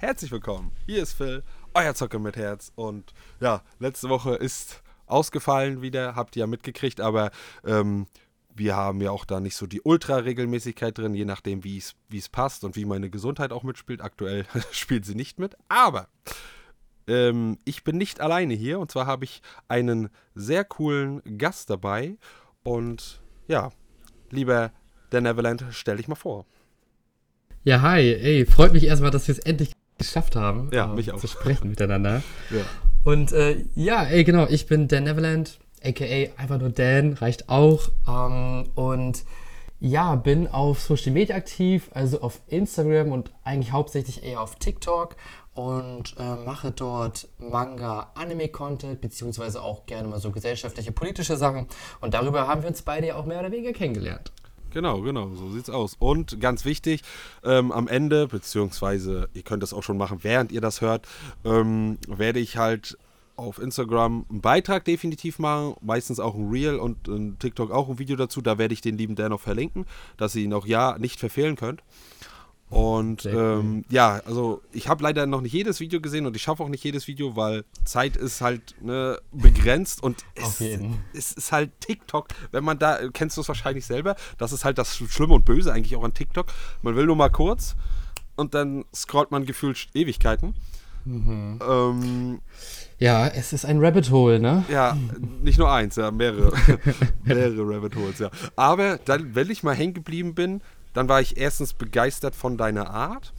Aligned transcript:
herzlich 0.00 0.32
willkommen. 0.32 0.72
Hier 0.86 1.02
ist 1.02 1.12
Phil, 1.12 1.42
euer 1.74 1.94
Zocker 1.94 2.18
mit 2.18 2.34
Herz. 2.34 2.72
Und 2.74 3.12
ja, 3.38 3.62
letzte 3.80 4.08
Woche 4.08 4.34
ist 4.34 4.82
ausgefallen 5.06 5.82
wieder, 5.82 6.16
habt 6.16 6.36
ihr 6.36 6.40
ja 6.40 6.46
mitgekriegt, 6.46 7.02
aber 7.02 7.30
ähm, 7.66 8.06
wir 8.54 8.76
haben 8.76 9.02
ja 9.02 9.10
auch 9.10 9.26
da 9.26 9.40
nicht 9.40 9.56
so 9.56 9.66
die 9.66 9.82
Ultra-Regelmäßigkeit 9.82 10.96
drin, 10.96 11.14
je 11.14 11.26
nachdem, 11.26 11.64
wie 11.64 11.76
es 11.76 12.28
passt 12.30 12.64
und 12.64 12.76
wie 12.76 12.86
meine 12.86 13.10
Gesundheit 13.10 13.52
auch 13.52 13.62
mitspielt. 13.62 14.00
Aktuell 14.00 14.46
spielt 14.70 15.04
sie 15.04 15.14
nicht 15.14 15.38
mit, 15.38 15.54
aber 15.68 16.08
ähm, 17.06 17.58
ich 17.66 17.84
bin 17.84 17.98
nicht 17.98 18.22
alleine 18.22 18.54
hier 18.54 18.78
und 18.78 18.90
zwar 18.90 19.04
habe 19.06 19.26
ich 19.26 19.42
einen 19.68 20.08
sehr 20.34 20.64
coolen 20.64 21.20
Gast 21.36 21.68
dabei. 21.68 22.16
Und 22.62 23.20
ja, 23.48 23.70
lieber 24.30 24.72
Dan 25.10 25.24
Neverland, 25.24 25.62
stell 25.72 25.98
dich 25.98 26.08
mal 26.08 26.14
vor. 26.14 26.46
Ja, 27.64 27.82
hi, 27.82 28.14
ey, 28.14 28.46
freut 28.46 28.72
mich 28.72 28.84
erstmal, 28.84 29.10
dass 29.10 29.28
wir 29.28 29.34
es 29.34 29.38
endlich 29.40 29.72
geschafft 30.00 30.36
haben, 30.36 30.70
ja, 30.72 30.90
äh, 30.90 30.94
mich 30.94 31.12
auch. 31.12 31.18
zu 31.18 31.28
sprechen 31.28 31.68
miteinander. 31.68 32.22
Ja. 32.50 32.62
Und 33.04 33.32
äh, 33.32 33.64
ja, 33.74 34.04
ey, 34.04 34.24
genau, 34.24 34.46
ich 34.48 34.66
bin 34.66 34.88
Dan 34.88 35.04
Neverland, 35.04 35.58
aka 35.82 36.04
einfach 36.36 36.58
nur 36.58 36.70
Dan, 36.70 37.14
reicht 37.14 37.48
auch. 37.48 37.88
Ähm, 38.08 38.68
und 38.74 39.24
ja, 39.78 40.16
bin 40.16 40.46
auf 40.48 40.80
Social 40.80 41.12
Media 41.12 41.36
aktiv, 41.36 41.90
also 41.94 42.20
auf 42.20 42.40
Instagram 42.48 43.12
und 43.12 43.30
eigentlich 43.44 43.72
hauptsächlich 43.72 44.22
eher 44.22 44.40
auf 44.40 44.56
TikTok 44.56 45.16
und 45.54 46.14
äh, 46.18 46.36
mache 46.44 46.70
dort 46.70 47.28
Manga, 47.38 48.10
Anime-Content, 48.14 49.00
beziehungsweise 49.00 49.62
auch 49.62 49.86
gerne 49.86 50.08
mal 50.08 50.20
so 50.20 50.30
gesellschaftliche, 50.30 50.92
politische 50.92 51.36
Sachen. 51.36 51.66
Und 52.00 52.14
darüber 52.14 52.46
haben 52.46 52.62
wir 52.62 52.68
uns 52.68 52.82
beide 52.82 53.08
ja 53.08 53.16
auch 53.16 53.24
mehr 53.24 53.40
oder 53.40 53.50
weniger 53.50 53.72
kennengelernt. 53.72 54.32
Genau, 54.70 55.00
genau, 55.02 55.30
so 55.34 55.50
sieht's 55.50 55.70
aus. 55.70 55.96
Und 55.98 56.40
ganz 56.40 56.64
wichtig, 56.64 57.02
ähm, 57.44 57.72
am 57.72 57.88
Ende, 57.88 58.28
beziehungsweise 58.28 59.28
ihr 59.34 59.42
könnt 59.42 59.62
das 59.62 59.72
auch 59.72 59.82
schon 59.82 59.98
machen, 59.98 60.18
während 60.22 60.52
ihr 60.52 60.60
das 60.60 60.80
hört, 60.80 61.06
ähm, 61.44 61.98
werde 62.06 62.38
ich 62.40 62.56
halt 62.56 62.96
auf 63.36 63.58
Instagram 63.58 64.26
einen 64.28 64.40
Beitrag 64.42 64.84
definitiv 64.84 65.38
machen, 65.38 65.74
meistens 65.80 66.20
auch 66.20 66.34
ein 66.34 66.50
Reel 66.50 66.76
und 66.76 67.08
ein 67.08 67.38
TikTok 67.38 67.70
auch 67.70 67.88
ein 67.88 67.98
Video 67.98 68.16
dazu. 68.16 68.42
Da 68.42 68.58
werde 68.58 68.74
ich 68.74 68.82
den 68.82 68.98
lieben 68.98 69.16
Dan 69.16 69.30
noch 69.30 69.40
verlinken, 69.40 69.86
dass 70.18 70.34
ihr 70.34 70.44
ihn 70.44 70.52
auch 70.52 70.66
ja 70.66 70.96
nicht 70.98 71.18
verfehlen 71.18 71.56
könnt. 71.56 71.82
Und 72.70 73.26
ähm, 73.26 73.84
ja, 73.90 74.20
also 74.24 74.62
ich 74.72 74.88
habe 74.88 75.02
leider 75.02 75.26
noch 75.26 75.40
nicht 75.40 75.52
jedes 75.52 75.80
Video 75.80 76.00
gesehen 76.00 76.24
und 76.24 76.36
ich 76.36 76.42
schaffe 76.42 76.62
auch 76.62 76.68
nicht 76.68 76.84
jedes 76.84 77.08
Video, 77.08 77.34
weil 77.34 77.64
Zeit 77.84 78.16
ist 78.16 78.40
halt 78.40 78.76
ne, 78.80 79.18
begrenzt 79.32 80.00
und 80.04 80.24
es, 80.36 80.60
es, 81.12 81.32
ist 81.32 81.50
halt 81.50 81.72
TikTok. 81.80 82.28
Wenn 82.52 82.62
man 82.62 82.78
da, 82.78 83.00
kennst 83.12 83.36
du 83.36 83.40
es 83.40 83.48
wahrscheinlich 83.48 83.86
selber, 83.86 84.14
das 84.38 84.52
ist 84.52 84.64
halt 84.64 84.78
das 84.78 84.96
Schlimme 84.96 85.34
und 85.34 85.44
Böse 85.44 85.72
eigentlich 85.72 85.96
auch 85.96 86.04
an 86.04 86.14
TikTok. 86.14 86.46
Man 86.82 86.94
will 86.94 87.06
nur 87.06 87.16
mal 87.16 87.28
kurz 87.28 87.74
und 88.36 88.54
dann 88.54 88.84
scrollt 88.94 89.32
man 89.32 89.46
gefühlt 89.46 89.88
Ewigkeiten. 89.92 90.54
Mhm. 91.04 91.58
Ähm, 91.68 92.40
ja, 92.98 93.26
es 93.26 93.52
ist 93.52 93.64
ein 93.64 93.84
Rabbit 93.84 94.10
Hole, 94.10 94.38
ne? 94.38 94.64
Ja, 94.70 94.96
nicht 95.42 95.58
nur 95.58 95.72
eins, 95.72 95.96
ja, 95.96 96.10
mehrere. 96.10 96.52
mehrere 97.24 97.62
Rabbit 97.62 97.96
Holes, 97.96 98.18
ja. 98.20 98.30
Aber 98.54 98.98
dann, 98.98 99.34
wenn 99.34 99.50
ich 99.50 99.62
mal 99.62 99.74
hängen 99.74 99.94
geblieben 99.94 100.34
bin, 100.34 100.60
dann 100.92 101.08
war 101.08 101.20
ich 101.20 101.36
erstens 101.36 101.72
begeistert 101.72 102.34
von 102.34 102.56
deiner 102.56 102.90
Art. 102.90 103.32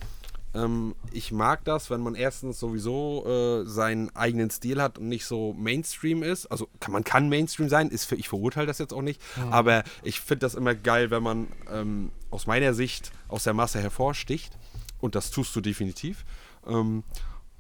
Ähm, 0.54 0.96
ich 1.12 1.32
mag 1.32 1.64
das, 1.66 1.90
wenn 1.90 2.02
man 2.02 2.16
erstens 2.16 2.60
sowieso 2.60 3.26
äh, 3.26 3.66
seinen 3.66 4.14
eigenen 4.16 4.50
Stil 4.50 4.82
hat 4.82 4.98
und 4.98 5.08
nicht 5.08 5.26
so 5.26 5.54
Mainstream 5.54 6.24
ist. 6.24 6.46
Also 6.48 6.68
kann, 6.80 6.92
man 6.92 7.04
kann 7.04 7.30
Mainstream 7.30 7.70
sein, 7.70 7.90
ist 7.90 8.06
für, 8.06 8.16
ich 8.16 8.30
verurteile 8.30 8.68
das 8.68 8.78
jetzt 8.80 8.94
auch 8.94 9.02
nicht. 9.02 9.22
Mhm. 9.38 9.54
Aber 9.54 9.84
ich 10.04 10.20
finde 10.20 10.40
das 10.40 10.56
immer 10.56 10.76
geil, 10.76 11.10
wenn 11.10 11.24
man 11.24 11.48
ähm, 11.72 12.12
aus 12.30 12.48
meiner 12.48 12.74
Sicht 12.74 13.12
aus 13.28 13.44
der 13.44 13.54
Masse 13.54 13.80
hervorsticht. 13.80 14.58
Und 15.00 15.16
das 15.16 15.32
tust 15.32 15.56
du 15.56 15.62
definitiv. 15.62 16.26
Ähm, 16.68 17.04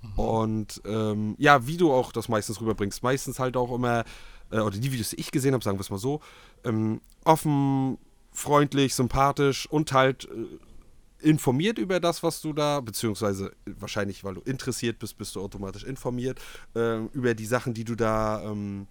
mhm. 0.02 0.20
Und 0.20 0.82
ähm, 0.86 1.36
ja, 1.38 1.66
wie 1.68 1.78
du 1.78 1.94
auch 1.94 2.12
das 2.12 2.28
meistens 2.28 2.60
rüberbringst. 2.60 3.04
Meistens 3.04 3.40
halt 3.40 3.56
auch 3.56 3.74
immer, 3.74 4.04
äh, 4.52 4.60
oder 4.60 4.78
die 4.78 4.92
Videos, 4.92 5.12
die 5.12 5.20
ich 5.20 5.32
gesehen 5.32 5.54
habe, 5.54 5.64
sagen 5.64 5.78
wir 5.78 5.82
es 5.82 5.90
mal 5.90 5.98
so, 5.98 6.20
ähm, 6.66 7.00
offen 7.24 7.98
freundlich, 8.32 8.96
sympathisch 8.96 9.68
und 9.68 9.92
halt 9.94 10.26
äh, 10.26 11.28
informiert 11.28 11.78
über 11.78 12.00
das, 12.00 12.24
was 12.24 12.42
du 12.42 12.54
da, 12.54 12.80
beziehungsweise 12.80 13.54
wahrscheinlich, 13.66 14.24
weil 14.24 14.36
du 14.36 14.42
interessiert 14.42 15.00
bist, 15.00 15.18
bist 15.18 15.36
du 15.36 15.42
automatisch 15.42 15.84
informiert 15.84 16.40
äh, 16.76 17.06
über 17.08 17.34
die 17.36 17.46
Sachen, 17.46 17.74
die 17.74 17.84
du 17.84 17.96
da 17.96 18.42
ähm, 18.44 18.88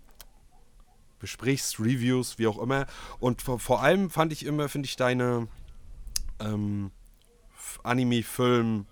besprichst, 1.18 1.80
Reviews, 1.80 2.38
wie 2.38 2.46
auch 2.46 2.58
immer. 2.58 2.86
Und 3.18 3.42
vor, 3.42 3.58
vor 3.58 3.82
allem 3.82 4.10
fand 4.10 4.32
ich 4.32 4.46
immer, 4.46 4.68
finde 4.68 4.86
ich 4.86 4.96
deine 4.96 5.48
ähm, 6.40 6.90
Anime-Film 7.82 8.86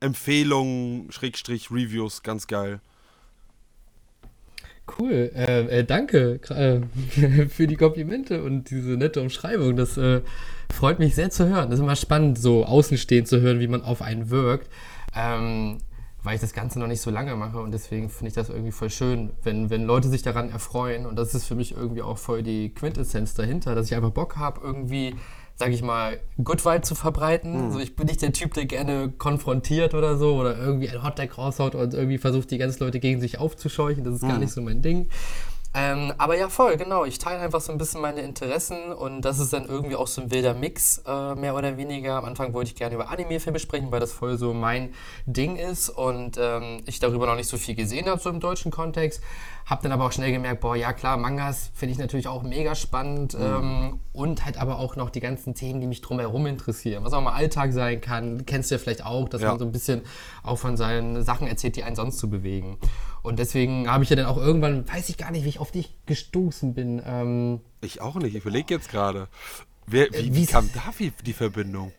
Empfehlungen, 0.00 1.12
Schrägstrich, 1.12 1.70
Reviews 1.70 2.22
ganz 2.22 2.46
geil. 2.46 2.80
Cool, 4.98 5.30
äh, 5.34 5.80
äh, 5.80 5.84
danke 5.84 6.40
äh, 6.50 6.80
für 7.48 7.66
die 7.66 7.76
Komplimente 7.76 8.42
und 8.42 8.70
diese 8.70 8.90
nette 8.90 9.20
Umschreibung. 9.20 9.76
Das 9.76 9.96
äh, 9.96 10.22
freut 10.72 10.98
mich 10.98 11.14
sehr 11.14 11.30
zu 11.30 11.48
hören. 11.48 11.70
Das 11.70 11.78
ist 11.78 11.84
immer 11.84 11.96
spannend, 11.96 12.38
so 12.38 12.64
außenstehend 12.64 13.28
zu 13.28 13.40
hören, 13.40 13.60
wie 13.60 13.68
man 13.68 13.82
auf 13.82 14.02
einen 14.02 14.30
wirkt. 14.30 14.68
Ähm, 15.14 15.78
weil 16.22 16.34
ich 16.34 16.40
das 16.40 16.52
Ganze 16.52 16.78
noch 16.78 16.86
nicht 16.86 17.00
so 17.00 17.10
lange 17.10 17.34
mache 17.34 17.60
und 17.60 17.72
deswegen 17.72 18.10
finde 18.10 18.28
ich 18.28 18.34
das 18.34 18.50
irgendwie 18.50 18.72
voll 18.72 18.90
schön, 18.90 19.30
wenn, 19.42 19.70
wenn 19.70 19.84
Leute 19.84 20.08
sich 20.08 20.22
daran 20.22 20.50
erfreuen. 20.50 21.06
Und 21.06 21.16
das 21.16 21.34
ist 21.34 21.46
für 21.46 21.54
mich 21.54 21.72
irgendwie 21.72 22.02
auch 22.02 22.18
voll 22.18 22.42
die 22.42 22.74
Quintessenz 22.74 23.34
dahinter, 23.34 23.74
dass 23.74 23.86
ich 23.86 23.94
einfach 23.94 24.10
Bock 24.10 24.36
habe, 24.36 24.60
irgendwie 24.62 25.14
sag 25.60 25.72
ich 25.72 25.82
mal, 25.82 26.18
Good 26.42 26.64
Vibe 26.64 26.80
zu 26.80 26.94
verbreiten. 26.94 27.52
Mhm. 27.52 27.64
Also 27.66 27.80
ich 27.80 27.94
bin 27.94 28.06
nicht 28.06 28.22
der 28.22 28.32
Typ, 28.32 28.54
der 28.54 28.64
gerne 28.64 29.12
konfrontiert 29.18 29.92
oder 29.92 30.16
so 30.16 30.36
oder 30.36 30.56
irgendwie 30.56 30.88
ein 30.88 31.02
Hotdeck 31.02 31.36
raushaut 31.36 31.74
und 31.74 31.92
irgendwie 31.92 32.16
versucht, 32.16 32.50
die 32.50 32.56
ganzen 32.56 32.82
Leute 32.82 32.98
gegen 32.98 33.20
sich 33.20 33.38
aufzuscheuchen. 33.38 34.02
Das 34.02 34.14
ist 34.14 34.22
mhm. 34.22 34.28
gar 34.28 34.38
nicht 34.38 34.52
so 34.52 34.62
mein 34.62 34.80
Ding. 34.80 35.10
Ähm, 35.72 36.12
aber 36.18 36.36
ja, 36.36 36.48
voll, 36.48 36.76
genau. 36.76 37.04
Ich 37.04 37.18
teile 37.18 37.38
einfach 37.38 37.60
so 37.60 37.70
ein 37.70 37.78
bisschen 37.78 38.00
meine 38.00 38.22
Interessen 38.22 38.92
und 38.92 39.20
das 39.20 39.38
ist 39.38 39.52
dann 39.52 39.66
irgendwie 39.66 39.94
auch 39.94 40.08
so 40.08 40.20
ein 40.20 40.32
wilder 40.32 40.52
Mix, 40.52 41.02
äh, 41.06 41.34
mehr 41.36 41.54
oder 41.54 41.76
weniger. 41.76 42.16
Am 42.16 42.24
Anfang 42.24 42.52
wollte 42.54 42.70
ich 42.70 42.76
gerne 42.76 42.96
über 42.96 43.08
Anime-Filme 43.08 43.60
sprechen, 43.60 43.92
weil 43.92 44.00
das 44.00 44.12
voll 44.12 44.36
so 44.36 44.52
mein 44.52 44.92
Ding 45.26 45.54
ist 45.54 45.88
und 45.88 46.36
ähm, 46.40 46.82
ich 46.86 46.98
darüber 46.98 47.26
noch 47.26 47.36
nicht 47.36 47.48
so 47.48 47.56
viel 47.56 47.76
gesehen 47.76 48.06
habe, 48.06 48.20
so 48.20 48.30
im 48.30 48.40
deutschen 48.40 48.72
Kontext. 48.72 49.22
Hab 49.64 49.82
dann 49.82 49.92
aber 49.92 50.06
auch 50.06 50.12
schnell 50.12 50.32
gemerkt, 50.32 50.60
boah, 50.60 50.74
ja 50.74 50.92
klar, 50.92 51.16
Mangas 51.16 51.70
finde 51.74 51.92
ich 51.92 51.98
natürlich 51.98 52.26
auch 52.26 52.42
mega 52.42 52.74
spannend 52.74 53.38
mhm. 53.38 53.44
ähm, 53.44 54.00
und 54.12 54.44
halt 54.44 54.60
aber 54.60 54.80
auch 54.80 54.96
noch 54.96 55.10
die 55.10 55.20
ganzen 55.20 55.54
Themen, 55.54 55.80
die 55.80 55.86
mich 55.86 56.00
drumherum 56.00 56.46
interessieren. 56.46 57.04
Was 57.04 57.12
auch 57.12 57.20
mal 57.20 57.34
Alltag 57.34 57.72
sein 57.72 58.00
kann, 58.00 58.44
kennst 58.44 58.72
du 58.72 58.74
ja 58.74 58.80
vielleicht 58.80 59.06
auch, 59.06 59.28
dass 59.28 59.42
ja. 59.42 59.50
man 59.50 59.60
so 59.60 59.64
ein 59.64 59.70
bisschen 59.70 60.02
auch 60.42 60.58
von 60.58 60.76
seinen 60.76 61.22
Sachen 61.22 61.46
erzählt, 61.46 61.76
die 61.76 61.84
einen 61.84 61.94
sonst 61.94 62.18
zu 62.18 62.28
bewegen. 62.28 62.78
Und 63.22 63.38
deswegen 63.38 63.90
habe 63.90 64.04
ich 64.04 64.10
ja 64.10 64.16
dann 64.16 64.26
auch 64.26 64.38
irgendwann, 64.38 64.88
weiß 64.88 65.08
ich 65.08 65.18
gar 65.18 65.30
nicht, 65.30 65.44
wie 65.44 65.48
ich 65.48 65.58
auf 65.58 65.70
dich 65.70 65.94
gestoßen 66.06 66.74
bin. 66.74 67.02
Ähm, 67.04 67.60
ich 67.80 68.00
auch 68.00 68.16
nicht, 68.16 68.34
ich 68.34 68.42
überlege 68.42 68.74
jetzt 68.74 68.90
gerade. 68.90 69.28
Wer, 69.86 70.12
wie, 70.12 70.16
äh, 70.16 70.34
wie, 70.34 70.46
kam 70.46 70.70
da 70.72 70.92
die 71.24 71.32
Verbindung? 71.32 71.92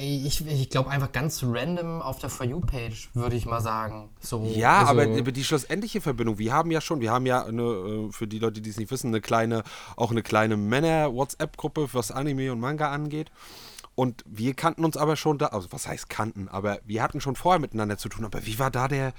Ich, 0.00 0.46
ich 0.46 0.70
glaube 0.70 0.90
einfach 0.90 1.10
ganz 1.10 1.42
random 1.42 2.00
auf 2.00 2.20
der 2.20 2.30
For 2.30 2.46
You-Page, 2.46 3.10
würde 3.14 3.34
ich 3.34 3.46
mal 3.46 3.60
sagen. 3.60 4.10
So, 4.20 4.44
ja, 4.44 4.84
also 4.84 5.00
aber 5.00 5.32
die 5.32 5.44
schlussendliche 5.44 6.00
Verbindung, 6.00 6.38
wir 6.38 6.52
haben 6.52 6.70
ja 6.70 6.80
schon, 6.80 7.00
wir 7.00 7.10
haben 7.10 7.26
ja 7.26 7.44
eine, 7.44 7.62
äh, 7.62 8.12
für 8.12 8.28
die 8.28 8.38
Leute, 8.38 8.60
die 8.60 8.70
es 8.70 8.76
nicht 8.76 8.92
wissen, 8.92 9.08
eine 9.08 9.20
kleine, 9.20 9.64
auch 9.96 10.12
eine 10.12 10.22
kleine 10.22 10.56
Männer-WhatsApp-Gruppe, 10.56 11.88
was 11.92 12.12
Anime 12.12 12.52
und 12.52 12.60
Manga 12.60 12.90
angeht. 12.90 13.32
Und 13.94 14.22
wir 14.26 14.54
kannten 14.54 14.84
uns 14.84 14.96
aber 14.96 15.16
schon 15.16 15.38
da, 15.38 15.46
also 15.46 15.68
was 15.72 15.88
heißt 15.88 16.08
kannten, 16.08 16.48
aber 16.48 16.78
wir 16.84 17.02
hatten 17.02 17.20
schon 17.20 17.36
vorher 17.36 17.60
miteinander 17.60 17.98
zu 17.98 18.08
tun. 18.08 18.24
Aber 18.24 18.46
wie 18.46 18.58
war 18.58 18.70
da 18.70 18.88
der, 18.88 19.12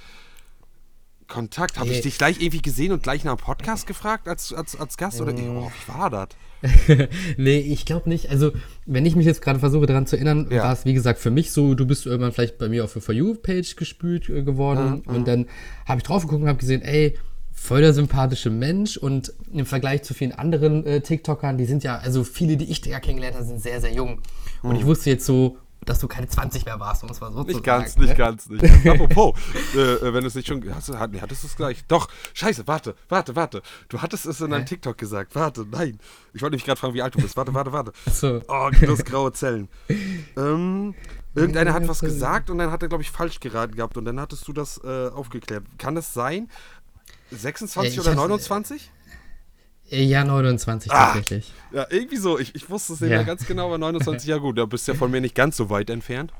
Kontakt? 1.28 1.78
Habe 1.78 1.90
ich 1.90 2.02
dich 2.02 2.18
gleich 2.18 2.40
irgendwie 2.40 2.62
gesehen 2.62 2.92
und 2.92 3.04
gleich 3.04 3.24
nach 3.24 3.36
dem 3.36 3.44
Podcast 3.44 3.88
gefragt 3.88 4.28
als, 4.28 4.54
als, 4.54 4.80
als 4.80 4.98
Gast? 4.98 5.22
Oder 5.22 5.34
mm. 5.34 5.58
oh, 5.58 5.72
wie 5.72 5.94
war 5.94 6.10
das? 6.10 6.30
nee, 7.38 7.60
ich 7.60 7.86
glaube 7.86 8.10
nicht. 8.10 8.30
Also, 8.30 8.52
wenn 8.86 9.06
ich 9.06 9.16
mich 9.16 9.26
jetzt 9.26 9.42
gerade 9.42 9.60
versuche 9.60 9.86
daran 9.86 10.08
zu 10.08 10.16
erinnern, 10.16 10.48
ja. 10.50 10.64
war 10.64 10.74
es 10.74 10.86
wie 10.86 10.94
gesagt 10.94 11.20
für 11.20 11.32
mich 11.32 11.52
so, 11.52 11.76
du 11.76 11.86
bist 11.86 12.06
irgendwann 12.06 12.32
vielleicht 12.32 12.58
bei 12.58 12.70
mir 12.70 12.84
auf 12.84 12.94
der 12.94 13.02
For 13.02 13.14
You-Page 13.14 13.76
gespült 13.76 14.30
äh, 14.30 14.44
geworden. 14.44 15.04
Mhm. 15.06 15.16
Und 15.16 15.28
dann 15.28 15.48
habe 15.86 16.00
ich 16.00 16.04
drauf 16.04 16.24
geguckt 16.24 16.42
und 16.42 16.48
habe 16.48 16.60
gesehen, 16.60 16.82
ey, 16.82 17.18
voll 17.52 17.82
der 17.82 17.94
sympathische 17.94 18.50
Mensch 18.50 18.98
und 18.98 19.34
im 19.52 19.66
Vergleich 19.66 20.04
zu 20.04 20.14
vielen 20.14 20.32
anderen 20.32 20.86
äh, 20.86 21.02
TikTokern, 21.02 21.58
die 21.58 21.66
sind 21.66 21.84
ja, 21.84 21.98
also 21.98 22.24
viele, 22.24 22.58
die 22.58 22.70
ich 22.70 22.86
ja 22.86 23.00
kennengelernt 23.00 23.36
habe, 23.36 23.46
sind 23.46 23.62
sehr, 23.62 23.80
sehr 23.80 23.94
jung. 23.94 24.20
Und 24.64 24.72
mhm. 24.72 24.76
ich 24.78 24.86
wusste 24.86 25.10
jetzt 25.10 25.26
so, 25.26 25.58
dass 25.90 26.00
du 26.00 26.08
keine 26.08 26.28
20 26.28 26.66
mehr 26.66 26.80
warst, 26.80 27.04
um 27.04 27.10
es 27.10 27.20
mal 27.22 27.32
so 27.32 27.44
Nicht 27.44 27.56
zu 27.56 27.62
ganz, 27.62 27.94
sagen. 27.94 28.02
nicht 28.02 28.10
ne? 28.12 28.16
ganz, 28.16 28.50
nicht 28.50 28.84
ganz. 28.84 29.02
Apropos, 29.02 29.40
äh, 29.76 29.80
äh, 29.80 30.14
wenn 30.14 30.22
du 30.22 30.28
es 30.28 30.36
nicht 30.36 30.48
schon. 30.48 30.64
Hast 30.74 30.90
nee, 30.90 31.22
hattest 31.22 31.44
du 31.44 31.48
es 31.48 31.56
gleich? 31.56 31.86
Doch, 31.88 32.08
scheiße, 32.34 32.68
warte, 32.68 32.96
warte, 33.10 33.36
warte. 33.36 33.62
Du 33.90 34.02
hattest 34.02 34.26
es 34.26 34.42
in 34.42 34.52
deinem 34.52 34.62
Hä? 34.62 34.68
TikTok 34.68 34.98
gesagt. 34.98 35.36
Warte, 35.36 35.66
nein. 35.70 36.00
Ich 36.34 36.42
wollte 36.42 36.56
mich 36.56 36.66
gerade 36.66 36.80
fragen, 36.80 36.94
wie 36.94 37.02
alt 37.02 37.16
du 37.16 37.22
bist. 37.22 37.38
Warte, 37.38 37.54
warte, 37.54 37.72
warte. 37.72 37.94
Achso. 38.06 38.42
Oh, 38.48 38.70
hast 38.72 39.06
graue 39.06 39.32
Zellen. 39.34 39.70
ähm, 40.38 40.96
irgendeiner 41.36 41.74
hat 41.74 41.88
was 41.88 42.00
gesagt 42.00 42.50
und 42.50 42.58
dann 42.58 42.72
hat 42.72 42.82
er, 42.82 42.90
glaube 42.90 43.04
ich, 43.04 43.12
falsch 43.12 43.40
geraten 43.40 43.76
gehabt 43.76 43.98
und 43.98 44.06
dann 44.06 44.20
hattest 44.20 44.48
du 44.48 44.54
das 44.54 44.80
äh, 44.84 45.10
aufgeklärt. 45.10 45.64
Kann 45.78 45.96
das 45.96 46.14
sein? 46.14 46.50
26 47.32 47.96
Ja, 47.96 48.02
oder 48.02 48.12
hab's- 48.12 48.18
29? 48.50 48.92
Ja, 49.94 50.24
29 50.24 50.92
Ah. 50.92 51.06
tatsächlich. 51.14 51.52
Ja, 51.72 51.86
irgendwie 51.90 52.18
so. 52.18 52.40
Ich, 52.40 52.56
ich 52.56 52.70
wusste 52.70 52.94
es 52.94 53.02
nicht 53.02 53.10
Ja. 53.12 53.18
mehr 53.18 53.26
ganz 53.26 53.46
genau, 53.46 53.68
aber 53.68 53.78
29, 53.78 54.28
ja 54.30 54.38
gut, 54.38 54.58
da 54.58 54.66
bist 54.66 54.88
du 54.88 54.92
ja 54.94 54.98
von 54.98 55.12
mir 55.12 55.22
nicht 55.22 55.36
ganz 55.36 55.58
so 55.58 55.70
weit 55.70 55.90
entfernt. 55.90 56.32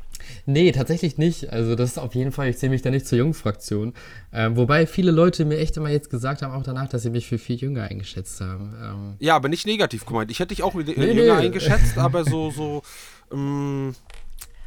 Nee, 0.46 0.72
tatsächlich 0.72 1.18
nicht. 1.18 1.50
Also 1.52 1.76
das 1.76 1.92
ist 1.92 1.98
auf 1.98 2.16
jeden 2.16 2.32
Fall, 2.32 2.48
ich 2.50 2.58
zähle 2.58 2.70
mich 2.72 2.82
da 2.82 2.90
nicht 2.90 3.06
zur 3.06 3.18
jungen 3.18 3.34
Fraktion. 3.34 3.94
Ähm, 4.32 4.56
wobei 4.56 4.88
viele 4.88 5.12
Leute 5.12 5.44
mir 5.46 5.58
echt 5.58 5.76
immer 5.78 5.90
jetzt 5.90 6.10
gesagt 6.10 6.42
haben, 6.42 6.54
auch 6.54 6.64
danach, 6.64 6.88
dass 6.88 7.02
sie 7.04 7.10
mich 7.10 7.28
für 7.28 7.38
viel 7.38 7.58
jünger 7.58 7.84
eingeschätzt 7.84 8.40
haben. 8.42 8.74
Ähm, 8.82 9.14
Ja, 9.20 9.36
aber 9.36 9.50
nicht 9.50 9.66
negativ 9.68 10.06
gemeint. 10.06 10.32
Ich 10.32 10.40
hätte 10.40 10.50
dich 10.56 10.64
auch 10.64 10.76
wieder 10.76 10.94
Nee, 10.96 11.12
jünger 11.12 11.36
nee. 11.40 11.46
eingeschätzt, 11.48 11.98
aber 11.98 12.24
so, 12.24 12.52
so 12.52 12.82
ähm, 13.34 13.96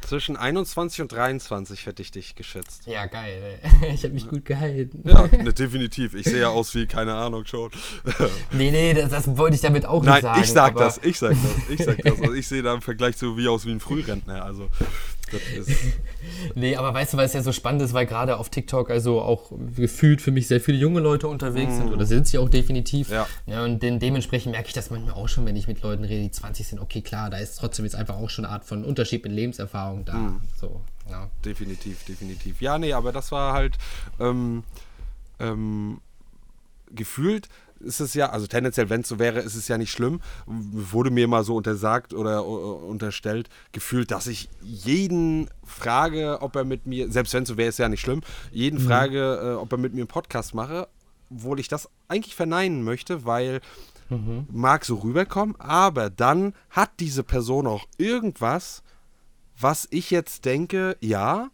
zwischen 0.07 0.37
21 0.37 1.01
und 1.01 1.11
23 1.11 1.85
hätte 1.85 2.01
ich 2.01 2.11
dich 2.11 2.35
geschätzt. 2.35 2.85
ja, 2.85 3.05
geil. 3.05 3.59
ey. 3.61 3.93
Ich 3.93 4.03
habe 4.03 4.13
mich 4.13 4.27
gut 4.27 4.45
gehalten. 4.45 5.03
Ja, 5.03 5.27
ne, 5.43 5.53
definitiv. 5.53 6.13
Ich 6.13 6.25
sehe 6.25 6.41
ja 6.41 6.49
aus 6.49 6.73
wie, 6.75 6.87
keine 6.87 7.13
Ahnung, 7.13 7.45
schon. 7.45 7.69
Nee, 8.51 8.71
nee, 8.71 8.93
das, 8.93 9.09
das 9.09 9.37
wollte 9.37 9.55
ich 9.55 9.61
damit 9.61 9.85
auch 9.85 10.03
Nein, 10.03 10.15
nicht 10.15 10.23
sagen. 10.23 10.41
ich 10.41 10.51
sag 10.51 10.75
das, 10.75 10.99
ich 11.03 11.19
sag 11.19 11.31
das, 11.31 11.69
ich 11.69 11.83
sag 11.83 11.97
das. 12.03 12.21
Also 12.21 12.33
ich 12.33 12.47
sehe 12.47 12.61
da 12.61 12.73
im 12.73 12.81
Vergleich 12.81 13.17
so 13.17 13.37
wie 13.37 13.47
aus 13.47 13.65
wie 13.65 13.71
ein 13.71 13.79
Frührentner. 13.79 14.43
Also, 14.43 14.69
das 15.29 15.67
ist. 15.67 15.69
Nee, 16.55 16.75
aber 16.75 16.93
weißt 16.93 17.13
du, 17.13 17.17
weil 17.17 17.25
es 17.25 17.33
ja 17.33 17.41
so 17.41 17.51
spannend 17.51 17.81
ist, 17.81 17.93
weil 17.93 18.05
gerade 18.05 18.37
auf 18.37 18.49
TikTok 18.49 18.89
also 18.89 19.21
auch 19.21 19.51
gefühlt 19.75 20.21
für 20.21 20.31
mich 20.31 20.47
sehr 20.47 20.59
viele 20.59 20.77
junge 20.77 20.99
Leute 20.99 21.27
unterwegs 21.27 21.77
sind 21.77 21.91
oder 21.91 22.05
sind 22.05 22.27
sie 22.27 22.37
auch 22.37 22.49
definitiv. 22.49 23.09
Ja. 23.09 23.63
und 23.63 23.81
den, 23.81 23.99
dementsprechend 23.99 24.51
merke 24.51 24.67
ich 24.67 24.73
das 24.73 24.89
manchmal 24.89 25.13
auch 25.13 25.29
schon, 25.29 25.45
wenn 25.45 25.55
ich 25.55 25.67
mit 25.67 25.81
Leuten 25.81 26.03
rede, 26.03 26.21
die 26.21 26.31
20 26.31 26.67
sind. 26.67 26.79
Okay, 26.79 27.01
klar, 27.01 27.29
da 27.29 27.37
ist 27.37 27.57
trotzdem 27.57 27.85
jetzt 27.85 27.95
einfach 27.95 28.15
auch 28.15 28.29
schon 28.29 28.45
eine 28.45 28.53
Art 28.53 28.65
von 28.65 28.83
Unterschied 28.83 29.23
mit 29.23 29.31
Lebenserfahrung 29.33 30.05
da. 30.05 30.33
So, 30.59 30.81
ja. 31.09 31.29
Definitiv, 31.45 32.03
definitiv. 32.03 32.61
Ja, 32.61 32.77
nee, 32.77 32.93
aber 32.93 33.11
das 33.11 33.31
war 33.31 33.53
halt 33.53 33.77
ähm, 34.19 34.63
ähm, 35.39 36.01
gefühlt 36.91 37.47
ist 37.79 37.99
es 37.99 38.13
ja, 38.13 38.29
also 38.29 38.47
tendenziell, 38.47 38.89
wenn 38.89 39.01
es 39.01 39.07
so 39.07 39.19
wäre, 39.19 39.39
ist 39.39 39.55
es 39.55 39.67
ja 39.67 39.77
nicht 39.77 39.91
schlimm. 39.91 40.21
Wurde 40.45 41.11
mir 41.11 41.27
mal 41.27 41.43
so 41.43 41.55
untersagt 41.55 42.13
oder 42.13 42.39
äh, 42.39 42.41
unterstellt, 42.41 43.49
gefühlt, 43.71 44.11
dass 44.11 44.27
ich 44.27 44.49
jeden 44.61 45.49
frage, 45.63 46.41
ob 46.41 46.55
er 46.55 46.63
mit 46.63 46.85
mir, 46.85 47.11
selbst 47.11 47.33
wenn 47.33 47.43
es 47.43 47.49
so 47.49 47.57
wäre, 47.57 47.69
ist 47.69 47.79
ja 47.79 47.89
nicht 47.89 48.01
schlimm, 48.01 48.21
jeden 48.51 48.79
frage, 48.79 49.39
äh, 49.41 49.53
ob 49.55 49.71
er 49.71 49.77
mit 49.77 49.93
mir 49.93 50.01
einen 50.01 50.07
Podcast 50.07 50.53
mache, 50.53 50.87
obwohl 51.29 51.59
ich 51.59 51.67
das 51.67 51.89
eigentlich 52.07 52.35
verneinen 52.35 52.83
möchte, 52.83 53.25
weil 53.25 53.61
mag 54.49 54.85
so 54.85 54.95
rüberkommen, 54.95 55.59
aber 55.59 56.09
dann 56.09 56.53
hat 56.69 56.91
diese 57.01 57.23
Person 57.23 57.67
auch 57.67 57.85
irgendwas, 57.97 58.81
was 59.59 59.87
ich 59.91 60.11
jetzt 60.11 60.45
denke, 60.45 60.95
ja, 61.01 61.49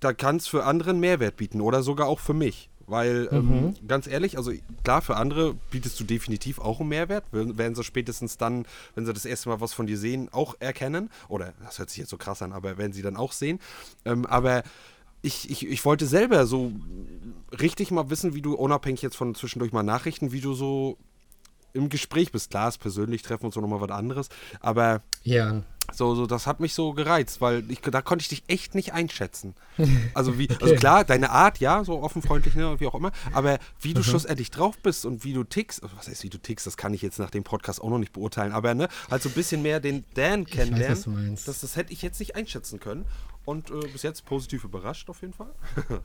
da 0.00 0.12
kann 0.12 0.36
es 0.36 0.46
für 0.46 0.64
andere 0.64 0.90
einen 0.90 1.00
Mehrwert 1.00 1.36
bieten 1.36 1.60
oder 1.60 1.82
sogar 1.82 2.08
auch 2.08 2.20
für 2.20 2.34
mich. 2.34 2.68
Weil, 2.86 3.28
ähm, 3.32 3.74
ganz 3.88 4.06
ehrlich, 4.06 4.36
also 4.38 4.52
klar, 4.84 5.02
für 5.02 5.16
andere 5.16 5.54
bietest 5.70 5.98
du 5.98 6.04
definitiv 6.04 6.58
auch 6.60 6.80
einen 6.80 6.88
Mehrwert. 6.88 7.24
Werden 7.32 7.58
werden 7.58 7.74
sie 7.74 7.82
spätestens 7.82 8.36
dann, 8.36 8.64
wenn 8.94 9.06
sie 9.06 9.12
das 9.12 9.24
erste 9.24 9.48
Mal 9.48 9.60
was 9.60 9.72
von 9.72 9.86
dir 9.86 9.98
sehen, 9.98 10.28
auch 10.32 10.54
erkennen. 10.60 11.10
Oder, 11.28 11.54
das 11.64 11.78
hört 11.78 11.90
sich 11.90 11.98
jetzt 11.98 12.10
so 12.10 12.16
krass 12.16 12.42
an, 12.42 12.52
aber 12.52 12.78
werden 12.78 12.92
sie 12.92 13.02
dann 13.02 13.16
auch 13.16 13.32
sehen. 13.32 13.58
Ähm, 14.04 14.24
aber 14.26 14.62
ich, 15.22 15.50
ich, 15.50 15.66
ich 15.66 15.84
wollte 15.84 16.06
selber 16.06 16.46
so 16.46 16.72
richtig 17.60 17.90
mal 17.90 18.10
wissen, 18.10 18.34
wie 18.34 18.42
du, 18.42 18.54
unabhängig 18.54 19.02
jetzt 19.02 19.16
von 19.16 19.34
zwischendurch 19.34 19.72
mal 19.72 19.82
Nachrichten, 19.82 20.32
wie 20.32 20.40
du 20.40 20.54
so 20.54 20.96
im 21.76 21.88
Gespräch 21.88 22.32
bist. 22.32 22.50
Klar, 22.50 22.68
ist 22.68 22.78
persönlich 22.78 23.22
treffen 23.22 23.46
und 23.46 23.54
so 23.54 23.60
nochmal 23.60 23.80
was 23.80 23.90
anderes. 23.90 24.28
Aber 24.60 25.02
Ja, 25.22 25.62
so, 25.92 26.14
so, 26.14 26.26
das 26.26 26.46
hat 26.46 26.60
mich 26.60 26.74
so 26.74 26.92
gereizt, 26.92 27.40
weil 27.40 27.70
ich, 27.70 27.80
da 27.80 28.02
konnte 28.02 28.22
ich 28.22 28.28
dich 28.28 28.42
echt 28.48 28.74
nicht 28.74 28.92
einschätzen. 28.92 29.54
Also 30.14 30.38
wie, 30.38 30.48
also 30.62 30.74
klar, 30.74 31.04
deine 31.04 31.30
Art, 31.30 31.58
ja, 31.58 31.84
so 31.84 32.00
offen, 32.00 32.22
freundlich, 32.22 32.54
ne, 32.54 32.80
wie 32.80 32.86
auch 32.86 32.94
immer, 32.94 33.12
aber 33.32 33.58
wie 33.80 33.92
du 33.92 34.02
schlussendlich 34.02 34.50
drauf 34.50 34.78
bist 34.78 35.04
und 35.04 35.24
wie 35.24 35.34
du 35.34 35.44
tickst, 35.44 35.82
also 35.82 35.94
was 35.96 36.08
heißt, 36.08 36.22
wie 36.22 36.30
du 36.30 36.38
tickst, 36.38 36.66
das 36.66 36.78
kann 36.78 36.94
ich 36.94 37.02
jetzt 37.02 37.18
nach 37.18 37.30
dem 37.30 37.44
Podcast 37.44 37.82
auch 37.82 37.90
noch 37.90 37.98
nicht 37.98 38.12
beurteilen, 38.12 38.52
aber 38.52 38.74
ne, 38.74 38.88
halt 39.10 39.22
so 39.22 39.28
ein 39.28 39.34
bisschen 39.34 39.60
mehr 39.62 39.78
den 39.80 40.04
Dan 40.14 40.46
kennenlernen, 40.46 41.02
meinst. 41.08 41.46
das, 41.48 41.60
das 41.60 41.76
hätte 41.76 41.92
ich 41.92 42.00
jetzt 42.00 42.18
nicht 42.18 42.34
einschätzen 42.34 42.80
können. 42.80 43.04
Und 43.46 43.70
äh, 43.70 43.86
bis 43.92 44.02
jetzt 44.02 44.24
positiv 44.26 44.64
überrascht 44.64 45.08
auf 45.08 45.22
jeden 45.22 45.32
Fall. 45.32 45.52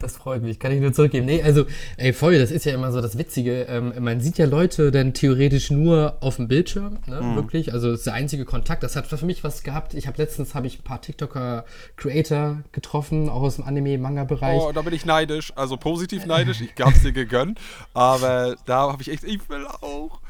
Das 0.00 0.16
freut 0.16 0.42
mich, 0.42 0.58
kann 0.58 0.72
ich 0.72 0.80
nur 0.80 0.92
zurückgeben. 0.92 1.26
Nee, 1.26 1.42
also, 1.42 1.64
ey, 1.96 2.12
voll, 2.12 2.38
das 2.38 2.50
ist 2.50 2.64
ja 2.64 2.74
immer 2.74 2.90
so 2.90 3.00
das 3.00 3.16
Witzige. 3.16 3.62
Ähm, 3.62 3.92
man 4.00 4.20
sieht 4.20 4.38
ja 4.38 4.46
Leute 4.46 4.90
dann 4.90 5.14
theoretisch 5.14 5.70
nur 5.70 6.16
auf 6.20 6.36
dem 6.36 6.48
Bildschirm, 6.48 6.98
ne, 7.06 7.36
wirklich. 7.36 7.72
Also, 7.72 7.90
das 7.90 8.00
ist 8.00 8.06
der 8.06 8.14
einzige 8.14 8.44
Kontakt. 8.44 8.82
Das 8.82 8.96
hat 8.96 9.06
für 9.06 9.24
mich 9.24 9.44
was 9.44 9.62
gehabt. 9.62 9.94
Ich 9.94 10.08
habe 10.08 10.18
letztens 10.18 10.54
habe 10.54 10.66
ich 10.66 10.80
ein 10.80 10.82
paar 10.82 11.00
TikToker, 11.00 11.64
Creator 11.96 12.62
getroffen, 12.72 13.28
auch 13.28 13.42
aus 13.42 13.56
dem 13.56 13.64
Anime-Manga-Bereich. 13.64 14.60
Oh, 14.60 14.72
da 14.72 14.82
bin 14.82 14.94
ich 14.94 15.06
neidisch, 15.06 15.52
also 15.54 15.76
positiv 15.76 16.26
neidisch, 16.26 16.60
ich 16.60 16.72
hab's 16.80 17.02
dir 17.02 17.12
gegönnt, 17.12 17.60
aber 17.94 18.56
da 18.66 18.90
habe 18.90 19.02
ich 19.02 19.10
echt, 19.10 19.24
ich 19.24 19.48
will 19.48 19.66
auch. 19.66 20.20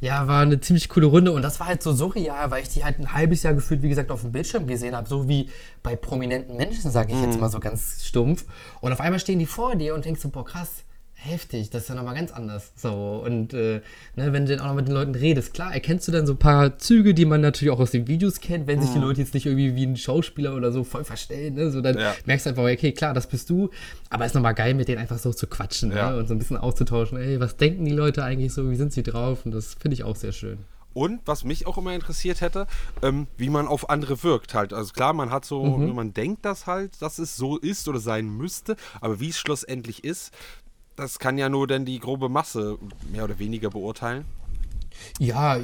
Ja, 0.00 0.26
war 0.26 0.40
eine 0.40 0.58
ziemlich 0.60 0.88
coole 0.88 1.06
Runde 1.06 1.30
und 1.30 1.42
das 1.42 1.60
war 1.60 1.66
halt 1.66 1.82
so 1.82 1.92
surreal, 1.92 2.50
weil 2.50 2.62
ich 2.62 2.70
die 2.70 2.84
halt 2.84 2.98
ein 2.98 3.12
halbes 3.12 3.42
Jahr 3.42 3.52
gefühlt, 3.52 3.82
wie 3.82 3.90
gesagt, 3.90 4.10
auf 4.10 4.22
dem 4.22 4.32
Bildschirm 4.32 4.66
gesehen 4.66 4.96
habe, 4.96 5.06
so 5.06 5.28
wie 5.28 5.50
bei 5.82 5.94
prominenten 5.94 6.56
Menschen, 6.56 6.90
sage 6.90 7.12
ich 7.12 7.20
jetzt 7.20 7.38
mal 7.38 7.50
so 7.50 7.60
ganz 7.60 8.02
stumpf. 8.02 8.46
Und 8.80 8.92
auf 8.92 9.00
einmal 9.00 9.20
stehen 9.20 9.38
die 9.38 9.46
vor 9.46 9.76
dir 9.76 9.94
und 9.94 10.06
denkst 10.06 10.22
so, 10.22 10.30
boah, 10.30 10.44
krass, 10.44 10.84
heftig, 11.22 11.70
das 11.70 11.82
ist 11.82 11.88
ja 11.88 11.94
nochmal 11.94 12.14
ganz 12.14 12.32
anders. 12.32 12.72
So, 12.76 13.22
und 13.24 13.52
äh, 13.54 13.80
ne, 14.16 14.32
wenn 14.32 14.46
du 14.46 14.56
dann 14.56 14.64
auch 14.64 14.68
noch 14.70 14.74
mit 14.74 14.88
den 14.88 14.94
Leuten 14.94 15.14
redest, 15.14 15.54
klar, 15.54 15.72
erkennst 15.72 16.08
du 16.08 16.12
dann 16.12 16.26
so 16.26 16.32
ein 16.34 16.38
paar 16.38 16.78
Züge, 16.78 17.14
die 17.14 17.24
man 17.24 17.40
natürlich 17.40 17.70
auch 17.72 17.78
aus 17.80 17.90
den 17.90 18.06
Videos 18.08 18.40
kennt, 18.40 18.66
wenn 18.66 18.80
sich 18.80 18.90
die 18.92 18.98
Leute 18.98 19.20
jetzt 19.20 19.34
nicht 19.34 19.46
irgendwie 19.46 19.74
wie 19.76 19.86
ein 19.86 19.96
Schauspieler 19.96 20.54
oder 20.54 20.72
so 20.72 20.82
voll 20.84 21.04
verstellen, 21.04 21.54
ne? 21.54 21.70
so 21.70 21.80
dann 21.80 21.98
Ja. 21.98 22.14
merkst 22.24 22.46
du 22.46 22.50
einfach, 22.50 22.64
okay, 22.64 22.92
klar, 22.92 23.14
das 23.14 23.26
bist 23.26 23.50
du, 23.50 23.70
aber 24.08 24.26
ist 24.26 24.34
nochmal 24.34 24.54
geil, 24.54 24.74
mit 24.74 24.88
denen 24.88 24.98
einfach 24.98 25.18
so 25.18 25.32
zu 25.32 25.46
quatschen 25.46 25.92
Ja. 25.92 26.10
ne? 26.12 26.16
und 26.18 26.28
so 26.28 26.34
ein 26.34 26.38
bisschen 26.38 26.56
auszutauschen, 26.56 27.18
ey, 27.18 27.38
was 27.40 27.56
denken 27.56 27.84
die 27.84 27.92
Leute 27.92 28.24
eigentlich 28.24 28.52
so, 28.52 28.70
wie 28.70 28.76
sind 28.76 28.92
sie 28.92 29.02
drauf 29.02 29.44
und 29.44 29.52
das 29.52 29.74
finde 29.74 29.94
ich 29.94 30.04
auch 30.04 30.16
sehr 30.16 30.32
schön. 30.32 30.58
Und 30.92 31.20
was 31.24 31.44
mich 31.44 31.68
auch 31.68 31.78
immer 31.78 31.94
interessiert 31.94 32.40
hätte, 32.40 32.66
ähm, 33.00 33.28
wie 33.36 33.48
man 33.48 33.68
auf 33.68 33.90
andere 33.90 34.24
wirkt 34.24 34.54
halt. 34.54 34.72
Also 34.72 34.92
klar, 34.92 35.12
man 35.12 35.30
hat 35.30 35.44
so, 35.44 35.78
man 35.78 36.12
denkt 36.14 36.44
das 36.44 36.66
halt, 36.66 37.00
dass 37.00 37.20
es 37.20 37.36
so 37.36 37.58
ist 37.58 37.86
oder 37.86 38.00
sein 38.00 38.28
müsste, 38.28 38.74
aber 39.00 39.20
wie 39.20 39.28
es 39.28 39.38
schlussendlich 39.38 40.02
ist, 40.02 40.32
das 41.00 41.18
kann 41.18 41.38
ja 41.38 41.48
nur 41.48 41.66
dann 41.66 41.84
die 41.84 41.98
grobe 41.98 42.28
Masse 42.28 42.78
mehr 43.10 43.24
oder 43.24 43.38
weniger 43.38 43.70
beurteilen. 43.70 44.24
Ja, 45.18 45.58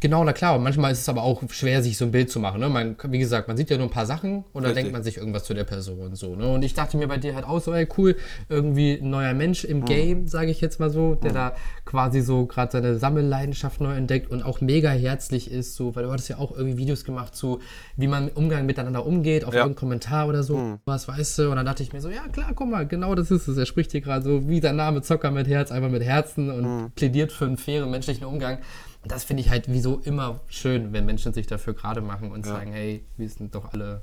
genau, 0.00 0.24
na 0.24 0.32
klar. 0.32 0.58
Manchmal 0.58 0.92
ist 0.92 1.00
es 1.00 1.08
aber 1.08 1.22
auch 1.22 1.42
schwer, 1.50 1.82
sich 1.82 1.96
so 1.96 2.04
ein 2.04 2.10
Bild 2.10 2.30
zu 2.30 2.40
machen. 2.40 2.60
Ne? 2.60 2.68
Man, 2.68 2.96
wie 3.08 3.18
gesagt, 3.18 3.48
man 3.48 3.56
sieht 3.56 3.70
ja 3.70 3.76
nur 3.76 3.86
ein 3.86 3.90
paar 3.90 4.06
Sachen 4.06 4.44
und 4.52 4.62
dann 4.62 4.64
Richtig. 4.64 4.76
denkt 4.84 4.92
man 4.92 5.02
sich 5.02 5.16
irgendwas 5.16 5.44
zu 5.44 5.54
der 5.54 5.64
Person. 5.64 6.14
So, 6.14 6.34
ne? 6.36 6.48
Und 6.48 6.64
ich 6.64 6.74
dachte 6.74 6.96
mir 6.96 7.08
bei 7.08 7.18
dir 7.18 7.34
halt 7.34 7.44
auch 7.44 7.60
so, 7.60 7.72
ey, 7.72 7.86
cool, 7.98 8.16
irgendwie 8.48 8.94
ein 9.00 9.10
neuer 9.10 9.34
Mensch 9.34 9.64
im 9.64 9.84
Game, 9.84 10.28
sage 10.28 10.50
ich 10.50 10.60
jetzt 10.60 10.80
mal 10.80 10.90
so, 10.90 11.14
der 11.14 11.32
da 11.32 11.54
quasi 11.84 12.20
so 12.20 12.46
gerade 12.46 12.72
seine 12.72 12.98
Sammelleidenschaft 12.98 13.80
neu 13.80 13.94
entdeckt 13.94 14.30
und 14.30 14.42
auch 14.42 14.60
mega 14.60 14.90
herzlich 14.90 15.50
ist, 15.50 15.74
so, 15.74 15.94
weil 15.94 16.04
du 16.04 16.10
hattest 16.12 16.28
ja 16.28 16.38
auch 16.38 16.56
irgendwie 16.56 16.78
Videos 16.78 17.04
gemacht 17.04 17.34
zu, 17.34 17.60
wie 17.96 18.06
man 18.06 18.28
im 18.28 18.36
Umgang 18.36 18.66
miteinander 18.66 19.04
umgeht, 19.04 19.44
auf 19.44 19.52
Ja. 19.54 19.60
irgendeinen 19.60 19.76
Kommentar 19.78 20.28
oder 20.28 20.42
so, 20.42 20.78
was 20.86 21.06
weißt 21.08 21.38
du. 21.38 21.50
Und 21.50 21.56
dann 21.56 21.66
dachte 21.66 21.82
ich 21.82 21.92
mir 21.92 22.00
so, 22.00 22.08
ja 22.08 22.26
klar, 22.32 22.52
guck 22.54 22.70
mal, 22.70 22.86
genau 22.86 23.14
das 23.14 23.30
ist 23.30 23.48
es. 23.48 23.56
Er 23.58 23.66
spricht 23.66 23.92
hier 23.92 24.00
gerade 24.00 24.24
so 24.24 24.48
wie 24.48 24.60
sein 24.60 24.76
Name 24.76 25.02
Zocker 25.02 25.30
mit 25.30 25.46
Herz, 25.48 25.70
einfach 25.70 25.90
mit 25.90 26.02
Herzen 26.02 26.50
und 26.50 26.94
plädiert 26.94 27.32
für 27.32 27.44
einen 27.44 27.56
fairen 27.58 27.90
menschlichen 27.90 28.26
Umgang. 28.26 28.47
Und 28.56 29.12
das 29.12 29.24
finde 29.24 29.42
ich 29.42 29.50
halt 29.50 29.66
wieso 29.68 29.98
immer 30.00 30.40
schön, 30.48 30.92
wenn 30.92 31.06
Menschen 31.06 31.32
sich 31.32 31.46
dafür 31.46 31.74
gerade 31.74 32.00
machen 32.00 32.32
und 32.32 32.44
sagen, 32.44 32.72
hey, 32.72 33.04
wir 33.16 33.28
sind 33.28 33.54
doch 33.54 33.72
alle 33.72 34.02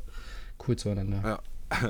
cool 0.68 0.76
zueinander. 0.76 1.22
Ja. 1.24 1.40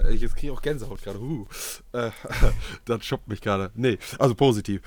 Ich 0.09 0.21
jetzt 0.21 0.35
kriege 0.35 0.51
ich 0.51 0.57
auch 0.57 0.61
Gänsehaut 0.61 1.01
gerade. 1.01 1.19
Uh. 1.19 1.45
Äh, 1.91 2.11
das 2.85 3.05
schoppt 3.05 3.27
mich 3.27 3.41
gerade. 3.41 3.71
Nee, 3.75 3.97
also 4.17 4.33
positiv. 4.33 4.81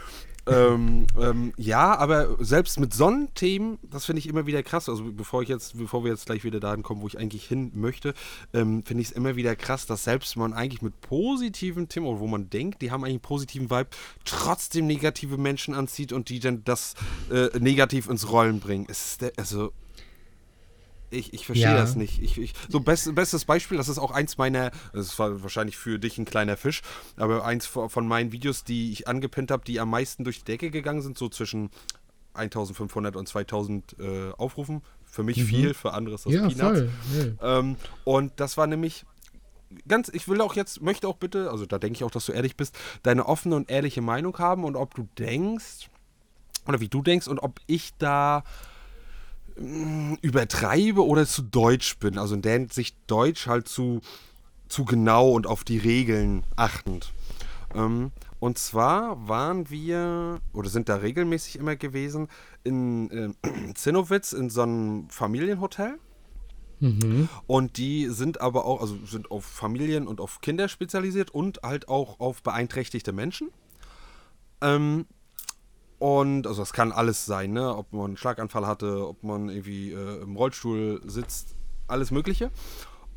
Ähm, 0.49 1.07
ähm, 1.21 1.53
ja, 1.57 1.97
aber 1.97 2.37
selbst 2.43 2.81
mit 2.81 2.95
Sonnenthemen, 2.95 3.79
das 3.83 4.07
finde 4.07 4.21
ich 4.21 4.29
immer 4.29 4.47
wieder 4.47 4.63
krass. 4.63 4.89
Also 4.89 5.05
bevor 5.13 5.43
ich 5.43 5.49
jetzt, 5.49 5.77
bevor 5.79 6.05
wir 6.05 6.11
jetzt 6.11 6.27
gleich 6.27 6.45
wieder 6.45 6.61
dahin 6.61 6.83
kommen, 6.83 7.03
wo 7.03 7.07
ich 7.07 7.19
eigentlich 7.19 7.47
hin 7.47 7.73
möchte, 7.75 8.15
ähm, 8.53 8.83
finde 8.85 9.03
ich 9.03 9.09
es 9.09 9.13
immer 9.13 9.37
wieder 9.37 9.57
krass, 9.57 9.87
dass 9.87 10.05
selbst 10.05 10.37
man 10.37 10.53
eigentlich 10.53 10.83
mit 10.83 11.01
positiven 11.01 11.89
Themen, 11.89 12.07
oder 12.07 12.21
wo 12.21 12.27
man 12.27 12.51
denkt, 12.51 12.83
die 12.83 12.91
haben 12.91 13.05
eigentlich 13.05 13.15
einen 13.15 13.21
positiven 13.21 13.71
Vibe, 13.71 13.91
trotzdem 14.25 14.87
negative 14.87 15.37
Menschen 15.37 15.75
anzieht 15.75 16.13
und 16.13 16.29
die 16.29 16.41
dann 16.41 16.65
das 16.65 16.95
äh, 17.31 17.59
negativ 17.59 18.09
ins 18.09 18.31
Rollen 18.31 18.61
bringen. 18.61 18.87
Es 18.89 19.13
ist 19.13 19.23
der, 19.23 19.33
also 19.37 19.73
ich, 21.11 21.33
ich 21.35 21.47
verstehe 21.47 21.69
Ja. 21.73 21.77
das 21.77 21.97
nicht. 21.97 22.21
Ich, 22.23 22.39
ich, 22.39 22.55
so 22.69 22.81
best, 22.81 23.15
bestes 23.15 23.45
Beispiel, 23.45 23.79
das 23.79 23.89
ist 23.89 23.99
auch 23.99 24.11
eins 24.11 24.37
meiner, 24.39 24.71
das 24.93 25.19
war 25.19 25.43
wahrscheinlich 25.43 25.77
für 25.77 25.99
dich 25.99 26.19
ein 26.19 26.25
kleiner 26.25 26.57
Fisch, 26.57 26.83
aber 27.17 27.45
eins 27.45 27.67
von 27.67 28.07
meinen 28.07 28.33
Videos, 28.33 28.65
die 28.65 28.93
ich 28.93 29.09
angepinnt 29.09 29.51
habe, 29.51 29.65
die 29.65 29.81
am 29.81 29.91
meisten 29.91 30.25
durch 30.25 30.39
die 30.41 30.45
Decke 30.45 30.71
gegangen 30.71 31.01
sind, 31.03 31.17
so 31.19 31.29
zwischen 31.29 31.71
1500 32.35 33.17
und 33.17 33.27
2000 33.29 33.97
äh, 33.99 34.31
Aufrufen, 34.37 34.83
für 35.05 35.23
mich 35.23 35.43
viel, 35.43 35.75
für 35.75 35.93
andere 35.95 36.15
ist 36.17 36.27
das 36.27 36.33
Ja, 36.35 36.47
Peanuts. 36.47 36.81
voll. 36.81 36.91
Ja. 37.41 37.59
Ähm, 37.59 37.77
und 38.05 38.33
das 38.37 38.57
war 38.57 38.67
nämlich 38.67 39.05
ganz, 39.87 40.09
ich 40.11 40.29
will 40.29 40.41
auch 40.41 40.55
jetzt, 40.55 40.81
möchte 40.83 41.09
auch 41.09 41.17
bitte, 41.17 41.51
also 41.51 41.67
da 41.67 41.79
denke 41.79 41.97
ich 41.97 42.05
auch, 42.05 42.11
dass 42.11 42.27
du 42.27 42.33
ehrlich 42.33 42.57
bist, 42.57 42.79
deine 43.03 43.27
offene 43.27 43.57
und 43.57 43.71
ehrliche 43.71 44.03
Meinung 44.03 44.39
haben 44.39 44.65
und 44.65 44.77
ob 44.77 44.95
du 44.95 45.09
denkst, 45.19 45.89
oder 46.67 46.81
wie 46.81 46.89
du 46.89 47.03
denkst 47.03 47.27
und 47.29 47.39
ob 47.39 47.61
ich 47.67 47.93
da 47.99 48.45
übertreibe 50.23 51.05
oder 51.05 51.27
zu 51.27 51.43
deutsch 51.43 51.99
bin. 51.99 52.19
Also 52.19 52.35
in 52.35 52.43
der 52.43 52.53
Hinsicht 52.53 52.97
deutsch 53.07 53.47
halt 53.47 53.69
zu, 53.69 54.01
zu 54.69 54.85
genau 54.85 55.31
und 55.31 55.47
auf 55.47 55.65
die 55.65 55.79
Regeln 55.79 56.45
achtend. 56.57 57.13
Ähm, 57.75 58.13
und 58.41 58.59
zwar 58.59 59.29
waren 59.29 59.69
wir, 59.69 60.41
oder 60.53 60.69
sind 60.69 60.89
da 60.89 60.97
regelmäßig 60.97 61.57
immer 61.57 61.77
gewesen, 61.77 62.29
in 62.65 63.11
äh, 63.11 63.75
Zinnowitz 63.75 64.33
in 64.33 64.51
so 64.51 64.63
einem 64.63 65.09
Familienhotel. 65.11 65.99
Und 67.49 67.77
die 67.77 68.07
sind 68.07 68.41
aber 68.41 68.65
auch, 68.65 68.81
also 68.81 68.97
sind 69.05 69.33
auf 69.33 69.45
Familien 69.45 70.07
und 70.07 70.21
auf 70.21 70.41
Kinder 70.41 70.69
spezialisiert 70.69 71.31
und 71.33 71.61
halt 71.65 71.89
auch 71.89 72.21
auf 72.21 72.43
beeinträchtigte 72.43 73.13
Menschen. 73.13 73.51
Ähm, 74.61 75.07
und 75.99 76.47
also 76.47 76.63
es 76.63 76.73
kann 76.73 76.93
alles 76.93 77.27
sein, 77.27 77.53
ne? 77.53 77.75
Ob 77.75 77.93
man 77.93 78.07
einen 78.07 78.17
Schlaganfall 78.17 78.67
hatte, 78.67 79.09
ob 79.09 79.23
man 79.23 79.49
irgendwie 79.49 79.93
äh, 79.93 80.23
im 80.23 80.37
Rollstuhl 80.37 81.01
sitzt, 81.05 81.57
alles 81.89 82.11
Mögliche. 82.11 82.51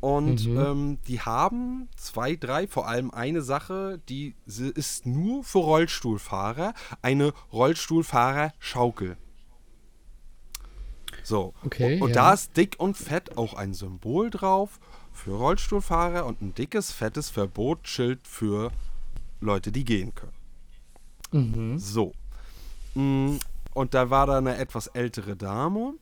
Und 0.00 0.46
ähm, 0.46 0.98
die 1.06 1.20
haben 1.20 1.88
zwei, 1.96 2.34
drei, 2.34 2.66
vor 2.66 2.88
allem 2.88 3.12
eine 3.12 3.40
Sache, 3.40 4.00
die 4.08 4.34
ist 4.46 5.06
nur 5.06 5.44
für 5.44 5.58
Rollstuhlfahrer, 5.58 6.74
eine 7.02 7.32
Rollstuhlfahrer-Schaukel. 7.52 9.16
So. 11.22 11.54
Okay, 11.64 11.94
und, 11.94 12.02
und 12.02 12.08
ja. 12.08 12.14
da 12.16 12.32
ist 12.32 12.56
dick 12.56 12.74
und 12.78 12.96
fett 12.96 13.38
auch 13.38 13.54
ein 13.54 13.74
Symbol 13.74 14.30
drauf 14.30 14.80
für 15.12 15.34
Rollstuhlfahrer 15.36 16.26
und 16.26 16.42
ein 16.42 16.52
dickes, 16.52 16.90
fettes 16.90 17.30
Verbotsschild 17.30 18.26
für 18.26 18.72
Leute, 19.40 19.70
die 19.70 19.84
gehen 19.84 20.12
können. 20.16 20.32
So. 21.78 22.12
Mm, 22.94 23.36
Und 23.74 23.94
da 23.94 24.10
war 24.10 24.26
da 24.26 24.38
eine 24.38 24.56
etwas 24.58 24.86
ältere 24.88 25.34
Dame 25.36 25.94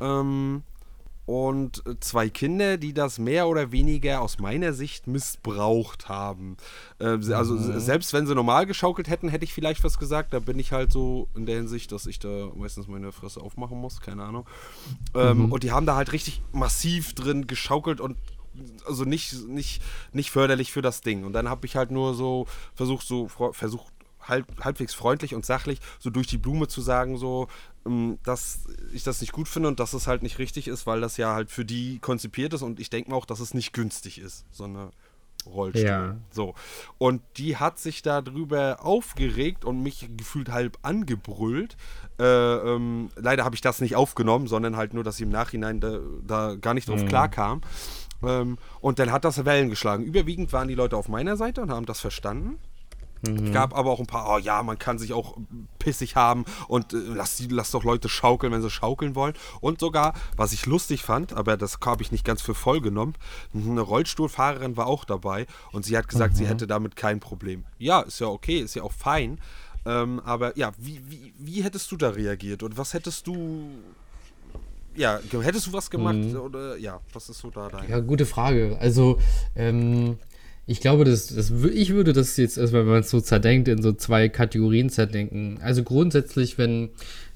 ähm, 0.00 0.62
und 1.26 1.82
zwei 2.00 2.30
Kinder, 2.30 2.78
die 2.78 2.94
das 2.94 3.18
mehr 3.18 3.48
oder 3.48 3.70
weniger 3.70 4.22
aus 4.22 4.38
meiner 4.38 4.72
Sicht 4.72 5.06
missbraucht 5.06 6.08
haben. 6.08 6.56
Ähm, 7.00 7.20
also 7.34 7.56
se- 7.58 7.78
selbst 7.80 8.12
wenn 8.14 8.26
sie 8.26 8.34
normal 8.34 8.64
geschaukelt 8.66 9.08
hätten, 9.08 9.28
hätte 9.28 9.44
ich 9.44 9.52
vielleicht 9.52 9.84
was 9.84 9.98
gesagt. 9.98 10.32
Da 10.32 10.38
bin 10.40 10.58
ich 10.58 10.72
halt 10.72 10.90
so 10.90 11.28
in 11.36 11.44
der 11.46 11.56
Hinsicht, 11.56 11.92
dass 11.92 12.06
ich 12.06 12.18
da 12.18 12.48
meistens 12.56 12.88
meine 12.88 13.12
Fresse 13.12 13.40
aufmachen 13.42 13.78
muss, 13.78 14.00
keine 14.00 14.24
Ahnung. 14.24 14.46
Ähm, 15.14 15.52
Und 15.52 15.62
die 15.62 15.70
haben 15.70 15.86
da 15.86 15.96
halt 15.96 16.12
richtig 16.12 16.40
massiv 16.52 17.12
drin 17.14 17.46
geschaukelt 17.46 18.00
und 18.00 18.16
also 18.86 19.04
nicht, 19.04 19.46
nicht, 19.46 19.82
nicht 20.12 20.30
förderlich 20.32 20.72
für 20.72 20.82
das 20.82 21.00
Ding. 21.02 21.24
Und 21.24 21.32
dann 21.34 21.48
habe 21.48 21.64
ich 21.66 21.76
halt 21.76 21.92
nur 21.92 22.14
so 22.14 22.46
versucht, 22.74 23.06
so 23.06 23.28
versucht, 23.52 23.92
halb, 24.28 24.46
halbwegs 24.64 24.94
freundlich 24.94 25.34
und 25.34 25.44
sachlich 25.46 25.80
so 25.98 26.10
durch 26.10 26.26
die 26.26 26.38
Blume 26.38 26.68
zu 26.68 26.80
sagen, 26.80 27.16
so, 27.16 27.48
ähm, 27.86 28.18
dass 28.24 28.66
ich 28.92 29.02
das 29.02 29.20
nicht 29.20 29.32
gut 29.32 29.48
finde 29.48 29.68
und 29.68 29.80
dass 29.80 29.92
es 29.92 30.06
halt 30.06 30.22
nicht 30.22 30.38
richtig 30.38 30.68
ist, 30.68 30.86
weil 30.86 31.00
das 31.00 31.16
ja 31.16 31.34
halt 31.34 31.50
für 31.50 31.64
die 31.64 31.98
konzipiert 31.98 32.54
ist 32.54 32.62
und 32.62 32.80
ich 32.80 32.90
denke 32.90 33.10
mir 33.10 33.16
auch, 33.16 33.26
dass 33.26 33.40
es 33.40 33.54
nicht 33.54 33.72
günstig 33.72 34.18
ist, 34.18 34.44
so 34.50 34.64
eine 34.64 34.90
Rollstuhl. 35.46 35.84
Ja. 35.84 36.16
So. 36.30 36.54
Und 36.98 37.22
die 37.36 37.56
hat 37.56 37.78
sich 37.78 38.02
darüber 38.02 38.84
aufgeregt 38.84 39.64
und 39.64 39.82
mich 39.82 40.08
gefühlt 40.16 40.50
halb 40.50 40.78
angebrüllt. 40.82 41.76
Äh, 42.18 42.24
ähm, 42.24 43.10
leider 43.16 43.44
habe 43.44 43.54
ich 43.54 43.60
das 43.60 43.80
nicht 43.80 43.96
aufgenommen, 43.96 44.46
sondern 44.46 44.76
halt 44.76 44.94
nur, 44.94 45.04
dass 45.04 45.16
sie 45.16 45.24
im 45.24 45.30
Nachhinein 45.30 45.80
da, 45.80 45.98
da 46.26 46.54
gar 46.56 46.74
nicht 46.74 46.88
drauf 46.88 47.04
klar 47.06 47.28
kam. 47.28 47.62
Ähm, 48.22 48.58
und 48.80 48.98
dann 48.98 49.12
hat 49.12 49.24
das 49.24 49.44
Wellen 49.44 49.70
geschlagen. 49.70 50.04
Überwiegend 50.04 50.52
waren 50.52 50.68
die 50.68 50.74
Leute 50.74 50.96
auf 50.96 51.08
meiner 51.08 51.36
Seite 51.36 51.62
und 51.62 51.70
haben 51.70 51.86
das 51.86 52.00
verstanden. 52.00 52.58
Es 53.22 53.52
gab 53.52 53.76
aber 53.76 53.90
auch 53.90 54.00
ein 54.00 54.06
paar, 54.06 54.28
oh 54.28 54.38
ja, 54.38 54.62
man 54.62 54.78
kann 54.78 54.98
sich 54.98 55.12
auch 55.12 55.36
pissig 55.78 56.16
haben 56.16 56.44
und 56.68 56.92
äh, 56.92 56.96
lass, 56.96 57.42
lass 57.50 57.70
doch 57.70 57.84
Leute 57.84 58.08
schaukeln, 58.08 58.52
wenn 58.52 58.62
sie 58.62 58.70
schaukeln 58.70 59.14
wollen. 59.14 59.34
Und 59.60 59.80
sogar, 59.80 60.14
was 60.36 60.52
ich 60.52 60.66
lustig 60.66 61.02
fand, 61.02 61.32
aber 61.32 61.56
das 61.56 61.78
habe 61.84 62.02
ich 62.02 62.12
nicht 62.12 62.24
ganz 62.24 62.42
für 62.42 62.54
voll 62.54 62.80
genommen, 62.80 63.14
eine 63.54 63.80
Rollstuhlfahrerin 63.80 64.76
war 64.76 64.86
auch 64.86 65.04
dabei 65.04 65.46
und 65.72 65.84
sie 65.84 65.96
hat 65.96 66.08
gesagt, 66.08 66.36
sie 66.36 66.46
hätte 66.46 66.66
damit 66.66 66.96
kein 66.96 67.20
Problem. 67.20 67.64
Ja, 67.78 68.00
ist 68.00 68.20
ja 68.20 68.28
okay, 68.28 68.58
ist 68.58 68.74
ja 68.74 68.82
auch 68.82 68.92
fein. 68.92 69.40
Ähm, 69.86 70.20
aber 70.24 70.56
ja, 70.58 70.72
wie, 70.76 71.00
wie, 71.08 71.32
wie 71.38 71.62
hättest 71.62 71.90
du 71.90 71.96
da 71.96 72.10
reagiert 72.10 72.62
und 72.62 72.76
was 72.76 72.94
hättest 72.94 73.26
du, 73.26 73.70
ja, 74.94 75.18
hättest 75.40 75.68
du 75.68 75.72
was 75.72 75.90
gemacht 75.90 76.34
oder 76.36 76.76
ja, 76.76 77.00
was 77.12 77.28
ist 77.28 77.38
so 77.38 77.50
da 77.50 77.68
dein? 77.68 77.88
Ja, 77.88 78.00
gute 78.00 78.26
Frage. 78.26 78.76
Also, 78.80 79.18
ähm, 79.56 80.18
ich 80.68 80.80
glaube, 80.80 81.04
das, 81.04 81.34
das, 81.34 81.50
ich 81.50 81.94
würde 81.94 82.12
das 82.12 82.36
jetzt 82.36 82.58
erstmal, 82.58 82.82
wenn 82.82 82.92
man 82.92 83.00
es 83.00 83.08
so 83.08 83.22
zerdenkt, 83.22 83.68
in 83.68 83.80
so 83.80 83.92
zwei 83.92 84.28
Kategorien 84.28 84.90
zerdenken. 84.90 85.58
Also 85.62 85.82
grundsätzlich, 85.82 86.58
wenn, 86.58 86.90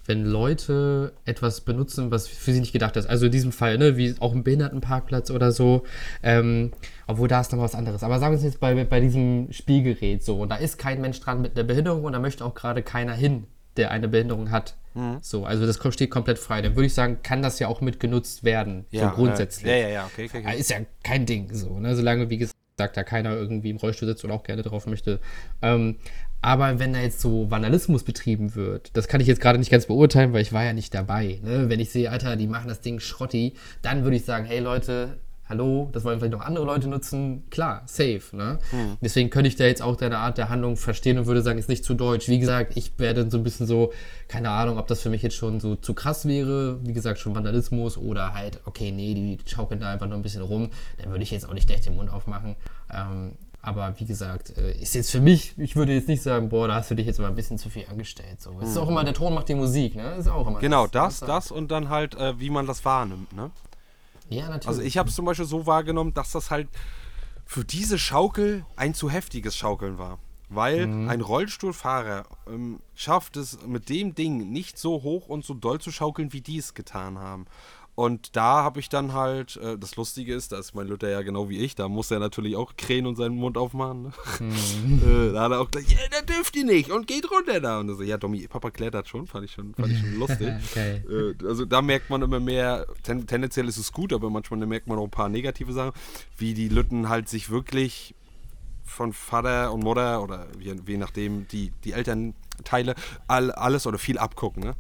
wenn 0.05 0.27
Leute 0.27 1.15
etwas 1.25 1.63
benutzen, 1.63 2.11
was 2.11 2.29
für 2.29 2.53
sie 2.53 2.61
nicht 2.61 2.75
gedacht 2.75 2.95
ist. 2.97 3.09
Also 3.09 3.27
in 3.27 3.33
diesem 3.33 3.51
Fall, 3.51 3.79
ne, 3.79 3.97
wie 3.97 4.15
auch 4.21 4.35
ein 4.35 4.45
Behindertenparkplatz 4.45 5.31
oder 5.31 5.51
so. 5.51 5.85
Ähm, 6.23 6.73
obwohl 7.07 7.27
da 7.27 7.41
ist 7.41 7.53
noch 7.53 7.61
was 7.61 7.75
anderes. 7.75 8.03
Aber 8.03 8.19
sagen 8.19 8.35
wir 8.35 8.37
es 8.37 8.45
jetzt 8.45 8.61
bei, 8.61 8.85
bei 8.85 9.01
diesem 9.01 9.51
Spielgerät 9.51 10.23
so. 10.23 10.39
Und 10.43 10.51
da 10.51 10.57
ist 10.57 10.77
kein 10.77 11.01
Mensch 11.01 11.19
dran 11.21 11.41
mit 11.41 11.57
einer 11.57 11.67
Behinderung 11.67 12.05
und 12.05 12.13
da 12.13 12.19
möchte 12.19 12.45
auch 12.45 12.55
gerade 12.55 12.83
keiner 12.83 13.15
hin, 13.15 13.45
der 13.79 13.93
eine 13.93 14.09
Behinderung 14.09 14.51
hat. 14.51 14.77
So, 15.23 15.47
also 15.47 15.65
das 15.67 15.81
steht 15.95 16.11
komplett 16.11 16.39
frei. 16.39 16.61
Dann 16.61 16.77
würde 16.77 16.85
ich 16.85 16.93
sagen, 16.93 17.21
kann 17.23 17.41
das 17.41 17.59
ja 17.59 17.69
auch 17.69 17.81
mit 17.81 17.99
genutzt 17.99 18.45
werden. 18.45 18.85
so 18.93 19.09
grundsätzlich. 19.09 19.71
Ja, 19.71 19.77
ja, 19.77 19.89
ja, 19.89 20.05
okay, 20.05 20.27
okay, 20.27 20.43
Ja, 20.43 20.51
okay. 20.51 20.61
Ist 20.61 20.69
ja 20.69 20.77
kein 21.03 21.25
Ding 21.25 21.49
so, 21.55 21.79
ne? 21.79 21.97
Solange, 21.97 22.29
wie 22.29 22.37
gesagt, 22.37 22.62
da 22.77 22.89
keiner 22.89 23.37
irgendwie 23.37 23.71
im 23.71 23.77
Rollstuhl 23.77 24.09
sitzt 24.09 24.25
und 24.25 24.31
auch 24.31 24.43
gerne 24.43 24.63
drauf 24.63 24.87
möchte. 24.87 25.21
Ähm, 25.61 25.97
aber 26.41 26.81
wenn 26.81 26.93
da 26.93 27.01
jetzt 27.01 27.21
so 27.21 27.51
Vandalismus 27.51 28.03
betrieben 28.03 28.57
wird, 28.57 28.97
das 28.97 29.07
kann 29.07 29.21
ich 29.21 29.29
jetzt 29.29 29.41
gerade 29.41 29.59
nicht 29.59 29.71
ganz 29.71 29.87
beurteilen, 29.87 30.33
weil 30.33 30.43
ich 30.43 30.53
war 30.53 30.65
ja 30.65 30.73
nicht 30.73 30.93
dabei. 30.93 31.39
Ne? 31.43 31.69
Wenn 31.69 31.79
ich 31.79 31.91
sehe, 31.91 32.11
Alter, 32.11 32.35
die 32.37 32.49
machen 32.49 32.69
das 32.69 32.81
Ding 32.81 32.99
schrotti, 32.99 33.55
dann 33.81 34.03
würde 34.03 34.17
ich 34.17 34.25
sagen, 34.25 34.45
hey 34.45 34.59
Leute, 34.59 35.19
hallo, 35.49 35.91
das 35.93 36.05
wollen 36.05 36.19
vielleicht 36.19 36.33
noch 36.33 36.41
andere 36.41 36.65
Leute 36.65 36.89
nutzen. 36.89 37.45
Klar, 37.51 37.83
safe. 37.87 38.23
Ne? 38.33 38.59
Deswegen 39.01 39.31
könnte 39.31 39.49
ich 39.49 39.57
da 39.57 39.65
jetzt 39.65 39.83
auch 39.83 39.97
deine 39.97 40.19
Art 40.19 40.39
der 40.39 40.49
Handlung 40.49 40.77
verstehen 40.77 41.19
und 41.19 41.27
würde 41.27 41.43
sagen, 41.43 41.59
ist 41.59 41.69
nicht 41.69 41.85
zu 41.85 41.95
deutsch. 41.95 42.29
Wie 42.29 42.39
gesagt, 42.39 42.77
ich 42.77 42.99
werde 42.99 43.31
so 43.31 43.39
ein 43.39 43.43
bisschen 43.43 43.67
so, 43.67 43.93
keine 44.29 44.51
Ahnung, 44.51 44.79
ob 44.79 44.87
das 44.87 45.03
für 45.03 45.11
mich 45.11 45.23
jetzt 45.23 45.37
schon 45.37 45.61
so 45.61 45.77
zu 45.77 45.95
krass 45.95 46.27
wäre. 46.27 46.79
Wie 46.85 46.93
gesagt, 46.93 47.19
schon 47.19 47.35
Vandalismus 47.35 47.99
oder 47.99 48.35
halt, 48.35 48.61
okay, 48.65 48.93
nee, 48.93 49.15
die 49.15 49.39
schaukeln 49.47 49.81
da 49.81 49.91
einfach 49.91 50.07
nur 50.07 50.17
ein 50.17 50.23
bisschen 50.23 50.43
rum. 50.43 50.71
Dann 50.99 51.11
würde 51.11 51.23
ich 51.23 51.31
jetzt 51.31 51.49
auch 51.49 51.55
nicht 51.55 51.69
gleich 51.69 51.83
den 51.83 51.97
Mund 51.97 52.11
aufmachen. 52.11 52.57
Ähm, 52.93 53.33
aber 53.65 53.95
wie 53.99 54.07
gesagt, 54.07 54.57
äh, 54.59 54.73
ist 54.73 54.95
jetzt 54.95 55.13
für 55.13 55.21
mich, 55.21 55.57
ich 55.57 55.77
würde 55.77 55.93
jetzt 55.93 56.09
nicht 56.09 56.23
sagen, 56.23 56.49
boah, 56.49 56.67
da 56.67 56.75
hast 56.75 56.91
du 56.91 56.97
dich 56.97 57.07
jetzt 57.07 57.21
mal 57.21 57.29
ein 57.29 57.37
bisschen 57.37 57.59
zu 57.59 57.71
viel 57.71 57.85
angestellt. 57.89 58.41
So. 58.41 58.57
Es 58.61 58.71
ist 58.71 58.77
auch 58.77 58.89
immer, 58.89 59.05
der 59.05 59.15
Ton 59.15 59.35
macht 59.35 59.49
die 59.49 59.55
Musik, 59.55 59.95
ne? 59.95 60.17
Ist 60.17 60.29
auch 60.29 60.49
immer 60.49 60.59
Genau, 60.59 60.89
das, 60.89 61.21
ne? 61.21 61.29
das 61.29 61.53
und 61.53 61.71
dann 61.71 61.89
halt, 61.89 62.17
äh, 62.17 62.39
wie 62.41 62.51
man 62.51 62.67
das 62.67 62.85
wahrnimmt, 62.85 63.33
ne? 63.33 63.51
Ja, 64.33 64.49
natürlich. 64.49 64.69
Also 64.69 64.83
ich 64.83 64.99
habe 64.99 65.09
es 65.09 65.15
zum 65.15 65.25
Beispiel 65.25 65.47
so 65.47 65.67
wahrgenommen, 65.67 66.15
dass 66.15 66.33
das 66.33 66.51
halt 66.51 66.69
für 67.45 67.65
diese 67.65 67.99
Schaukel 67.99 68.65
ein 68.77 68.95
zu 68.95 69.11
heftiges 69.11 69.57
Schaukeln 69.57 69.99
war. 69.99 70.19
Weil 70.55 70.83
ein 70.83 71.23
Rollstuhlfahrer 71.23 72.25
ähm, 72.47 72.81
schafft 72.95 73.39
es 73.39 73.63
mit 73.67 73.89
dem 73.89 74.15
Ding 74.15 74.51
nicht 74.53 74.77
so 74.77 75.03
hoch 75.03 75.29
und 75.29 75.47
so 75.47 75.55
doll 75.55 75.81
zu 75.81 75.91
schaukeln, 75.91 76.35
wie 76.35 76.43
die 76.43 76.59
es 76.59 76.75
getan 76.75 77.19
haben. 77.19 77.47
Und 77.95 78.37
da 78.37 78.63
habe 78.63 78.81
ich 78.81 78.89
dann 78.89 79.13
halt, 79.13 79.57
äh, 79.57 79.77
das 79.77 79.97
Lustige 79.97 80.35
ist, 80.35 80.53
da 80.53 80.59
ist 80.59 80.75
mein 80.75 80.89
Luther 80.89 81.11
ja 81.11 81.21
genau 81.21 81.51
wie 81.51 81.59
ich, 81.59 81.75
da 81.75 81.89
muss 81.89 82.11
er 82.11 82.21
natürlich 82.21 82.57
auch 82.57 82.75
krähen 82.77 83.05
und 83.07 83.17
seinen 83.17 83.37
Mund 83.37 83.59
aufmachen. 83.59 84.05
Ne? 84.05 84.13
äh, 85.31 85.33
da 85.33 85.43
hat 85.43 85.53
er 85.53 85.61
auch 85.61 85.71
gleich, 85.71 85.91
ja, 85.91 85.99
da 86.11 86.23
dürft 86.23 86.57
ihr 86.57 86.65
nicht 86.65 86.91
und 86.91 87.07
geht 87.07 87.31
runter 87.31 87.61
da. 87.61 87.81
Und 87.81 87.95
so, 87.95 88.03
ja, 88.03 88.17
Domi, 88.17 88.49
Papa 88.49 88.71
klärt 88.71 88.95
das 88.95 89.09
schon, 89.09 89.27
fand 89.27 89.45
ich 89.45 89.53
schon, 89.53 89.75
fand 89.75 89.93
ich 89.93 89.99
schon 89.99 90.19
lustig. 90.19 90.49
Geil. 90.75 91.37
Äh, 91.41 91.47
also 91.47 91.67
da 91.67 91.83
merkt 91.83 92.09
man 92.09 92.23
immer 92.23 92.41
mehr, 92.41 92.87
ten, 93.03 93.27
tendenziell 93.27 93.69
ist 93.69 93.77
es 93.77 93.93
gut, 93.93 94.15
aber 94.15 94.31
manchmal 94.31 94.67
merkt 94.67 94.87
man 94.87 94.99
auch 94.99 95.05
ein 95.05 95.11
paar 95.11 95.29
negative 95.29 95.75
Sachen, 95.75 95.93
wie 96.39 96.55
die 96.55 96.69
Lütten 96.69 97.11
halt 97.11 97.29
sich 97.29 97.51
wirklich 97.51 98.15
von 98.85 99.13
Vater 99.13 99.71
und 99.71 99.85
Mutter 99.85 100.23
oder 100.23 100.47
je, 100.59 100.77
je 100.87 100.97
nachdem 100.97 101.47
die, 101.49 101.73
die 101.85 101.93
Elternteile 101.93 102.95
all, 103.27 103.51
alles 103.51 103.87
oder 103.87 103.99
viel 103.99 104.17
abgucken, 104.17 104.63
ne? 104.63 104.75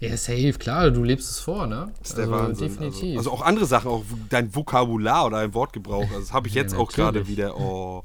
Ja, 0.00 0.16
safe, 0.16 0.54
klar, 0.54 0.90
du 0.90 1.02
lebst 1.02 1.30
es 1.30 1.38
vor, 1.38 1.66
ne? 1.66 1.92
Das 1.98 2.10
ist 2.10 2.18
der 2.18 2.30
Wahnsinn. 2.30 2.68
Definitiv. 2.68 3.16
Also, 3.18 3.30
also 3.30 3.32
auch 3.32 3.42
andere 3.42 3.64
Sachen, 3.66 3.90
auch 3.90 4.04
dein 4.28 4.54
Vokabular 4.54 5.26
oder 5.26 5.38
dein 5.38 5.54
Wortgebrauch. 5.54 6.10
Also 6.10 6.20
das 6.20 6.32
habe 6.32 6.48
ich 6.48 6.54
Ja, 6.54 6.62
jetzt 6.62 6.74
auch 6.74 6.90
gerade 6.90 7.26
wieder. 7.28 7.56
Oh, 7.58 8.02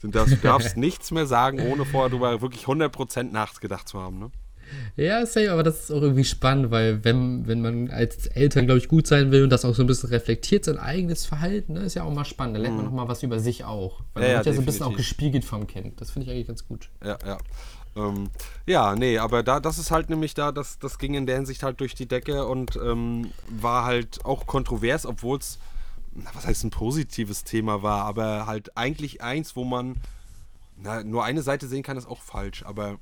du 0.00 0.08
darfst, 0.08 0.36
du 0.36 0.40
darfst 0.40 0.76
nichts 0.76 1.10
mehr 1.10 1.26
sagen, 1.26 1.60
ohne 1.60 1.84
vorher 1.84 2.08
darüber 2.10 2.40
wirklich 2.40 2.64
100% 2.66 3.32
nachgedacht 3.32 3.88
zu 3.88 4.00
haben, 4.00 4.18
ne? 4.18 4.30
Ja, 4.96 5.26
safe, 5.26 5.52
aber 5.52 5.62
das 5.62 5.84
ist 5.84 5.90
auch 5.90 6.00
irgendwie 6.02 6.24
spannend, 6.24 6.70
weil 6.70 7.04
wenn, 7.04 7.46
wenn 7.46 7.60
man 7.60 7.90
als 7.90 8.26
Eltern, 8.28 8.66
glaube 8.66 8.78
ich, 8.78 8.88
gut 8.88 9.06
sein 9.06 9.30
will 9.30 9.42
und 9.42 9.50
das 9.50 9.64
auch 9.64 9.74
so 9.74 9.82
ein 9.82 9.86
bisschen 9.86 10.08
reflektiert, 10.10 10.64
sein 10.64 10.78
eigenes 10.78 11.26
Verhalten, 11.26 11.74
ne, 11.74 11.80
ist 11.80 11.94
ja 11.94 12.04
auch 12.04 12.12
mal 12.12 12.24
spannend. 12.24 12.56
Da 12.56 12.60
lernt 12.60 12.76
man 12.76 12.86
noch 12.86 12.92
mal 12.92 13.08
was 13.08 13.22
über 13.22 13.38
sich 13.38 13.64
auch. 13.64 14.00
Weil 14.14 14.22
Mhm. 14.22 14.28
Ja, 14.28 14.28
man 14.28 14.30
ja, 14.30 14.36
wird 14.38 14.46
ja 14.46 14.52
so 14.54 14.62
ein 14.62 14.66
bisschen 14.66 14.86
auch 14.86 14.96
gespiegelt 14.96 15.44
vom 15.44 15.66
Kind. 15.66 16.00
Das 16.00 16.10
finde 16.10 16.26
ich 16.26 16.32
eigentlich 16.32 16.46
ganz 16.46 16.66
gut. 16.66 16.90
Ja, 17.04 17.18
ja. 17.26 17.38
Ähm, 17.96 18.30
ja, 18.66 18.96
nee, 18.96 19.18
aber 19.18 19.42
da, 19.42 19.60
das 19.60 19.78
ist 19.78 19.90
halt 19.90 20.10
nämlich 20.10 20.34
da, 20.34 20.52
das, 20.52 20.78
das 20.78 20.98
ging 20.98 21.14
in 21.14 21.26
der 21.26 21.36
Hinsicht 21.36 21.62
halt 21.62 21.80
durch 21.80 21.94
die 21.94 22.06
Decke 22.06 22.46
und 22.46 22.76
ähm, 22.76 23.32
war 23.48 23.84
halt 23.84 24.24
auch 24.24 24.46
kontrovers, 24.46 25.06
obwohl 25.06 25.38
es, 25.38 25.58
was 26.34 26.46
heißt 26.46 26.64
ein 26.64 26.70
positives 26.70 27.44
Thema 27.44 27.82
war, 27.82 28.04
aber 28.04 28.46
halt 28.46 28.76
eigentlich 28.76 29.22
eins, 29.22 29.56
wo 29.56 29.64
man 29.64 29.96
na, 30.76 31.02
nur 31.04 31.24
eine 31.24 31.42
Seite 31.42 31.68
sehen 31.68 31.82
kann, 31.82 31.96
ist 31.96 32.06
auch 32.08 32.20
falsch, 32.22 32.64
aber 32.64 32.98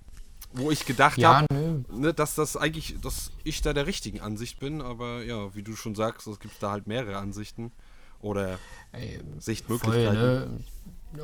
wo 0.52 0.70
ich 0.70 0.84
gedacht 0.84 1.18
Ja, 1.18 1.40
habe, 1.40 1.46
ne, 1.90 2.12
dass 2.12 2.34
das 2.34 2.56
eigentlich, 2.56 2.96
dass 3.00 3.32
ich 3.44 3.62
da 3.62 3.72
der 3.72 3.86
richtigen 3.86 4.20
Ansicht 4.20 4.60
bin, 4.60 4.82
aber 4.82 5.22
ja, 5.24 5.54
wie 5.54 5.62
du 5.62 5.74
schon 5.76 5.94
sagst, 5.94 6.26
es 6.26 6.38
gibt 6.40 6.62
da 6.62 6.70
halt 6.70 6.86
mehrere 6.86 7.16
Ansichten 7.16 7.72
oder 8.20 8.58
Ey, 8.92 9.18
Voll, 9.18 9.40
Sichtmöglichkeiten. 9.40 10.10
ne? 10.12 10.64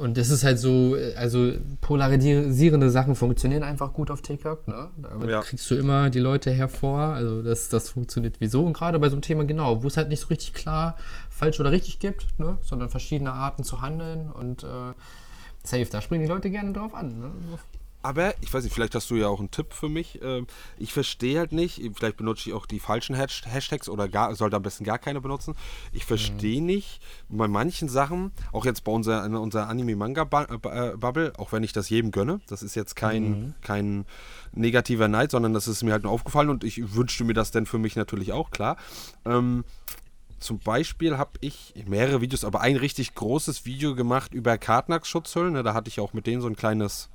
Und 0.01 0.19
das 0.19 0.29
ist 0.31 0.45
halt 0.45 0.59
so, 0.59 0.97
also 1.17 1.53
polarisierende 1.81 2.91
Sachen 2.91 3.15
funktionieren 3.15 3.63
einfach 3.63 3.93
gut 3.93 4.11
auf 4.11 4.21
TikTok, 4.21 4.69
ne? 4.69 4.91
Damit 4.99 5.31
Ja. 5.31 5.41
kriegst 5.41 5.71
du 5.71 5.77
immer 5.77 6.11
die 6.11 6.19
Leute 6.19 6.51
hervor. 6.51 7.01
Also 7.01 7.43
das, 7.43 7.69
das 7.69 7.91
funktioniert 7.91 8.37
wieso. 8.39 8.65
Und 8.65 8.75
gerade 8.75 8.99
bei 8.99 9.09
so 9.09 9.15
einem 9.15 9.23
Thema 9.23 9.45
genau, 9.45 9.83
wo 9.83 9.87
es 9.87 9.97
halt 9.97 10.09
nicht 10.11 10.21
so 10.21 10.27
richtig 10.29 10.53
klar 10.53 10.97
falsch 11.31 11.59
oder 11.61 11.73
richtig 11.73 11.99
gibt, 12.01 12.27
ne? 12.39 12.59
Sondern 12.63 12.91
verschiedene 12.91 13.33
Arten 13.33 13.65
zu 13.65 13.81
handeln 13.81 14.31
und 14.31 14.63
äh, 14.65 14.67
safe, 15.65 15.87
da 15.91 16.01
springen 16.03 16.23
die 16.25 16.29
Leute 16.31 16.51
gerne 16.51 16.73
drauf 16.73 16.95
an. 16.95 17.19
Ne? 17.19 17.31
Aber 18.09 18.33
ich 18.41 18.53
weiß 18.55 18.65
nicht, 18.65 18.73
vielleicht 18.73 18.95
hast 18.95 19.11
du 19.11 19.17
ja 19.17 19.29
auch 19.29 19.39
einen 19.39 19.51
Tipp 19.51 19.75
für 19.75 19.91
mich. 19.91 20.19
Ähm, 20.23 20.47
Ich 20.79 20.95
verstehe 20.95 21.39
halt 21.41 21.53
nicht, 21.53 21.83
vielleicht 21.95 22.17
benutze 22.17 22.49
ich 22.49 22.55
auch 22.55 22.65
die 22.65 22.81
falschen 22.81 23.15
Hash- 23.15 23.45
Hashtags 23.45 23.87
oder 23.91 24.09
gar, 24.09 24.35
sollte 24.35 24.57
am 24.57 24.63
besten 24.63 24.85
gar 24.85 24.99
keine 24.99 25.21
benutzen. 25.21 25.55
Ich 25.93 26.07
verstehe 26.07 26.63
nicht 26.63 27.01
bei 27.29 27.49
manchen 27.49 27.91
Sachen, 27.91 28.33
auch 28.53 28.65
jetzt 28.65 28.83
bei 28.85 28.93
unserer, 28.93 29.25
unserer 29.39 29.69
Anime-Manga-Bubble, 29.69 31.35
auch 31.37 31.53
wenn 31.53 31.63
ich 31.63 31.75
das 31.75 31.91
jedem 31.91 32.11
gönne, 32.11 32.41
das 32.49 32.63
ist 32.63 32.75
jetzt 32.77 32.97
kein, 32.97 33.55
kein 33.61 34.07
negativer 34.53 35.09
Neid, 35.09 35.31
sondern 35.31 35.53
das 35.53 35.69
ist 35.69 35.83
mir 35.83 35.93
halt 35.93 36.05
nur 36.05 36.13
aufgefallen 36.13 36.49
und 36.49 36.65
ich 36.65 36.95
wünschte 36.95 37.25
mir 37.25 37.35
das 37.35 37.51
denn 37.51 37.67
für 37.67 37.79
mich 37.79 37.95
natürlich 37.95 38.33
auch, 38.33 38.51
klar. 38.51 38.79
Ähm, 39.27 39.65
zum 40.39 40.61
Beispiel 40.61 41.19
habe 41.19 41.33
ich 41.41 41.75
mehrere 41.87 42.23
Videos, 42.23 42.45
aber 42.45 42.63
ein 42.63 42.77
richtig 42.77 43.15
großes 43.15 43.67
Video 43.67 43.95
gemacht 43.95 44.33
über 44.33 44.57
Kartnax-Schutzhüllen. 44.57 45.53
Ne, 45.53 45.63
Da 45.63 45.75
hatte 45.75 45.89
ich 45.89 46.01
auch 46.01 46.15
mit 46.15 46.27
denen 46.27 46.41
so 46.41 46.47
ein 46.49 46.57
kleines 46.57 47.11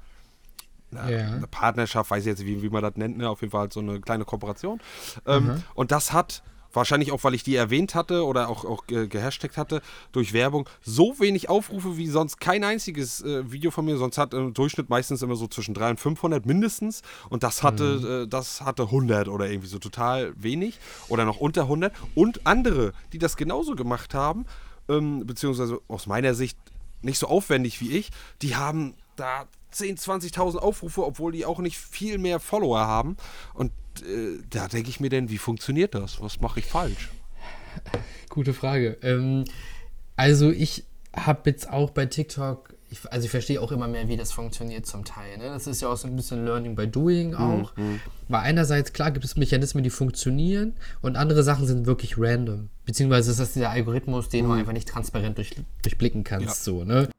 Ja. 0.96 1.34
eine 1.34 1.48
Partnerschaft, 1.48 2.12
weiß 2.12 2.22
ich 2.22 2.28
jetzt, 2.28 2.46
wie, 2.46 2.62
wie 2.62 2.70
man 2.70 2.82
das 2.82 2.96
nennt, 2.96 3.18
ne? 3.18 3.30
auf 3.30 3.42
jeden 3.42 3.52
Fall 3.52 3.62
halt 3.62 3.74
so 3.74 3.80
eine 3.80 4.00
kleine 4.00 4.26
Kooperation. 4.26 4.80
Ähm, 5.26 5.64
und 5.76 5.92
das 5.92 6.14
hat 6.14 6.44
wahrscheinlich 6.74 7.12
auch, 7.12 7.24
weil 7.24 7.34
ich 7.34 7.44
die 7.44 7.56
erwähnt 7.56 7.96
hatte 7.96 8.26
oder 8.26 8.50
auch, 8.50 8.66
auch 8.66 8.88
ge 8.88 9.08
gehashtagt 9.08 9.58
hatte, 9.58 9.82
durch 10.12 10.34
Werbung 10.34 10.68
so 10.82 11.20
wenig 11.20 11.50
Aufrufe 11.50 11.98
wie 11.98 12.08
sonst 12.08 12.40
kein 12.40 12.64
einziges 12.64 13.22
äh, 13.22 13.52
Video 13.52 13.72
von 13.72 13.86
mir. 13.86 13.98
Sonst 13.98 14.18
hat 14.18 14.34
im 14.34 14.54
Durchschnitt 14.54 14.90
meistens 14.90 15.22
immer 15.22 15.36
so 15.36 15.48
zwischen 15.48 15.74
300 15.74 15.92
und 15.92 16.00
500 16.00 16.46
mindestens. 16.46 17.02
Und 17.30 17.44
das 17.44 17.64
hatte, 17.64 18.24
äh, 18.26 18.28
das 18.28 18.62
hatte 18.62 18.84
100 18.84 19.28
oder 19.28 19.50
irgendwie 19.50 19.68
so 19.70 19.80
total 19.80 20.34
wenig 20.36 20.80
oder 21.08 21.26
noch 21.26 21.38
unter 21.38 21.64
100. 21.64 21.94
Und 22.16 22.46
andere, 22.46 22.94
die 23.14 23.20
das 23.20 23.38
genauso 23.38 23.76
gemacht 23.76 24.14
haben, 24.14 24.46
ähm, 24.90 25.26
beziehungsweise 25.26 25.80
aus 25.88 26.08
meiner 26.08 26.34
Sicht 26.34 26.58
nicht 27.02 27.20
so 27.20 27.28
aufwendig 27.28 27.82
wie 27.82 27.92
ich, 27.92 28.12
die 28.42 28.56
haben 28.56 28.96
da 29.16 29.48
10, 29.72 29.98
20.000 29.98 30.58
Aufrufe, 30.58 31.06
obwohl 31.06 31.32
die 31.32 31.46
auch 31.46 31.60
nicht 31.60 31.78
viel 31.78 32.18
mehr 32.18 32.40
Follower 32.40 32.80
haben. 32.80 33.18
Und 33.54 33.72
äh, 34.02 34.40
da 34.50 34.68
denke 34.68 34.90
ich 34.90 35.00
mir 35.00 35.10
denn, 35.10 35.30
wie 35.30 35.38
funktioniert 35.38 35.96
das? 35.96 36.22
Was 36.22 36.40
mache 36.40 36.60
ich 36.60 36.66
falsch? 36.66 37.10
Gute 38.30 38.54
Frage. 38.54 38.98
Ähm, 39.02 39.46
also 40.16 40.52
ich 40.52 40.86
habe 41.16 41.50
jetzt 41.50 41.70
auch 41.70 41.92
bei 41.92 42.06
TikTok, 42.06 42.74
ich, 42.90 43.12
also 43.12 43.26
ich 43.26 43.32
verstehe 43.32 43.60
auch 43.60 43.72
immer 43.72 43.88
mehr, 43.88 44.08
wie 44.08 44.18
das 44.18 44.32
funktioniert 44.32 44.86
zum 44.86 45.04
Teil. 45.04 45.38
Ne? 45.38 45.46
Das 45.46 45.66
ist 45.66 45.82
ja 45.82 45.90
auch 45.90 45.98
so 45.98 46.08
ein 46.08 46.16
bisschen 46.16 46.46
Learning 46.46 46.76
by 46.76 46.88
Doing 46.88 47.34
auch. 47.34 47.74
Weil 48.28 48.42
einerseits, 48.42 48.94
klar, 48.94 49.12
gibt 49.12 49.26
es 49.26 49.36
Mechanismen, 49.36 49.84
die 49.84 49.90
funktionieren 49.90 50.76
und 51.02 51.16
andere 51.16 51.44
Sachen 51.44 51.66
sind 51.66 51.86
wirklich 51.86 52.16
random. 52.18 52.70
Beziehungsweise 52.86 53.32
ist 53.32 53.40
das 53.40 53.54
dieser 53.54 53.72
Algorithmus, 53.72 54.30
den 54.30 54.46
du 54.46 54.52
einfach 54.52 54.74
nicht 54.74 54.88
transparent 54.88 55.38
durch, 55.38 55.56
durchblicken 55.82 56.24
kannst. 56.24 56.46
Ja. 56.46 56.54
So, 56.54 56.84
ne? 56.84 57.10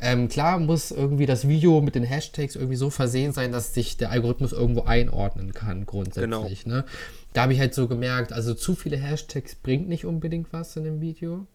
Ähm, 0.00 0.28
klar 0.28 0.58
muss 0.58 0.90
irgendwie 0.90 1.26
das 1.26 1.46
Video 1.46 1.80
mit 1.80 1.94
den 1.94 2.04
Hashtags 2.04 2.56
irgendwie 2.56 2.76
so 2.76 2.90
versehen 2.90 3.32
sein, 3.32 3.52
dass 3.52 3.74
sich 3.74 3.96
der 3.96 4.10
Algorithmus 4.10 4.52
irgendwo 4.52 4.82
einordnen 4.82 5.52
kann, 5.52 5.86
grundsätzlich. 5.86 6.66
Ne? 6.66 6.84
Da 7.32 7.42
habe 7.42 7.52
ich 7.52 7.60
halt 7.60 7.74
so 7.74 7.86
gemerkt, 7.86 8.32
also 8.32 8.54
zu 8.54 8.74
viele 8.74 8.96
Hashtags 8.96 9.54
bringt 9.54 9.88
nicht 9.88 10.04
unbedingt 10.04 10.52
was 10.52 10.76
in 10.76 10.84
dem 10.84 11.00
Video. 11.00 11.46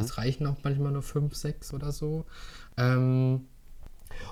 Es 0.00 0.18
reichen 0.18 0.46
auch 0.46 0.56
manchmal 0.62 0.92
nur 0.92 1.02
5, 1.02 1.34
6 1.34 1.72
oder 1.72 1.92
so. 1.92 2.26
Ähm, 2.76 3.46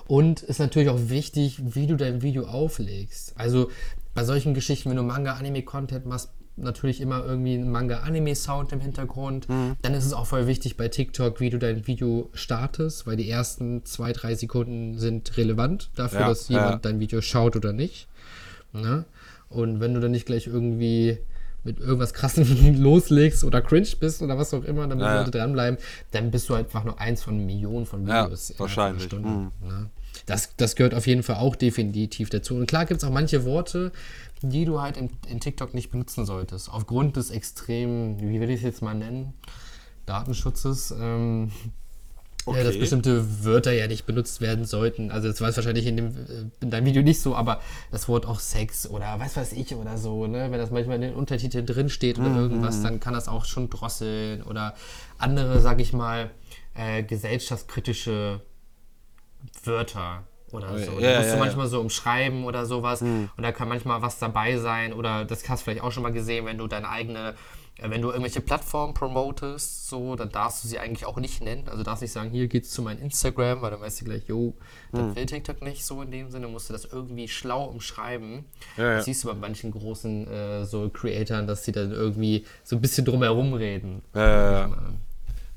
und 0.07 0.43
ist 0.43 0.59
natürlich 0.59 0.89
auch 0.89 1.09
wichtig, 1.09 1.59
wie 1.75 1.87
du 1.87 1.95
dein 1.95 2.21
Video 2.21 2.45
auflegst. 2.45 3.33
Also 3.37 3.71
bei 4.13 4.23
solchen 4.23 4.53
Geschichten, 4.53 4.89
wenn 4.89 4.97
du 4.97 5.03
Manga-Anime-Content 5.03 6.05
machst, 6.05 6.29
natürlich 6.57 7.01
immer 7.01 7.23
irgendwie 7.25 7.55
ein 7.55 7.71
Manga-Anime-Sound 7.71 8.71
im 8.73 8.79
Hintergrund. 8.81 9.47
Dann 9.81 9.93
ist 9.93 10.05
es 10.05 10.13
auch 10.13 10.25
voll 10.27 10.47
wichtig 10.47 10.77
bei 10.77 10.87
TikTok, 10.89 11.39
wie 11.39 11.49
du 11.49 11.57
dein 11.57 11.87
Video 11.87 12.29
startest, 12.33 13.07
weil 13.07 13.15
die 13.15 13.29
ersten 13.29 13.83
zwei, 13.85 14.11
drei 14.13 14.35
Sekunden 14.35 14.97
sind 14.97 15.37
relevant 15.37 15.89
dafür, 15.95 16.21
Ja, 16.21 16.27
dass 16.29 16.49
ja. 16.49 16.59
jemand 16.63 16.85
dein 16.85 16.99
Video 16.99 17.21
schaut 17.21 17.55
oder 17.55 17.73
nicht. 17.73 18.07
Ne? 18.73 19.05
Und 19.49 19.79
wenn 19.79 19.93
du 19.93 19.99
dann 19.99 20.11
nicht 20.11 20.25
gleich 20.25 20.47
irgendwie 20.47 21.17
mit 21.63 21.79
irgendwas 21.79 22.13
krassem 22.13 22.45
loslegst 22.81 23.43
oder 23.43 23.61
cringe 23.61 23.87
bist 23.99 24.21
oder 24.21 24.37
was 24.37 24.53
auch 24.53 24.63
immer, 24.63 24.87
damit 24.87 25.03
Ja, 25.05 25.13
ja. 25.13 25.19
Leute 25.19 25.31
dranbleiben, 25.31 25.77
dann 26.11 26.31
bist 26.31 26.49
du 26.49 26.53
einfach 26.55 26.83
nur 26.83 26.99
eins 26.99 27.21
von 27.23 27.45
Millionen 27.45 27.85
von 27.85 28.07
Ja, 28.07 28.25
Videos. 28.25 28.51
einer 28.51 28.59
wahrscheinlich. 28.59 29.03
Stunde, 29.03 29.27
Mhm. 29.29 29.51
ne? 29.61 29.89
Das, 30.25 30.55
das 30.57 30.75
gehört 30.75 30.93
auf 30.93 31.07
jeden 31.07 31.23
Fall 31.23 31.37
auch 31.37 31.55
definitiv 31.55 32.29
dazu. 32.29 32.55
Und 32.55 32.67
klar 32.67 32.85
gibt 32.85 33.01
es 33.01 33.07
auch 33.07 33.13
manche 33.13 33.45
Worte, 33.45 33.91
die 34.41 34.65
du 34.65 34.81
halt 34.81 34.97
in, 34.97 35.09
in 35.27 35.39
TikTok 35.39 35.73
nicht 35.73 35.91
benutzen 35.91 36.25
solltest. 36.25 36.69
Aufgrund 36.69 37.15
des 37.15 37.31
extremen, 37.31 38.19
wie 38.19 38.39
will 38.39 38.49
ich 38.49 38.57
es 38.57 38.63
jetzt 38.63 38.81
mal 38.81 38.95
nennen, 38.95 39.33
Datenschutzes. 40.05 40.91
Ähm, 40.91 41.51
ja, 42.47 42.53
dass 42.63 42.69
Okay. 42.69 42.79
bestimmte 42.79 43.45
Wörter 43.45 43.71
ja 43.71 43.85
nicht 43.85 44.07
benutzt 44.07 44.41
werden 44.41 44.65
sollten. 44.65 45.11
Also 45.11 45.27
das 45.27 45.41
war 45.41 45.49
es 45.49 45.57
wahrscheinlich 45.57 45.85
in, 45.85 45.97
dem, 45.97 46.07
äh, 46.07 46.45
in 46.61 46.71
deinem 46.71 46.85
Video 46.85 47.03
nicht 47.03 47.21
so, 47.21 47.35
aber 47.35 47.61
das 47.91 48.07
Wort 48.07 48.25
auch 48.25 48.39
Sex 48.39 48.89
oder 48.89 49.19
was 49.19 49.37
weiß 49.37 49.53
ich 49.53 49.75
oder 49.75 49.97
so, 49.99 50.25
ne? 50.25 50.49
Wenn 50.49 50.57
das 50.57 50.71
manchmal 50.71 50.95
in 50.95 51.01
den 51.03 51.13
Untertiteln 51.13 51.67
drin 51.67 51.89
steht 51.89 52.17
oder 52.17 52.35
irgendwas, 52.35 52.81
dann 52.81 52.99
kann 52.99 53.13
das 53.13 53.27
auch 53.27 53.45
schon 53.45 53.69
drosseln 53.69 54.41
oder 54.41 54.73
andere, 55.19 55.61
sag 55.61 55.79
ich 55.81 55.93
mal, 55.93 56.31
äh, 56.73 57.03
gesellschaftskritische 57.03 58.41
Wörter 59.63 60.23
oder 60.51 60.77
so. 60.77 60.91
Ja, 60.91 60.91
musst 60.91 61.01
ja, 61.01 61.21
du 61.21 61.27
ja. 61.27 61.35
manchmal 61.37 61.67
so 61.67 61.79
umschreiben 61.79 62.43
oder 62.43 62.65
sowas 62.65 63.01
und 63.01 63.29
da 63.37 63.51
kann 63.51 63.69
manchmal 63.69 64.01
was 64.01 64.19
dabei 64.19 64.57
sein 64.57 64.93
oder 64.93 65.25
das 65.25 65.47
hast 65.47 65.61
du 65.61 65.63
vielleicht 65.65 65.83
auch 65.83 65.91
schon 65.91 66.03
mal 66.03 66.11
gesehen, 66.11 66.45
wenn 66.45 66.57
du 66.57 66.67
deine 66.67 66.89
eigene 66.89 67.35
äh, 67.81 67.89
wenn 67.89 68.01
du 68.01 68.09
irgendwelche 68.09 68.41
Plattformen 68.41 68.93
promotest, 68.93 69.87
so, 69.87 70.15
dann 70.15 70.29
darfst 70.29 70.63
du 70.63 70.67
sie 70.67 70.79
eigentlich 70.79 71.05
auch 71.05 71.17
nicht 71.17 71.43
nennen. 71.43 71.67
Also 71.67 71.83
darfst 71.83 72.01
nicht 72.01 72.11
sagen, 72.11 72.29
hier 72.29 72.47
geht's 72.47 72.71
zu 72.71 72.81
meinem 72.81 73.01
Instagram, 73.01 73.61
weil 73.61 73.71
dann 73.71 73.81
weißt 73.81 74.01
du 74.01 74.05
gleich, 74.05 74.27
jo, 74.27 74.53
das 74.91 75.15
will 75.15 75.25
TikTok 75.25 75.61
nicht 75.61 75.85
so 75.85 76.01
in 76.01 76.11
dem 76.11 76.29
Sinne, 76.29 76.47
musst 76.47 76.69
du 76.69 76.73
das 76.73 76.85
irgendwie 76.85 77.27
schlau 77.27 77.65
umschreiben. 77.65 78.45
Ja, 78.77 78.83
ja. 78.83 78.95
Das 78.97 79.05
siehst 79.05 79.23
du 79.23 79.29
bei 79.29 79.33
manchen 79.33 79.71
großen 79.71 80.27
äh, 80.27 80.65
so 80.65 80.89
Creatoren, 80.89 81.47
dass 81.47 81.65
sie 81.65 81.71
dann 81.71 81.91
irgendwie 81.91 82.45
so 82.63 82.75
ein 82.75 82.81
bisschen 82.81 83.05
drumherum 83.05 83.53
reden. 83.53 84.01
Äh, 84.13 84.67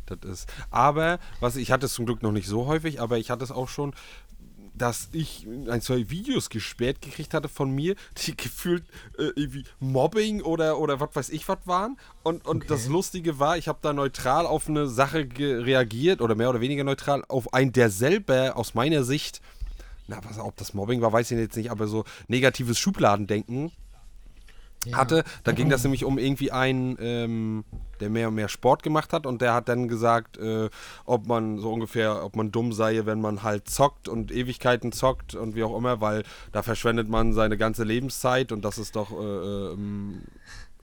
das 0.07 0.19
ist. 0.31 0.53
Aber, 0.71 1.19
was 1.41 1.57
ich 1.57 1.71
hatte 1.73 1.87
es 1.87 1.95
zum 1.95 2.07
Glück 2.07 2.23
noch 2.23 2.33
nicht 2.33 2.49
so 2.49 2.67
häufig, 2.67 3.01
aber 3.01 3.19
ich 3.19 3.31
hatte 3.31 3.45
es 3.45 3.51
auch 3.51 3.69
schon, 3.69 3.95
dass 4.75 5.09
ich 5.13 5.47
ein, 5.71 5.81
zwei 5.81 6.11
Videos 6.11 6.51
gesperrt 6.51 7.01
gekriegt 7.01 7.33
hatte 7.33 7.49
von 7.49 7.71
mir, 7.71 7.95
die 8.19 8.37
gefühlt 8.37 8.85
äh, 9.19 9.31
irgendwie 9.37 9.65
Mobbing 9.79 10.43
oder, 10.43 10.79
oder 10.79 11.01
was 11.01 11.11
weiß 11.15 11.29
ich 11.31 11.49
was 11.49 11.59
waren. 11.65 11.97
Und, 12.23 12.47
und 12.47 12.71
das 12.71 12.89
Lustige 12.89 13.39
war, 13.39 13.57
ich 13.57 13.69
habe 13.69 13.79
da 13.83 13.93
neutral 13.93 14.47
auf 14.47 14.69
eine 14.69 14.89
Sache 14.89 15.29
reagiert 15.39 16.21
oder 16.21 16.35
mehr 16.35 16.51
oder 16.51 16.61
weniger 16.61 16.85
neutral 16.85 17.25
auf 17.29 17.55
einen, 17.55 17.73
der 17.73 17.91
selber 17.91 18.57
aus 18.57 18.75
meiner 18.75 19.05
Sicht, 19.05 19.41
na, 20.09 20.21
was, 20.29 20.39
ob 20.39 20.57
das 20.57 20.75
Mobbing 20.75 21.01
war, 21.01 21.13
weiß 21.13 21.31
ich 21.31 21.39
jetzt 21.39 21.57
nicht, 21.57 21.71
aber 21.71 21.87
so 21.87 22.05
negatives 22.29 22.79
Schubladendenken 22.79 23.71
Hatte. 24.93 25.25
Da 25.45 25.53
ging 25.53 25.71
das 25.71 25.83
nämlich 25.83 26.05
um 26.05 26.19
irgendwie 26.19 26.53
einen, 26.53 26.97
ähm, 27.01 27.65
der 28.01 28.11
mehr 28.11 28.29
und 28.29 28.35
mehr 28.35 28.49
Sport 28.49 28.83
gemacht 28.83 29.13
hat 29.13 29.27
und 29.27 29.41
der 29.41 29.55
hat 29.55 29.69
dann 29.69 29.89
gesagt, 29.89 30.37
äh, 30.39 30.69
ob 31.05 31.27
man 31.27 31.59
so 31.59 31.73
ungefähr, 31.73 32.25
ob 32.25 32.37
man 32.37 32.51
dumm 32.51 32.73
sei, 32.73 33.03
wenn 33.05 33.21
man 33.21 33.43
halt 33.43 33.69
zockt 33.69 34.09
und 34.09 34.33
Ewigkeiten 34.33 34.93
zockt 34.93 35.35
und 35.35 35.55
wie 35.55 35.63
auch 35.65 35.77
immer, 35.77 36.01
weil 36.01 36.25
da 36.53 36.63
verschwendet 36.63 37.09
man 37.09 37.33
seine 37.33 37.57
ganze 37.57 37.85
Lebenszeit 37.85 38.53
und 38.53 38.65
das 38.65 38.79
ist 38.79 38.97
doch 38.97 39.11
äh, 39.13 39.73
ähm, 39.73 40.23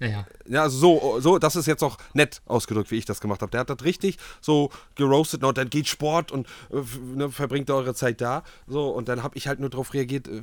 Naja. 0.01 0.25
ja, 0.47 0.63
also 0.63 0.77
so, 0.79 1.19
so, 1.19 1.37
das 1.37 1.55
ist 1.55 1.67
jetzt 1.67 1.83
auch 1.83 1.97
nett 2.15 2.41
ausgedrückt, 2.47 2.89
wie 2.89 2.97
ich 2.97 3.05
das 3.05 3.21
gemacht 3.21 3.41
habe. 3.43 3.51
Der 3.51 3.59
hat 3.59 3.69
das 3.69 3.83
richtig 3.83 4.17
so 4.41 4.71
geroastet, 4.95 5.43
und 5.43 5.57
dann 5.59 5.69
geht 5.69 5.87
Sport 5.87 6.31
und 6.31 6.47
äh, 6.71 6.81
ne, 7.15 7.29
verbringt 7.29 7.69
eure 7.69 7.93
Zeit 7.93 8.19
da. 8.19 8.43
So, 8.65 8.89
und 8.89 9.07
dann 9.07 9.21
habe 9.21 9.37
ich 9.37 9.47
halt 9.47 9.59
nur 9.59 9.69
darauf 9.69 9.93
reagiert. 9.93 10.27
Äh, 10.27 10.41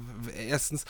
erstens 0.49 0.85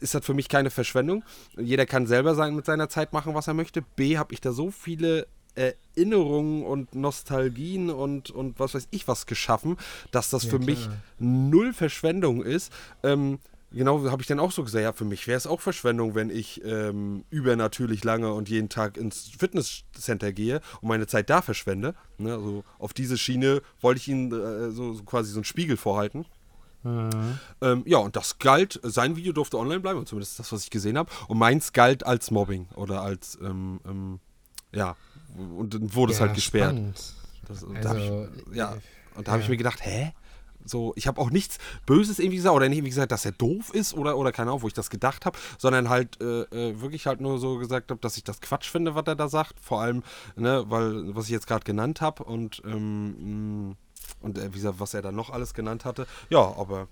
ist 0.00 0.14
das 0.14 0.24
für 0.24 0.34
mich 0.34 0.48
keine 0.48 0.70
Verschwendung. 0.70 1.22
Jeder 1.56 1.86
kann 1.86 2.08
selber 2.08 2.34
sein, 2.34 2.56
mit 2.56 2.66
seiner 2.66 2.88
Zeit 2.88 3.12
machen, 3.12 3.34
was 3.34 3.46
er 3.46 3.54
möchte. 3.54 3.82
B, 3.82 4.18
habe 4.18 4.34
ich 4.34 4.40
da 4.40 4.50
so 4.50 4.72
viele 4.72 5.28
Erinnerungen 5.54 6.64
und 6.64 6.94
Nostalgien 6.94 7.90
und, 7.90 8.30
und 8.30 8.58
was 8.58 8.74
weiß 8.74 8.88
ich 8.90 9.06
was 9.06 9.26
geschaffen, 9.26 9.76
dass 10.10 10.30
das 10.30 10.44
Ja, 10.44 10.50
für 10.50 10.58
klar. 10.58 10.66
mich 10.66 10.88
null 11.18 11.72
Verschwendung 11.72 12.42
ist. 12.42 12.72
Ähm, 13.02 13.38
genau 13.70 14.10
habe 14.10 14.22
ich 14.22 14.28
dann 14.28 14.40
auch 14.40 14.52
so 14.52 14.64
gesagt, 14.64 14.82
ja, 14.82 14.92
für 14.92 15.04
mich 15.04 15.26
wäre 15.26 15.36
es 15.36 15.46
auch 15.46 15.60
Verschwendung, 15.60 16.14
wenn 16.14 16.30
ich 16.30 16.62
ähm, 16.64 17.24
übernatürlich 17.30 18.04
lange 18.04 18.32
und 18.32 18.48
jeden 18.48 18.68
Tag 18.68 18.96
ins 18.96 19.30
Fitnesscenter 19.38 20.32
gehe 20.32 20.60
und 20.80 20.88
meine 20.88 21.06
Zeit 21.06 21.30
da 21.30 21.42
verschwende. 21.42 21.94
Ne, 22.18 22.34
also 22.34 22.64
auf 22.78 22.92
diese 22.94 23.18
Schiene 23.18 23.62
wollte 23.80 24.00
ich 24.00 24.08
ihnen 24.08 24.32
äh, 24.32 24.70
so, 24.70 24.94
so 24.94 25.02
quasi 25.04 25.30
so 25.30 25.38
einen 25.38 25.44
Spiegel 25.44 25.76
vorhalten. 25.76 26.24
Mhm. 26.84 27.38
Ähm, 27.60 27.82
ja, 27.86 27.98
und 27.98 28.16
das 28.16 28.38
galt, 28.38 28.80
sein 28.82 29.16
Video 29.16 29.32
durfte 29.32 29.58
online 29.58 29.80
bleiben, 29.80 30.06
zumindest 30.06 30.38
das, 30.38 30.52
was 30.52 30.62
ich 30.62 30.70
gesehen 30.70 30.96
habe. 30.96 31.10
Und 31.26 31.38
meins 31.38 31.72
galt 31.72 32.06
als 32.06 32.30
Mobbing 32.30 32.68
oder 32.74 33.02
als, 33.02 33.38
ähm, 33.42 33.80
ähm, 33.84 34.20
ja, 34.72 34.96
und 35.36 35.74
dann 35.74 35.94
wurde 35.94 36.12
ja, 36.12 36.16
es 36.16 36.20
halt 36.20 36.34
gesperrt. 36.34 36.78
Das, 37.46 37.64
also, 37.64 37.74
da 37.74 37.96
ich, 37.96 38.56
ja, 38.56 38.76
und 39.14 39.26
da 39.26 39.32
habe 39.32 39.42
ich 39.42 39.48
mir 39.48 39.56
gedacht, 39.56 39.84
hä? 39.84 40.12
So, 40.68 40.92
ich 40.96 41.06
habe 41.06 41.20
auch 41.20 41.30
nichts 41.30 41.58
Böses 41.86 42.18
irgendwie 42.18 42.36
gesagt 42.36 42.54
oder 42.54 42.68
nicht 42.68 42.78
irgendwie 42.78 42.90
gesagt, 42.90 43.12
dass 43.12 43.24
er 43.24 43.32
doof 43.32 43.70
ist 43.74 43.94
oder, 43.94 44.16
oder 44.16 44.32
keine 44.32 44.50
Ahnung, 44.50 44.62
wo 44.62 44.68
ich 44.68 44.74
das 44.74 44.90
gedacht 44.90 45.26
habe, 45.26 45.38
sondern 45.58 45.88
halt 45.88 46.20
äh, 46.20 46.42
äh, 46.42 46.80
wirklich 46.80 47.06
halt 47.06 47.20
nur 47.20 47.38
so 47.38 47.58
gesagt 47.58 47.90
habe, 47.90 48.00
dass 48.00 48.16
ich 48.16 48.24
das 48.24 48.40
Quatsch 48.40 48.68
finde, 48.70 48.94
was 48.94 49.06
er 49.06 49.16
da 49.16 49.28
sagt. 49.28 49.54
Vor 49.60 49.80
allem, 49.80 50.02
ne, 50.36 50.64
weil, 50.68 51.14
was 51.14 51.26
ich 51.26 51.30
jetzt 51.30 51.46
gerade 51.46 51.64
genannt 51.64 52.00
habe 52.00 52.24
und, 52.24 52.62
ähm, 52.64 53.76
und 54.20 54.38
äh, 54.38 54.48
wie 54.52 54.58
gesagt, 54.58 54.80
was 54.80 54.94
er 54.94 55.02
da 55.02 55.12
noch 55.12 55.30
alles 55.30 55.54
genannt 55.54 55.84
hatte. 55.84 56.06
Ja, 56.30 56.40
aber 56.40 56.88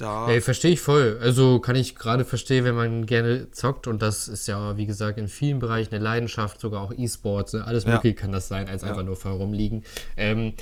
da. 0.00 0.26
Hey, 0.26 0.40
verstehe 0.40 0.72
ich 0.72 0.80
voll. 0.80 1.18
Also 1.20 1.58
kann 1.60 1.76
ich 1.76 1.94
gerade 1.94 2.24
verstehen, 2.24 2.64
wenn 2.64 2.74
man 2.74 3.06
gerne 3.06 3.50
zockt 3.50 3.86
und 3.86 4.02
das 4.02 4.28
ist 4.28 4.46
ja, 4.46 4.76
wie 4.76 4.86
gesagt, 4.86 5.18
in 5.18 5.28
vielen 5.28 5.58
Bereichen 5.58 5.94
eine 5.94 6.02
Leidenschaft, 6.02 6.60
sogar 6.60 6.82
auch 6.82 6.92
E-Sports, 6.96 7.52
ne? 7.52 7.64
alles 7.64 7.84
ja. 7.84 7.92
mögliche 7.94 8.14
kann 8.14 8.32
das 8.32 8.48
sein, 8.48 8.68
als 8.68 8.82
ja. 8.82 8.88
einfach 8.88 9.04
nur 9.04 9.16
herumliegen. 9.22 9.84
Ähm, 10.16 10.54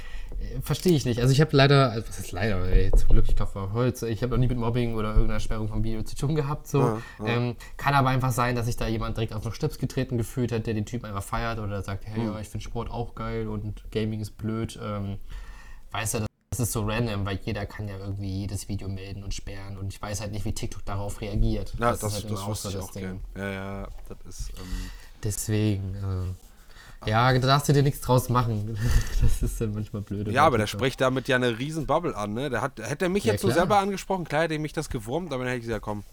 Verstehe 0.63 0.95
ich 0.95 1.05
nicht. 1.05 1.21
Also 1.21 1.33
ich 1.33 1.41
habe 1.41 1.57
leider, 1.57 1.91
also 1.91 2.09
was 2.09 2.19
ist 2.19 2.33
leider, 2.33 2.65
ey, 2.71 2.91
zum 2.93 3.09
Glück, 3.09 3.25
ich 3.29 3.35
glaube 3.35 3.73
Holz, 3.73 4.03
ich 4.03 4.23
habe 4.23 4.31
noch 4.31 4.39
nie 4.39 4.47
mit 4.47 4.57
Mobbing 4.57 4.95
oder 4.95 5.11
irgendeiner 5.11 5.41
Sperrung 5.41 5.69
vom 5.69 5.83
Video 5.83 6.03
zu 6.03 6.17
tun 6.17 6.37
gehabt. 6.37 6.69
So. 6.69 6.81
Ja, 6.81 7.03
ja. 7.21 7.27
Ähm, 7.27 7.57
kann 7.77 7.95
aber 7.95 8.11
einfach 8.11 8.31
sein, 8.31 8.55
dass 8.55 8.67
sich 8.67 8.77
da 8.77 8.87
jemand 8.87 9.17
direkt 9.17 9.33
auf 9.35 9.43
den 9.43 9.53
Stips 9.53 9.79
getreten 9.79 10.17
gefühlt 10.17 10.53
hat, 10.53 10.67
der 10.67 10.75
den 10.75 10.87
Typ 10.87 11.05
einfach 11.05 11.23
feiert 11.23 11.59
oder 11.59 11.83
sagt, 11.83 12.07
hey, 12.07 12.21
mhm. 12.21 12.33
ja, 12.33 12.41
ich 12.41 12.49
finde 12.49 12.65
Sport 12.65 12.91
auch 12.91 13.15
geil 13.15 13.49
und 13.49 13.91
Gaming 13.91 14.21
ist 14.21 14.39
blöd. 14.39 14.79
Ähm, 14.83 15.19
weißt 15.91 16.15
du, 16.15 16.27
das 16.59 16.69
ist 16.69 16.73
so 16.73 16.85
random, 16.85 17.25
weil 17.25 17.39
jeder 17.45 17.67
kann 17.67 17.89
ja 17.89 17.99
irgendwie 17.99 18.41
jedes 18.41 18.69
Video 18.69 18.89
melden 18.89 19.25
und 19.25 19.35
sperren 19.35 19.79
und 19.79 19.93
ich 19.93 20.01
weiß 20.01 20.21
halt 20.21 20.33
nicht, 20.33 20.45
wie 20.45 20.53
TikTok 20.53 20.85
darauf 20.85 21.21
reagiert. 21.21 21.75
Ja, 21.79 21.91
das, 21.91 22.01
das 22.01 22.11
ist 22.11 22.15
halt 22.15 22.25
das 22.25 22.41
immer 22.41 22.49
auch 22.49 22.57
so 22.57 22.71
das 22.71 22.91
Ding. 22.93 23.21
Ja, 23.37 23.51
ja, 23.51 23.89
das 24.09 24.19
ist... 24.27 24.51
Ähm 24.59 24.91
Deswegen, 25.25 25.97
äh, 25.97 27.11
ja, 27.11 27.33
da 27.33 27.39
darfst 27.39 27.69
du 27.69 27.73
dir 27.73 27.83
nichts 27.83 28.01
draus 28.01 28.29
machen. 28.29 28.77
Das 29.23 29.43
ist 29.43 29.61
dann 29.61 29.75
manchmal 29.75 30.03
blöd. 30.03 30.29
Ja, 30.29 30.47
aber 30.47 30.59
der 30.59 30.67
spricht 30.67 31.01
damit 31.01 31.27
ja 31.27 31.37
eine 31.37 31.59
riesen 31.59 31.87
Bubble 31.87 32.17
an, 32.17 32.35
ne? 32.35 32.51
Der 32.51 32.61
hat, 32.63 32.79
hätte 32.81 33.07
er 33.07 33.09
mich 33.09 33.25
ja, 33.25 33.33
jetzt 33.33 33.41
klar. 33.41 33.53
so 33.53 33.59
selber 33.59 33.79
angesprochen, 33.79 34.25
klar 34.25 34.43
hätte 34.43 34.59
mich 34.59 34.73
das 34.73 34.89
gewurmt, 34.89 35.33
aber 35.33 35.45
dann 35.45 35.53
hätte 35.53 35.61
ich 35.61 35.67
gesagt, 35.67 35.83
komm, 35.83 36.05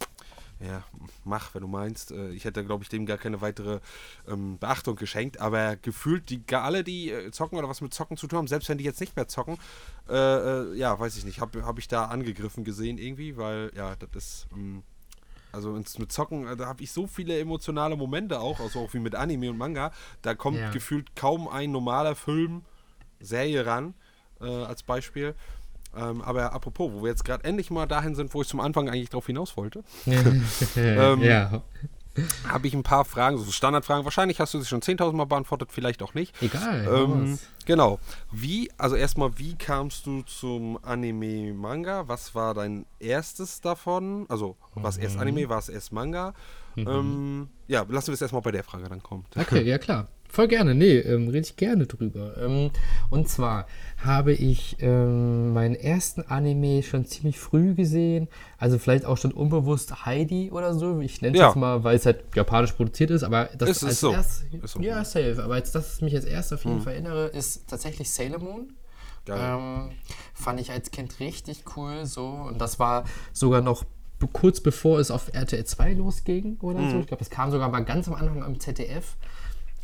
ja, 0.59 0.83
mach, 1.23 1.53
wenn 1.53 1.61
du 1.61 1.67
meinst. 1.67 2.11
Äh, 2.11 2.29
ich 2.29 2.45
hätte, 2.45 2.63
glaube 2.63 2.83
ich, 2.83 2.89
dem 2.89 3.05
gar 3.05 3.17
keine 3.17 3.41
weitere 3.41 3.79
ähm, 4.27 4.57
Beachtung 4.57 4.95
geschenkt, 4.95 5.39
aber 5.39 5.75
gefühlt, 5.75 6.29
die 6.29 6.41
alle, 6.53 6.83
die 6.83 7.11
äh, 7.11 7.31
zocken 7.31 7.57
oder 7.57 7.67
was 7.67 7.81
mit 7.81 7.93
Zocken 7.93 8.17
zu 8.17 8.27
tun 8.27 8.37
haben, 8.37 8.47
selbst 8.47 8.69
wenn 8.69 8.77
die 8.77 8.83
jetzt 8.83 9.01
nicht 9.01 9.15
mehr 9.15 9.27
zocken, 9.27 9.57
äh, 10.09 10.13
äh, 10.13 10.75
ja, 10.75 10.97
weiß 10.97 11.17
ich 11.17 11.25
nicht, 11.25 11.41
habe 11.41 11.65
hab 11.65 11.77
ich 11.77 11.87
da 11.87 12.05
angegriffen 12.05 12.63
gesehen 12.63 12.97
irgendwie, 12.97 13.37
weil, 13.37 13.71
ja, 13.75 13.95
das 13.95 14.09
ist. 14.15 14.47
Ähm, 14.53 14.83
also 15.51 15.71
mit 15.71 16.11
Zocken, 16.11 16.47
äh, 16.47 16.57
da 16.57 16.65
habe 16.65 16.83
ich 16.83 16.91
so 16.91 17.07
viele 17.07 17.39
emotionale 17.39 17.95
Momente 17.95 18.41
auch, 18.41 18.59
also 18.59 18.81
auch 18.81 18.93
wie 18.93 18.99
mit 18.99 19.15
Anime 19.15 19.49
und 19.49 19.57
Manga. 19.57 19.93
Da 20.21 20.35
kommt 20.35 20.57
ja. 20.57 20.69
gefühlt 20.71 21.15
kaum 21.15 21.47
ein 21.47 21.71
normaler 21.71 22.15
Film, 22.15 22.63
Serie 23.21 23.65
ran, 23.65 23.93
als 24.41 24.83
Beispiel. 24.83 25.33
Ähm, 25.97 26.21
aber 26.21 26.53
apropos, 26.53 26.91
wo 26.93 27.03
wir 27.03 27.10
jetzt 27.10 27.25
gerade 27.25 27.43
endlich 27.43 27.71
mal 27.71 27.86
dahin 27.86 28.15
sind, 28.15 28.34
wo 28.34 28.41
ich 28.41 28.47
zum 28.47 28.60
Anfang 28.60 28.89
eigentlich 28.89 29.10
drauf 29.10 29.25
hinaus 29.27 29.58
wollte. 29.58 29.84
ähm, 30.75 31.21
ja 31.21 31.63
habe 32.47 32.67
ich 32.67 32.73
ein 32.73 32.84
paar 32.84 33.05
Fragen, 33.05 33.38
so 33.38 33.51
Standardfragen. 33.51 34.05
Wahrscheinlich 34.05 34.39
hast 34.39 34.53
du 34.53 34.60
sie 34.60 34.65
schon 34.65 34.81
10.000 34.81 35.13
Mal 35.13 35.25
beantwortet, 35.25 35.69
vielleicht 35.71 36.01
auch 36.01 36.13
nicht. 36.13 36.34
Egal. 36.41 36.88
Ähm, 36.89 37.39
genau. 37.65 37.99
Wie, 38.31 38.71
also 38.77 38.95
erstmal, 38.95 39.38
wie 39.38 39.55
kamst 39.55 40.05
du 40.05 40.21
zum 40.21 40.79
Anime-Manga? 40.81 42.08
Was 42.08 42.34
war 42.34 42.53
dein 42.53 42.86
erstes 42.99 43.62
davon? 43.62 44.25
Also, 44.29 44.55
war 44.75 44.89
es 44.89 44.97
erst 44.97 45.15
mhm. 45.15 45.21
Anime, 45.21 45.49
war 45.49 45.60
es 45.60 45.69
erst 45.69 45.91
Manga? 45.91 46.34
Mhm. 46.75 46.88
Ähm, 46.88 47.49
ja, 47.67 47.86
lassen 47.88 48.08
wir 48.08 48.13
es 48.13 48.21
erstmal 48.21 48.41
bei 48.41 48.51
der 48.51 48.63
Frage 48.63 48.88
dann 48.88 49.03
kommen. 49.03 49.25
Okay, 49.36 49.63
ja 49.63 49.77
klar. 49.77 50.08
Voll 50.36 50.50
gerne, 50.50 50.76
nee, 50.76 50.98
ähm, 50.98 51.30
rede 51.30 51.48
ich 51.48 51.56
gerne 51.56 51.88
drüber. 51.88 52.36
Ähm, 52.38 52.69
und 53.10 53.30
zwar 53.30 53.67
habe 54.04 54.34
ich 54.34 54.76
ähm, 54.82 55.54
meinen 55.54 55.76
ersten 55.76 56.24
Anime 56.24 56.84
schon 56.84 57.06
ziemlich 57.06 57.39
früh 57.39 57.74
gesehen. 57.74 58.28
Also 58.58 58.78
vielleicht 58.78 59.06
auch 59.06 59.17
schon 59.17 59.32
unbewusst 59.32 60.06
Heidi 60.06 60.52
oder 60.52 60.74
so. 60.74 61.00
Ich 61.00 61.21
nenne 61.21 61.36
es 61.36 61.39
ja. 61.39 61.48
jetzt 61.48 61.56
mal, 61.56 61.86
weil 61.86 61.95
es 61.95 62.06
halt 62.06 62.26
japanisch 62.36 62.74
produziert 62.74 63.12
ist. 63.12 63.24
Aber 63.24 63.45
das 63.58 63.69
ist 63.69 63.86
als 63.86 64.00
so. 64.02 64.12
Erst, 64.12 64.43
so. 64.65 64.82
Ja, 64.82 65.06
safe. 65.06 65.41
Aber 65.41 65.56
jetzt, 65.56 65.74
das, 65.74 65.93
was 65.93 66.02
mich 66.02 66.13
als 66.13 66.26
erst 66.26 66.52
auf 66.52 66.65
jeden 66.65 66.80
hm. 66.80 66.84
Fall 66.84 66.93
erinnere, 66.95 67.28
ist 67.28 67.69
tatsächlich 67.69 68.12
Sailor 68.12 68.39
Moon. 68.39 68.74
Ähm, 69.30 69.91
fand 70.34 70.60
ich 70.60 70.69
als 70.69 70.91
Kind 70.91 71.21
richtig 71.21 71.63
cool 71.78 72.06
so. 72.06 72.26
Und 72.26 72.60
das 72.60 72.78
war 72.78 73.06
sogar 73.32 73.62
noch 73.62 73.86
kurz 74.34 74.60
bevor 74.60 75.00
es 75.00 75.12
auf 75.12 75.34
RTL 75.34 75.63
2 75.63 75.93
losging 75.93 76.58
oder 76.60 76.80
hm. 76.80 76.91
so. 76.91 77.00
Ich 77.00 77.08
glaube, 77.08 77.24
es 77.24 77.30
kam 77.30 77.52
sogar 77.52 77.69
mal 77.69 77.86
ganz 77.86 78.10
am 78.10 78.15
Anfang 78.15 78.43
am 78.43 78.60
ZDF 78.60 79.15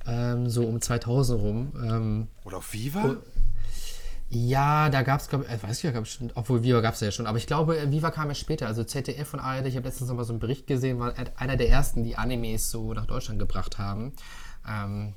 ähm, 0.08 0.50
so 0.50 0.66
um 0.66 0.82
2000 0.82 1.42
rum. 1.42 1.74
Ähm, 1.84 2.28
Oder 2.44 2.58
auf 2.58 2.74
Viva? 2.74 3.18
Ja, 4.34 4.90
da 4.90 5.02
gab 5.02 5.20
es, 5.20 5.28
glaube 5.28 5.46
ich, 5.46 5.52
äh, 5.52 5.62
weiß 5.62 5.84
ich, 5.84 5.94
gab 5.94 6.08
schon, 6.08 6.32
obwohl 6.36 6.64
Viva 6.64 6.80
gab 6.80 6.94
es 6.94 7.02
ja 7.02 7.12
schon, 7.12 7.28
aber 7.28 7.38
ich 7.38 7.48
glaube, 7.48 7.78
äh, 7.78 7.92
Viva 7.92 8.12
kam 8.12 8.30
ja 8.30 8.36
später. 8.36 8.68
Also 8.68 8.84
ZDF 8.84 9.34
und 9.34 9.42
ARD, 9.42 9.66
ich 9.66 9.76
habe 9.76 9.88
letztens 9.88 10.10
noch 10.10 10.16
mal 10.16 10.24
so 10.24 10.32
einen 10.32 10.40
Bericht 10.40 10.68
gesehen, 10.68 11.00
war 11.00 11.14
einer 11.36 11.58
der 11.58 11.70
ersten, 11.70 12.04
die 12.04 12.16
Animes 12.16 12.72
so 12.72 12.94
nach 12.94 13.06
Deutschland 13.06 13.40
gebracht 13.40 13.78
haben. 13.78 14.14
Ähm, 14.68 15.14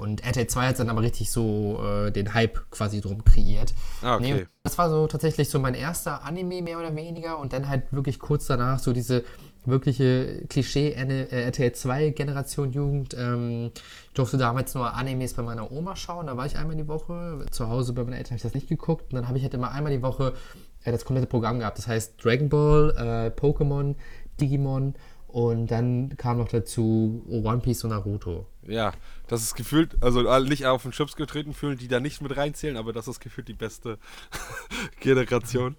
und 0.00 0.24
RTL 0.24 0.46
2 0.46 0.68
hat 0.68 0.78
dann 0.78 0.88
aber 0.88 1.02
richtig 1.02 1.30
so 1.30 1.78
äh, 1.84 2.10
den 2.10 2.32
Hype 2.32 2.70
quasi 2.70 3.02
drum 3.02 3.22
kreiert. 3.22 3.74
Ah, 4.00 4.14
okay. 4.14 4.34
Nee, 4.34 4.46
das 4.62 4.78
war 4.78 4.88
so 4.88 5.06
tatsächlich 5.06 5.50
so 5.50 5.58
mein 5.58 5.74
erster 5.74 6.24
Anime, 6.24 6.62
mehr 6.62 6.78
oder 6.78 6.96
weniger. 6.96 7.38
Und 7.38 7.52
dann 7.52 7.68
halt 7.68 7.92
wirklich 7.92 8.18
kurz 8.18 8.46
danach 8.46 8.78
so 8.78 8.94
diese 8.94 9.24
wirkliche 9.64 10.44
Klischee 10.48 10.92
äh, 10.92 11.44
RTL 11.44 11.72
2 11.72 12.10
Generation 12.10 12.72
Jugend. 12.72 13.14
Ähm, 13.18 13.70
ich 13.74 14.14
durfte 14.14 14.38
damals 14.38 14.74
nur 14.74 14.94
Animes 14.94 15.34
bei 15.34 15.42
meiner 15.42 15.70
Oma 15.70 15.96
schauen, 15.96 16.26
da 16.26 16.36
war 16.36 16.46
ich 16.46 16.56
einmal 16.56 16.76
die 16.76 16.88
Woche. 16.88 17.46
Zu 17.50 17.68
Hause 17.68 17.92
bei 17.92 18.04
meinen 18.04 18.14
Eltern 18.14 18.30
habe 18.30 18.36
ich 18.36 18.42
das 18.42 18.54
nicht 18.54 18.68
geguckt. 18.68 19.12
Und 19.12 19.16
dann 19.16 19.28
habe 19.28 19.38
ich 19.38 19.44
halt 19.44 19.54
immer 19.54 19.72
einmal 19.72 19.92
die 19.92 20.02
Woche 20.02 20.34
äh, 20.84 20.92
das 20.92 21.04
komplette 21.04 21.28
Programm 21.28 21.58
gehabt. 21.58 21.78
Das 21.78 21.86
heißt 21.86 22.24
Dragon 22.24 22.48
Ball, 22.48 22.94
äh, 22.96 23.40
Pokémon, 23.40 23.94
Digimon 24.40 24.94
und 25.32 25.70
dann 25.70 26.16
kam 26.16 26.38
noch 26.38 26.48
dazu 26.48 27.24
One 27.28 27.60
Piece 27.60 27.84
und 27.84 27.90
Naruto. 27.90 28.46
Ja, 28.66 28.92
das 29.26 29.42
ist 29.42 29.54
gefühlt, 29.54 29.96
also 30.02 30.22
nicht 30.40 30.66
auf 30.66 30.82
den 30.82 30.92
Chips 30.92 31.16
getreten 31.16 31.54
fühlen, 31.54 31.78
die 31.78 31.88
da 31.88 31.98
nicht 31.98 32.20
mit 32.20 32.36
reinzählen, 32.36 32.76
aber 32.76 32.92
das 32.92 33.08
ist 33.08 33.20
gefühlt 33.20 33.48
die 33.48 33.54
beste 33.54 33.98
Generation. 35.00 35.76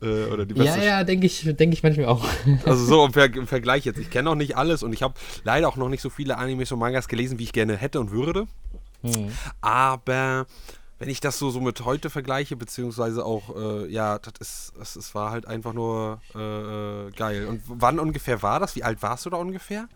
Äh, 0.00 0.24
oder 0.26 0.46
die 0.46 0.54
beste 0.54 0.78
ja, 0.78 0.84
ja, 0.84 1.04
denke 1.04 1.26
ich, 1.26 1.42
denk 1.56 1.72
ich 1.72 1.82
manchmal 1.82 2.06
auch. 2.06 2.24
also 2.64 2.84
so 2.84 3.04
im, 3.06 3.12
Ver 3.12 3.34
im 3.34 3.46
Vergleich 3.46 3.84
jetzt. 3.84 3.98
Ich 3.98 4.10
kenne 4.10 4.30
noch 4.30 4.36
nicht 4.36 4.56
alles 4.56 4.82
und 4.82 4.92
ich 4.92 5.02
habe 5.02 5.14
leider 5.44 5.68
auch 5.68 5.76
noch 5.76 5.88
nicht 5.88 6.02
so 6.02 6.10
viele 6.10 6.38
Animes 6.38 6.70
und 6.72 6.78
Mangas 6.78 7.08
gelesen, 7.08 7.38
wie 7.38 7.44
ich 7.44 7.52
gerne 7.52 7.76
hätte 7.76 7.98
und 7.98 8.10
würde. 8.12 8.46
Hm. 9.02 9.32
Aber 9.60 10.46
wenn 11.00 11.08
ich 11.08 11.20
das 11.20 11.38
so, 11.38 11.50
so 11.50 11.60
mit 11.60 11.84
heute 11.84 12.10
vergleiche, 12.10 12.56
beziehungsweise 12.56 13.24
auch, 13.24 13.56
äh, 13.56 13.86
ja, 13.88 14.18
das 14.18 14.34
ist, 14.38 14.72
das, 14.78 14.94
das 14.94 15.14
war 15.14 15.30
halt 15.30 15.46
einfach 15.46 15.72
nur 15.72 16.20
äh, 16.34 16.38
äh 16.38 17.10
geil. 17.12 17.46
Und 17.46 17.62
wann 17.66 17.98
ungefähr 17.98 18.42
war 18.42 18.60
das? 18.60 18.76
Wie 18.76 18.84
alt 18.84 19.02
warst 19.02 19.24
du 19.24 19.30
da 19.30 19.38
ungefähr? 19.38 19.88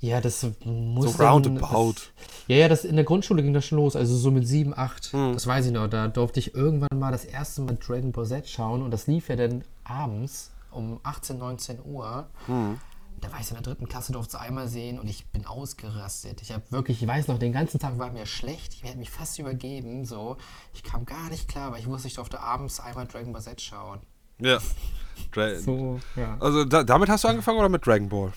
Ja, 0.00 0.20
das 0.20 0.46
muss. 0.64 1.16
So 1.16 1.22
roundabout. 1.22 1.92
Das, 1.92 2.10
ja, 2.48 2.56
ja, 2.56 2.68
das, 2.68 2.84
in 2.84 2.96
der 2.96 3.04
Grundschule 3.04 3.42
ging 3.42 3.52
das 3.52 3.66
schon 3.66 3.78
los, 3.78 3.96
also 3.96 4.16
so 4.16 4.30
mit 4.30 4.48
7, 4.48 4.76
8. 4.76 5.12
Hm. 5.12 5.32
Das 5.34 5.46
weiß 5.46 5.66
ich 5.66 5.72
noch. 5.72 5.88
Da 5.88 6.08
durfte 6.08 6.40
ich 6.40 6.54
irgendwann 6.54 6.98
mal 6.98 7.12
das 7.12 7.24
erste 7.24 7.62
Mal 7.62 7.76
Dragon 7.76 8.12
Ball 8.12 8.26
Z 8.26 8.48
schauen 8.48 8.82
und 8.82 8.90
das 8.90 9.06
lief 9.06 9.28
ja 9.28 9.36
dann 9.36 9.62
abends 9.84 10.50
um 10.70 11.00
18, 11.02 11.38
19 11.38 11.78
Uhr. 11.84 12.26
Hm 12.46 12.78
da 13.20 13.32
war 13.32 13.40
ich 13.40 13.48
in 13.48 13.54
der 13.54 13.62
dritten 13.62 13.88
Klasse, 13.88 14.12
durfte 14.12 14.36
es 14.36 14.42
einmal 14.42 14.68
sehen 14.68 14.98
und 14.98 15.08
ich 15.08 15.26
bin 15.26 15.46
ausgerastet. 15.46 16.40
Ich 16.42 16.52
habe 16.52 16.62
wirklich, 16.70 17.02
ich 17.02 17.08
weiß 17.08 17.28
noch, 17.28 17.38
den 17.38 17.52
ganzen 17.52 17.78
Tag 17.78 17.98
war 17.98 18.10
mir 18.10 18.26
schlecht. 18.26 18.74
Ich 18.74 18.82
werde 18.82 18.98
mich 18.98 19.10
fast 19.10 19.38
übergeben. 19.38 20.04
So. 20.04 20.36
Ich 20.72 20.82
kam 20.82 21.04
gar 21.04 21.28
nicht 21.28 21.48
klar, 21.48 21.72
weil 21.72 21.80
ich 21.80 21.86
wusste, 21.86 22.08
ich 22.08 22.14
durfte 22.14 22.40
abends 22.40 22.80
einmal 22.80 23.06
Dragon 23.06 23.32
Ball 23.32 23.42
Z 23.42 23.60
schauen. 23.60 24.00
Ja. 24.38 24.58
Dra 25.32 25.54
so, 25.56 26.00
ja. 26.16 26.38
Also 26.40 26.64
da, 26.64 26.82
damit 26.82 27.10
hast 27.10 27.24
du 27.24 27.28
angefangen 27.28 27.58
oder 27.58 27.68
mit 27.68 27.86
Dragon 27.86 28.08
Ball? 28.08 28.32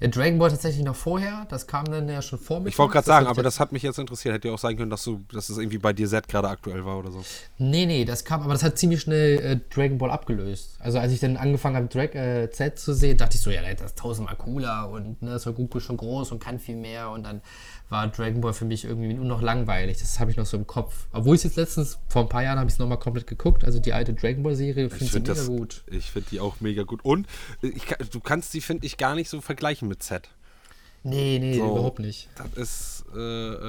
Äh, 0.00 0.08
Dragon 0.08 0.38
Ball 0.38 0.50
tatsächlich 0.50 0.84
noch 0.84 0.96
vorher, 0.96 1.46
das 1.48 1.66
kam 1.66 1.84
dann 1.86 2.08
ja 2.08 2.22
schon 2.22 2.38
vor 2.38 2.60
mir. 2.60 2.68
Ich 2.68 2.78
wollte 2.78 2.92
gerade 2.92 3.06
sagen, 3.06 3.26
aber 3.26 3.42
das 3.42 3.60
hat 3.60 3.72
mich 3.72 3.82
jetzt 3.82 3.98
interessiert. 3.98 4.34
Hätte 4.34 4.48
ja 4.48 4.54
auch 4.54 4.58
sein 4.58 4.76
können, 4.76 4.90
dass 4.90 5.04
du, 5.04 5.24
dass 5.32 5.48
es 5.48 5.58
irgendwie 5.58 5.78
bei 5.78 5.92
dir 5.92 6.08
Z 6.08 6.28
gerade 6.28 6.48
aktuell 6.48 6.84
war 6.84 6.98
oder 6.98 7.10
so. 7.10 7.24
Nee, 7.58 7.86
nee, 7.86 8.04
das 8.04 8.24
kam, 8.24 8.42
aber 8.42 8.52
das 8.52 8.62
hat 8.62 8.78
ziemlich 8.78 9.00
schnell 9.00 9.38
äh, 9.38 9.74
Dragon 9.74 9.98
Ball 9.98 10.10
abgelöst. 10.10 10.76
Also 10.78 10.98
als 10.98 11.12
ich 11.12 11.20
dann 11.20 11.36
angefangen 11.36 11.76
habe, 11.76 11.86
Drag, 11.88 12.14
äh, 12.14 12.50
Z 12.50 12.78
zu 12.78 12.94
sehen, 12.94 13.16
dachte 13.16 13.36
ich 13.36 13.40
so, 13.40 13.50
ja, 13.50 13.62
das 13.62 13.90
ist 13.90 13.98
tausendmal 13.98 14.36
cooler 14.36 14.88
und 14.90 15.22
ne, 15.22 15.34
ist 15.34 15.44
Goku 15.44 15.80
schon 15.80 15.96
groß 15.96 16.32
und 16.32 16.40
kann 16.40 16.58
viel 16.58 16.76
mehr 16.76 17.10
und 17.10 17.24
dann 17.24 17.40
war 17.90 18.06
Dragon 18.08 18.40
Ball 18.40 18.52
für 18.52 18.64
mich 18.66 18.84
irgendwie 18.84 19.14
nur 19.14 19.24
noch 19.24 19.40
langweilig. 19.40 19.98
Das 19.98 20.20
habe 20.20 20.30
ich 20.30 20.36
noch 20.36 20.44
so 20.46 20.56
im 20.56 20.66
Kopf. 20.66 21.06
Obwohl 21.12 21.36
ich 21.36 21.40
es 21.40 21.44
jetzt 21.44 21.56
letztens, 21.56 21.98
vor 22.08 22.22
ein 22.22 22.28
paar 22.28 22.42
Jahren, 22.42 22.58
habe 22.58 22.68
ich 22.68 22.74
es 22.74 22.78
nochmal 22.78 22.98
komplett 22.98 23.26
geguckt. 23.26 23.64
Also 23.64 23.78
die 23.78 23.92
alte 23.92 24.12
Dragon 24.14 24.42
Ball 24.42 24.54
Serie 24.54 24.90
finde 24.90 25.04
ich 25.06 25.10
find 25.12 25.26
mega 25.28 25.38
das- 25.38 25.46
gut. 25.46 25.84
Ich 25.86 26.10
finde 26.10 26.28
die 26.30 26.40
auch 26.40 26.60
mega 26.60 26.82
gut. 26.82 27.04
Und 27.04 27.26
ich, 27.62 27.84
du 28.10 28.20
kannst 28.20 28.52
die, 28.54 28.60
finde 28.60 28.86
ich, 28.86 28.96
gar 28.98 29.14
nicht 29.14 29.30
so 29.30 29.40
vergleichen 29.40 29.88
mit 29.88 30.02
Z. 30.02 30.28
Nee, 31.02 31.38
nee, 31.38 31.56
So. 31.56 31.64
überhaupt 31.70 32.00
nicht. 32.00 32.28
Das 32.36 32.52
ist, 32.54 32.97
äh, 33.14 33.18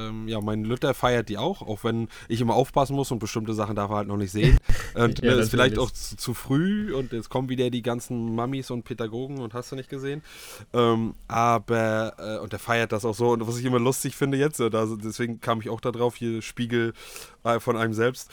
ähm, 0.08 0.28
ja, 0.28 0.42
mein 0.42 0.64
Lütter 0.64 0.94
feiert 0.94 1.30
die 1.30 1.38
auch, 1.38 1.62
auch 1.62 1.84
wenn 1.84 2.08
ich 2.28 2.42
immer 2.42 2.56
aufpassen 2.56 2.96
muss 2.96 3.12
und 3.12 3.20
bestimmte 3.20 3.54
Sachen 3.54 3.76
darf 3.76 3.92
er 3.92 3.98
halt 3.98 4.08
noch 4.08 4.18
nicht 4.18 4.32
sehen. 4.32 4.58
Und 4.96 5.20
Ja, 5.24 5.32
mir 5.32 5.38
ist 5.38 5.52
vielleicht 5.52 5.78
auch 5.78 5.92
zu, 5.92 6.18
zu 6.18 6.34
früh 6.34 6.94
und 6.94 7.14
jetzt 7.14 7.30
kommen 7.30 7.48
wieder 7.48 7.70
die 7.70 7.84
ganzen 7.84 8.34
Mammis 8.34 8.72
und 8.72 8.84
Pädagogen 8.84 9.40
und 9.40 9.54
hast 9.54 9.72
du 9.72 9.76
nicht 9.76 9.90
gesehen. 9.90 10.24
Ähm, 10.74 11.14
aber, 11.28 12.14
äh, 12.18 12.40
und 12.40 12.52
der 12.52 12.60
feiert 12.60 12.92
das 12.92 13.06
auch 13.06 13.14
so. 13.14 13.30
Und 13.30 13.48
was 13.48 13.58
ich 13.58 13.66
immer 13.66 13.80
lustig 13.80 14.16
finde 14.16 14.38
jetzt, 14.38 14.60
da, 14.60 14.70
deswegen 14.70 15.40
kam 15.42 15.62
ich 15.62 15.70
auch 15.70 15.80
da 15.80 15.92
drauf, 15.92 16.16
hier 16.16 16.42
Spiegel 16.42 16.94
äh, 17.44 17.60
von 17.60 17.78
einem 17.78 17.94
selbst. 17.94 18.32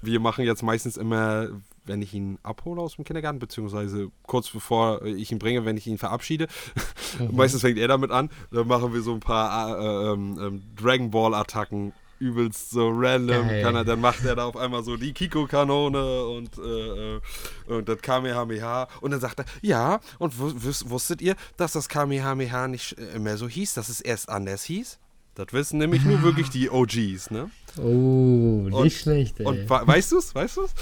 Wir 0.00 0.18
machen 0.18 0.44
jetzt 0.44 0.62
meistens 0.62 0.96
immer, 0.96 1.48
wenn 1.88 2.00
ich 2.02 2.14
ihn 2.14 2.38
abhole 2.42 2.80
aus 2.80 2.96
dem 2.96 3.04
Kindergarten, 3.04 3.38
beziehungsweise 3.38 4.10
kurz 4.26 4.48
bevor 4.50 5.04
ich 5.04 5.32
ihn 5.32 5.38
bringe, 5.38 5.64
wenn 5.64 5.76
ich 5.76 5.86
ihn 5.86 5.98
verabschiede. 5.98 6.46
meistens 7.32 7.62
fängt 7.62 7.78
er 7.78 7.88
damit 7.88 8.10
an. 8.10 8.30
Dann 8.52 8.68
machen 8.68 8.92
wir 8.92 9.00
so 9.02 9.12
ein 9.14 9.20
paar 9.20 9.78
äh, 9.78 10.12
ähm, 10.12 10.38
ähm, 10.40 10.62
Dragon 10.80 11.10
Ball 11.10 11.34
Attacken. 11.34 11.92
Übelst 12.20 12.70
so 12.70 12.88
random. 12.92 13.46
Geil. 13.46 13.62
Kann 13.62 13.76
er, 13.76 13.84
dann 13.84 14.00
macht 14.00 14.24
er 14.24 14.34
da 14.34 14.44
auf 14.46 14.56
einmal 14.56 14.82
so 14.82 14.96
die 14.96 15.12
Kiko-Kanone 15.12 16.24
und, 16.26 16.58
äh, 16.58 17.16
äh, 17.16 17.20
und 17.68 17.88
das 17.88 18.00
Kamehameha. 18.02 18.88
Und 19.00 19.12
dann 19.12 19.20
sagt 19.20 19.38
er, 19.38 19.44
ja, 19.62 20.00
und 20.18 20.36
wu- 20.40 20.48
wus- 20.50 20.90
wusstet 20.90 21.22
ihr, 21.22 21.36
dass 21.56 21.74
das 21.74 21.88
Kamehameha 21.88 22.66
nicht 22.66 22.96
äh, 22.98 23.20
mehr 23.20 23.36
so 23.36 23.48
hieß, 23.48 23.74
dass 23.74 23.88
es 23.88 24.00
erst 24.00 24.28
anders 24.30 24.64
hieß? 24.64 24.98
Das 25.36 25.52
wissen 25.52 25.78
nämlich 25.78 26.04
nur 26.04 26.20
wirklich 26.22 26.50
die 26.50 26.68
OGs, 26.68 27.30
ne? 27.30 27.50
Oh, 27.80 28.62
nicht 28.64 28.74
Und- 28.74 28.92
schlecht, 28.92 29.38
ey. 29.38 29.46
Und 29.46 29.70
weißt 29.70 30.10
du's? 30.10 30.34
Weißt 30.34 30.56
du's? 30.56 30.74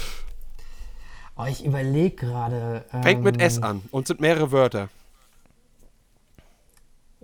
Oh, 1.37 1.45
ich 1.45 1.65
überlege 1.65 2.15
gerade. 2.15 2.85
Fängt 3.01 3.23
mit 3.23 3.35
ähm, 3.35 3.41
S 3.41 3.61
an 3.61 3.81
und 3.91 4.07
sind 4.07 4.19
mehrere 4.19 4.51
Wörter. 4.51 4.89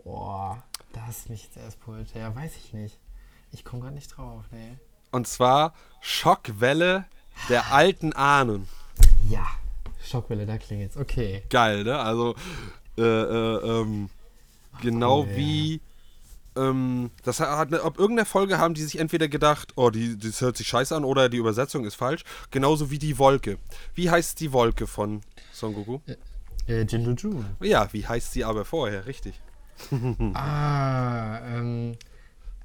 Boah, 0.03 0.61
da 0.91 1.07
hast 1.07 1.27
du 1.27 1.31
mich 1.31 1.43
jetzt 1.43 1.57
erst 1.57 1.79
geholt. 1.85 2.07
Ja, 2.13 2.35
weiß 2.35 2.55
ich 2.57 2.73
nicht. 2.73 2.97
Ich 3.51 3.63
komme 3.63 3.83
gerade 3.83 3.95
nicht 3.95 4.15
drauf, 4.15 4.43
nee. 4.51 4.77
Und 5.11 5.27
zwar 5.27 5.73
Schockwelle 6.01 7.05
der 7.49 7.71
alten 7.71 8.13
Ahnen. 8.13 8.67
Ja, 9.29 9.45
Schockwelle, 10.03 10.45
da 10.45 10.57
klingelt's. 10.57 10.97
Okay. 10.97 11.43
Geil, 11.49 11.83
ne? 11.83 11.99
Also, 11.99 12.35
äh, 12.97 13.01
äh, 13.01 13.81
ähm, 13.81 14.09
genau 14.81 15.21
cool, 15.21 15.29
ja. 15.29 15.79
Ähm, 16.55 17.11
das 17.23 17.39
hat 17.39 17.67
eine, 17.67 17.81
ab 17.81 17.97
irgendeiner 17.97 18.25
Folge 18.25 18.57
haben 18.57 18.73
die 18.73 18.83
sich 18.83 18.99
entweder 18.99 19.27
gedacht, 19.27 19.73
oh, 19.75 19.89
die, 19.89 20.17
das 20.17 20.41
hört 20.41 20.57
sich 20.57 20.67
scheiße 20.67 20.95
an 20.95 21.03
oder 21.03 21.29
die 21.29 21.37
Übersetzung 21.37 21.85
ist 21.85 21.95
falsch. 21.95 22.23
Genauso 22.51 22.91
wie 22.91 22.99
die 22.99 23.17
Wolke. 23.17 23.57
Wie 23.95 24.09
heißt 24.09 24.39
die 24.39 24.51
Wolke 24.51 24.87
von 24.87 25.21
Son 25.51 25.73
Goku? 25.73 25.99
Äh, 26.67 26.83
Jindu 26.83 27.11
Jun. 27.11 27.45
Ja, 27.61 27.91
wie 27.91 28.05
heißt 28.07 28.31
sie 28.33 28.43
aber 28.43 28.65
vorher, 28.65 29.05
richtig. 29.05 29.39
Ah, 30.33 31.39
ähm. 31.45 31.97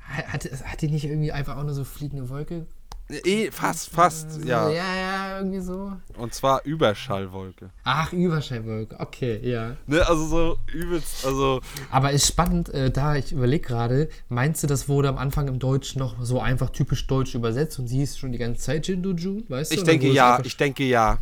Hat, 0.01 0.45
hat 0.45 0.81
die 0.81 0.89
nicht 0.89 1.05
irgendwie 1.05 1.33
einfach 1.33 1.57
auch 1.57 1.65
nur 1.65 1.75
so 1.75 1.85
fliegende 1.85 2.29
Wolke? 2.31 2.67
Eh, 3.11 3.51
fast, 3.51 3.89
fast, 3.89 4.45
ja. 4.45 4.69
Ja, 4.69 4.95
ja, 4.97 5.39
irgendwie 5.39 5.61
so. 5.61 5.93
Und 6.19 6.35
zwar 6.35 6.63
Überschallwolke. 6.65 7.71
Ach, 7.85 8.13
Überschallwolke. 8.13 8.97
Okay, 8.99 9.41
ja. 9.49 9.77
Ne, 9.87 10.07
also 10.07 10.27
so 10.27 10.59
übelst, 10.73 11.25
also. 11.25 11.61
Aber 11.91 12.11
ist 12.13 12.27
spannend, 12.27 12.69
äh, 12.69 12.91
da 12.91 13.17
ich 13.17 13.33
überlege 13.33 13.67
gerade, 13.67 14.09
meinst 14.29 14.63
du, 14.63 14.67
das 14.67 14.89
wurde 14.91 15.09
am 15.09 15.17
Anfang 15.17 15.49
im 15.49 15.59
Deutschen 15.59 16.01
noch 16.01 16.17
so 16.23 16.41
einfach 16.41 16.69
typisch 16.71 17.07
deutsch 17.07 17.35
übersetzt 17.35 17.79
und 17.79 17.89
sie 17.89 17.99
hieß 18.01 18.19
schon 18.19 18.33
die 18.33 18.39
ganze 18.39 18.61
Zeit 18.61 18.87
Jindu 18.87 19.13
Jun, 19.15 19.45
weißt 19.49 19.71
du? 19.71 19.75
Ich 19.77 19.81
Oder 19.83 19.91
denke 19.93 20.05
wurde 20.05 20.11
es 20.11 20.17
ja, 20.17 20.31
einfach- 20.35 20.45
ich 20.47 20.57
denke 20.59 20.85
ja. 20.85 21.19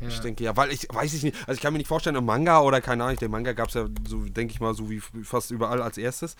Ja. 0.00 0.06
Ich 0.08 0.20
denke 0.20 0.44
ja, 0.44 0.56
weil 0.56 0.70
ich 0.70 0.86
weiß 0.90 1.12
ich 1.12 1.24
nicht, 1.24 1.36
also 1.48 1.54
ich 1.56 1.60
kann 1.60 1.72
mir 1.72 1.78
nicht 1.78 1.88
vorstellen, 1.88 2.14
im 2.14 2.24
Manga 2.24 2.60
oder 2.60 2.80
keine 2.80 3.02
Ahnung, 3.02 3.16
den 3.16 3.32
Manga 3.32 3.52
gab 3.52 3.66
es 3.66 3.74
ja 3.74 3.84
so, 4.06 4.18
denke 4.26 4.52
ich 4.54 4.60
mal, 4.60 4.72
so 4.72 4.88
wie 4.88 5.00
fast 5.00 5.50
überall 5.50 5.82
als 5.82 5.98
erstes, 5.98 6.36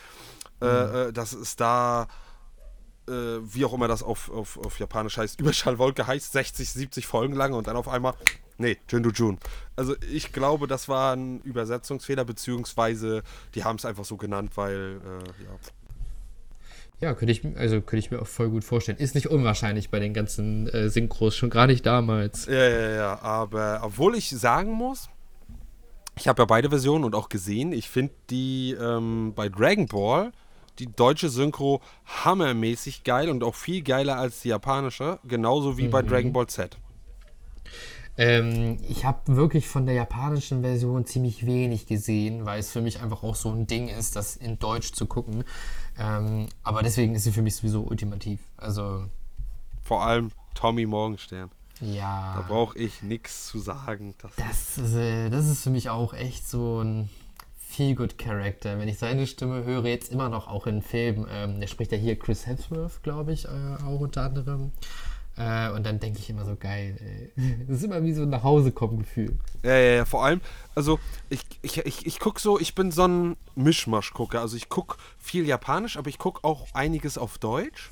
äh, 0.62 0.66
äh, 1.08 1.12
dass 1.12 1.32
es 1.32 1.56
da, 1.56 2.06
äh, 3.08 3.40
wie 3.42 3.64
auch 3.64 3.72
immer 3.72 3.88
das 3.88 4.02
auf, 4.02 4.30
auf, 4.30 4.58
auf 4.58 4.78
Japanisch 4.78 5.16
heißt, 5.16 5.40
Überschallwolke 5.40 6.06
heißt, 6.06 6.32
60, 6.32 6.70
70 6.70 7.06
Folgen 7.06 7.34
lang 7.34 7.54
und 7.54 7.66
dann 7.66 7.76
auf 7.76 7.88
einmal, 7.88 8.14
nee, 8.58 8.76
Jindu 8.88 9.10
Jun. 9.10 9.38
Also 9.76 9.94
ich 10.12 10.32
glaube, 10.32 10.66
das 10.66 10.88
war 10.88 11.14
ein 11.16 11.40
Übersetzungsfehler, 11.40 12.24
beziehungsweise 12.24 13.22
die 13.54 13.64
haben 13.64 13.76
es 13.76 13.84
einfach 13.84 14.04
so 14.04 14.16
genannt, 14.16 14.52
weil, 14.56 15.00
äh, 15.04 15.44
ja. 15.44 15.50
Ja, 17.00 17.14
könnte 17.14 17.30
ich, 17.30 17.44
also 17.56 17.80
könnte 17.80 17.98
ich 17.98 18.10
mir 18.10 18.20
auch 18.20 18.26
voll 18.26 18.50
gut 18.50 18.64
vorstellen. 18.64 18.98
Ist 18.98 19.14
nicht 19.14 19.28
unwahrscheinlich 19.28 19.88
bei 19.88 20.00
den 20.00 20.14
ganzen 20.14 20.68
äh, 20.68 20.88
Synchros, 20.88 21.36
schon 21.36 21.48
gar 21.48 21.68
nicht 21.68 21.86
damals. 21.86 22.46
Ja, 22.46 22.68
ja, 22.68 22.90
ja, 22.90 23.22
aber 23.22 23.80
obwohl 23.84 24.16
ich 24.16 24.30
sagen 24.30 24.72
muss, 24.72 25.08
ich 26.16 26.26
habe 26.26 26.42
ja 26.42 26.46
beide 26.46 26.70
Versionen 26.70 27.04
und 27.04 27.14
auch 27.14 27.28
gesehen, 27.28 27.72
ich 27.72 27.88
finde 27.88 28.12
die 28.30 28.72
ähm, 28.72 29.32
bei 29.36 29.48
Dragon 29.48 29.86
Ball, 29.86 30.32
die 30.78 30.86
deutsche 30.86 31.28
Synchro 31.28 31.80
hammermäßig 32.06 33.04
geil 33.04 33.28
und 33.28 33.42
auch 33.42 33.54
viel 33.54 33.82
geiler 33.82 34.16
als 34.16 34.40
die 34.42 34.48
japanische, 34.48 35.18
genauso 35.24 35.78
wie 35.78 35.88
bei 35.88 36.02
Dragon 36.02 36.32
Ball 36.32 36.46
Z. 36.46 36.76
Ähm, 38.20 38.78
ich 38.88 39.04
habe 39.04 39.36
wirklich 39.36 39.68
von 39.68 39.86
der 39.86 39.94
japanischen 39.94 40.62
Version 40.62 41.06
ziemlich 41.06 41.46
wenig 41.46 41.86
gesehen, 41.86 42.44
weil 42.46 42.58
es 42.58 42.72
für 42.72 42.80
mich 42.80 43.00
einfach 43.00 43.22
auch 43.22 43.36
so 43.36 43.50
ein 43.50 43.68
Ding 43.68 43.88
ist, 43.88 44.16
das 44.16 44.34
in 44.34 44.58
Deutsch 44.58 44.92
zu 44.92 45.06
gucken. 45.06 45.44
Ähm, 45.96 46.48
aber 46.64 46.82
deswegen 46.82 47.14
ist 47.14 47.22
sie 47.22 47.32
für 47.32 47.42
mich 47.42 47.54
sowieso 47.54 47.82
ultimativ. 47.82 48.40
Also, 48.56 49.04
Vor 49.84 50.04
allem 50.04 50.32
Tommy 50.54 50.84
Morgenstern. 50.84 51.50
Da 51.80 51.86
ja. 51.86 52.44
brauche 52.48 52.76
ich 52.76 53.02
nichts 53.02 53.46
zu 53.46 53.60
sagen. 53.60 54.14
Das 54.18 54.32
Das 54.34 54.78
ist, 54.78 54.94
äh, 54.96 55.30
das 55.30 55.46
ist 55.46 55.62
für 55.62 55.70
mich 55.70 55.88
auch 55.88 56.12
echt 56.12 56.48
so 56.48 56.82
ein 56.82 57.08
Feel-Good-Character. 57.68 58.78
Wenn 58.78 58.88
ich 58.88 58.98
seine 58.98 59.26
Stimme 59.26 59.64
höre, 59.64 59.84
jetzt 59.86 60.10
immer 60.10 60.28
noch 60.28 60.48
auch 60.48 60.66
in 60.66 60.82
Filmen, 60.82 61.26
ähm, 61.30 61.60
der 61.60 61.66
spricht 61.66 61.92
ja 61.92 61.98
hier 61.98 62.18
Chris 62.18 62.46
Hemsworth, 62.46 63.02
glaube 63.02 63.32
ich, 63.32 63.44
äh, 63.44 63.48
auch 63.84 64.00
unter 64.00 64.22
anderem. 64.22 64.72
Äh, 65.36 65.70
und 65.70 65.84
dann 65.84 66.00
denke 66.00 66.18
ich 66.18 66.30
immer 66.30 66.44
so 66.44 66.56
geil, 66.56 66.96
ey. 67.36 67.56
Das 67.68 67.76
ist 67.76 67.84
immer 67.84 68.02
wie 68.02 68.12
so 68.12 68.22
ein 68.22 68.30
Nachhausekommen-Gefühl. 68.30 69.38
Ja, 69.62 69.76
ja, 69.76 69.96
ja, 69.96 70.04
vor 70.04 70.24
allem, 70.24 70.40
also 70.74 70.98
ich, 71.28 71.42
ich, 71.62 71.78
ich, 71.78 72.06
ich 72.06 72.18
gucke 72.18 72.40
so, 72.40 72.58
ich 72.58 72.74
bin 72.74 72.90
so 72.90 73.06
ein 73.06 73.36
Mischmasch-Gucker. 73.54 74.40
Also 74.40 74.56
ich 74.56 74.68
gucke 74.68 74.96
viel 75.18 75.46
Japanisch, 75.46 75.96
aber 75.96 76.08
ich 76.08 76.18
gucke 76.18 76.42
auch 76.44 76.66
einiges 76.72 77.18
auf 77.18 77.38
Deutsch. 77.38 77.90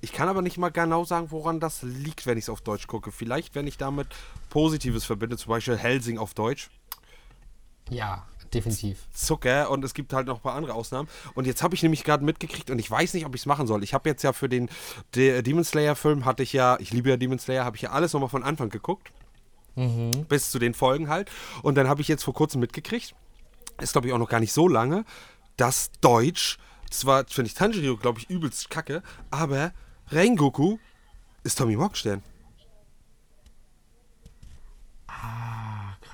Ich 0.00 0.12
kann 0.12 0.28
aber 0.28 0.42
nicht 0.42 0.58
mal 0.58 0.70
genau 0.70 1.04
sagen, 1.04 1.30
woran 1.30 1.60
das 1.60 1.82
liegt, 1.82 2.26
wenn 2.26 2.38
ich 2.38 2.44
es 2.44 2.48
auf 2.48 2.62
Deutsch 2.62 2.88
gucke. 2.88 3.12
Vielleicht, 3.12 3.54
wenn 3.54 3.68
ich 3.68 3.76
damit 3.76 4.08
Positives 4.48 5.04
verbinde, 5.04 5.36
zum 5.36 5.50
Beispiel 5.50 5.76
Helsing 5.76 6.18
auf 6.18 6.34
Deutsch. 6.34 6.70
Ja, 7.90 8.26
definitiv. 8.54 8.98
Zucker 9.12 9.70
und 9.70 9.84
es 9.84 9.94
gibt 9.94 10.12
halt 10.12 10.26
noch 10.26 10.36
ein 10.36 10.42
paar 10.42 10.54
andere 10.54 10.74
Ausnahmen. 10.74 11.08
Und 11.34 11.46
jetzt 11.46 11.62
habe 11.62 11.74
ich 11.74 11.82
nämlich 11.82 12.04
gerade 12.04 12.24
mitgekriegt 12.24 12.70
und 12.70 12.78
ich 12.78 12.90
weiß 12.90 13.14
nicht, 13.14 13.26
ob 13.26 13.34
ich 13.34 13.42
es 13.42 13.46
machen 13.46 13.66
soll. 13.66 13.82
Ich 13.82 13.94
habe 13.94 14.08
jetzt 14.08 14.22
ja 14.22 14.32
für 14.32 14.48
den 14.48 14.68
De 15.14 15.42
Demon 15.42 15.64
Slayer 15.64 15.96
Film 15.96 16.24
hatte 16.24 16.42
ich 16.42 16.52
ja, 16.52 16.78
ich 16.80 16.92
liebe 16.92 17.10
ja 17.10 17.16
Demon 17.16 17.38
Slayer, 17.38 17.64
habe 17.64 17.76
ich 17.76 17.82
ja 17.82 17.90
alles 17.90 18.12
nochmal 18.12 18.28
von 18.30 18.42
Anfang 18.42 18.70
geguckt. 18.70 19.10
Bis 20.28 20.52
zu 20.52 20.60
den 20.60 20.72
Folgen 20.72 21.08
halt. 21.08 21.30
Und 21.62 21.74
dann 21.74 21.88
habe 21.88 22.00
ich 22.00 22.06
jetzt 22.06 22.22
vor 22.22 22.34
kurzem 22.34 22.60
mitgekriegt, 22.60 23.14
ist 23.80 23.92
glaube 23.92 24.06
ich 24.06 24.12
auch 24.12 24.18
noch 24.18 24.28
gar 24.28 24.38
nicht 24.38 24.52
so 24.52 24.68
lange, 24.68 25.04
dass 25.56 25.90
Deutsch, 26.00 26.58
zwar 26.90 27.24
finde 27.26 27.48
ich 27.48 27.54
Tanjiro, 27.54 27.96
glaube 27.96 28.20
ich, 28.20 28.30
übelst 28.30 28.70
kacke, 28.70 29.02
aber 29.32 29.72
Rengoku 30.10 30.78
ist 31.42 31.58
Tommy 31.58 31.74
Morgenstern. 31.74 32.22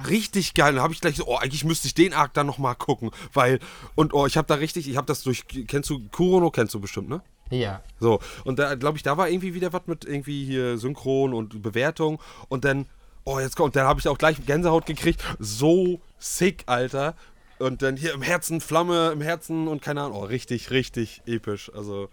Richtig 0.09 0.55
geil. 0.55 0.75
Dann 0.75 0.83
habe 0.83 0.93
ich 0.93 1.01
gleich 1.01 1.17
so, 1.17 1.27
oh, 1.27 1.37
eigentlich 1.37 1.65
müsste 1.65 1.87
ich 1.87 1.95
den 1.95 2.15
Arc 2.15 2.35
dann 2.35 2.47
nochmal 2.47 2.75
gucken. 2.75 3.11
Weil, 3.33 3.61
und 3.95 4.15
oh, 4.15 4.27
ich 4.27 4.37
habe 4.37 4.47
da 4.47 4.55
richtig, 4.55 4.89
ich 4.89 4.97
habe 4.97 5.07
das 5.07 5.23
durch, 5.23 5.45
kennst 5.67 5.91
du, 5.91 6.01
Kurono 6.11 6.51
kennst 6.51 6.75
du 6.75 6.81
bestimmt, 6.81 7.09
ne? 7.09 7.23
Ja. 7.51 7.83
So, 7.99 8.21
und 8.45 8.59
da 8.59 8.77
glaube 8.77 8.97
ich, 8.97 9.03
da 9.03 9.17
war 9.17 9.29
irgendwie 9.29 9.55
wieder 9.55 9.73
was 9.73 9.87
mit 9.87 10.05
irgendwie 10.05 10.45
hier 10.45 10.79
Synchron 10.79 11.35
und 11.35 11.63
Bewertung. 11.63 12.21
Und 12.49 12.65
dann, 12.65 12.87
oh, 13.25 13.41
jetzt 13.41 13.57
kommt, 13.57 13.77
dann 13.77 13.87
habe 13.87 14.01
ich 14.01 14.09
auch 14.09 14.19
gleich 14.19 14.45
Gänsehaut 14.47 14.87
gekriegt. 14.87 15.23
So 15.39 16.01
sick, 16.19 16.63
Alter. 16.67 17.15
Und 17.59 17.83
dann 17.83 17.97
hier 17.97 18.15
im 18.15 18.23
Herzen 18.23 18.61
Flamme, 18.61 19.11
im 19.13 19.21
Herzen 19.21 19.69
und 19.69 19.83
keine 19.83 20.03
Ahnung. 20.03 20.17
Oh, 20.17 20.25
richtig, 20.25 20.71
richtig 20.71 21.23
episch. 21.27 21.71
Also, 21.75 22.09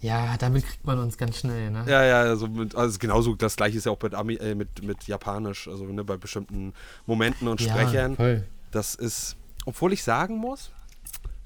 Ja, 0.00 0.36
damit 0.36 0.64
kriegt 0.64 0.84
man 0.86 0.98
uns 0.98 1.18
ganz 1.18 1.38
schnell, 1.38 1.70
ne? 1.70 1.84
ja, 1.88 2.04
ja, 2.04 2.20
also, 2.20 2.46
mit, 2.46 2.74
also 2.76 2.98
genauso 2.98 3.34
das 3.34 3.56
gleiche 3.56 3.78
ist 3.78 3.86
ja 3.86 3.92
auch 3.92 4.00
mit, 4.00 4.14
Ami, 4.14 4.34
äh, 4.34 4.54
mit, 4.54 4.82
mit 4.84 5.04
Japanisch. 5.08 5.66
Also, 5.66 5.84
ne, 5.86 6.04
bei 6.04 6.16
bestimmten 6.16 6.72
Momenten 7.06 7.48
und 7.48 7.60
Ja, 7.60 7.70
Sprechern. 7.72 8.14
voll. 8.14 8.46
Das 8.70 8.94
ist, 8.94 9.36
obwohl 9.66 9.92
ich 9.92 10.04
sagen 10.04 10.36
muss, 10.36 10.70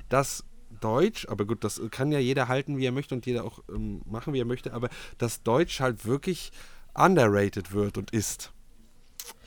dass 0.09 0.45
Deutsch, 0.81 1.27
aber 1.29 1.47
gut, 1.47 1.65
das 1.65 1.81
kann 1.91 2.12
ja 2.12 2.19
jeder 2.19 2.49
halten, 2.49 2.77
wie 2.77 2.85
er 2.85 2.93
möchte 2.93 3.15
und 3.15 3.25
jeder 3.25 3.45
auch 3.45 3.61
ähm, 3.73 4.03
machen, 4.05 4.35
wie 4.35 4.41
er 4.41 4.45
möchte, 4.45 4.73
aber 4.75 4.88
dass 5.19 5.43
Deutsch 5.43 5.81
halt 5.81 6.05
wirklich 6.05 6.53
underrated 6.95 7.73
wird 7.73 7.97
und 7.97 8.11
ist. 8.11 8.53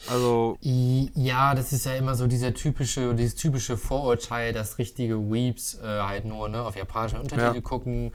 Also. 0.10 0.58
Ja, 0.62 1.54
das 1.54 1.74
ist 1.74 1.86
ja 1.86 1.96
immer 1.96 2.16
so 2.16 2.28
dieser 2.28 2.54
typische, 2.54 3.14
dieses 3.14 3.36
typische 3.36 3.78
Vorurteil, 3.78 4.54
dass 4.54 4.78
richtige 4.78 5.20
Weeps 5.32 5.76
äh, 5.76 5.82
halt 5.84 6.26
nur 6.26 6.48
ne, 6.50 6.62
auf 6.62 6.76
japanischen 6.76 7.20
Untertitel 7.20 7.56
Ja. 7.56 7.62
gucken. 7.62 8.12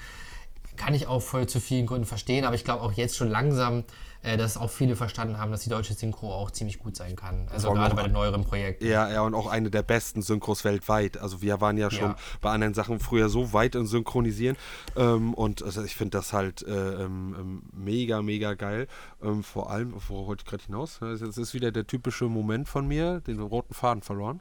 Kann 0.80 0.94
ich 0.94 1.06
auch 1.06 1.20
voll 1.20 1.46
zu 1.46 1.60
vielen 1.60 1.84
Gründen 1.84 2.06
verstehen, 2.06 2.46
aber 2.46 2.54
ich 2.54 2.64
glaube 2.64 2.82
auch 2.82 2.92
jetzt 2.92 3.14
schon 3.14 3.28
langsam, 3.28 3.84
äh, 4.22 4.38
dass 4.38 4.56
auch 4.56 4.70
viele 4.70 4.96
verstanden 4.96 5.36
haben, 5.36 5.50
dass 5.50 5.60
die 5.62 5.68
deutsche 5.68 5.92
Synchro 5.92 6.32
auch 6.32 6.50
ziemlich 6.50 6.78
gut 6.78 6.96
sein 6.96 7.16
kann. 7.16 7.46
Also 7.52 7.66
Vor 7.66 7.74
gerade 7.76 7.94
bei 7.94 8.04
den 8.04 8.12
neueren 8.12 8.44
Projekten. 8.44 8.86
Ja, 8.86 9.10
ja, 9.10 9.20
und 9.20 9.34
auch 9.34 9.46
eine 9.46 9.70
der 9.70 9.82
besten 9.82 10.22
Synchros 10.22 10.64
weltweit. 10.64 11.18
Also 11.18 11.42
wir 11.42 11.60
waren 11.60 11.76
ja 11.76 11.90
schon 11.90 12.12
Ja. 12.12 12.16
bei 12.40 12.50
anderen 12.50 12.72
Sachen 12.72 12.98
früher 12.98 13.28
so 13.28 13.52
weit 13.52 13.74
im 13.74 13.86
Synchronisieren. 13.86 14.56
Ähm, 14.96 15.34
und 15.34 15.62
also 15.62 15.82
ich 15.84 15.96
finde 15.96 16.16
das 16.16 16.32
halt 16.32 16.62
äh, 16.62 16.70
ähm, 17.04 17.36
ähm, 17.38 17.62
mega, 17.72 18.22
mega 18.22 18.54
geil. 18.54 18.88
Ähm, 19.22 19.42
vor 19.44 19.70
allem, 19.70 19.92
worauf 20.08 20.28
wollte 20.28 20.44
ich 20.46 20.50
gerade 20.50 20.64
hinaus? 20.64 21.02
Es 21.02 21.36
ist 21.36 21.52
wieder 21.52 21.72
der 21.72 21.86
typische 21.86 22.24
Moment 22.24 22.68
von 22.70 22.88
mir, 22.88 23.20
den 23.20 23.38
roten 23.38 23.74
Faden 23.74 24.00
verloren. 24.02 24.40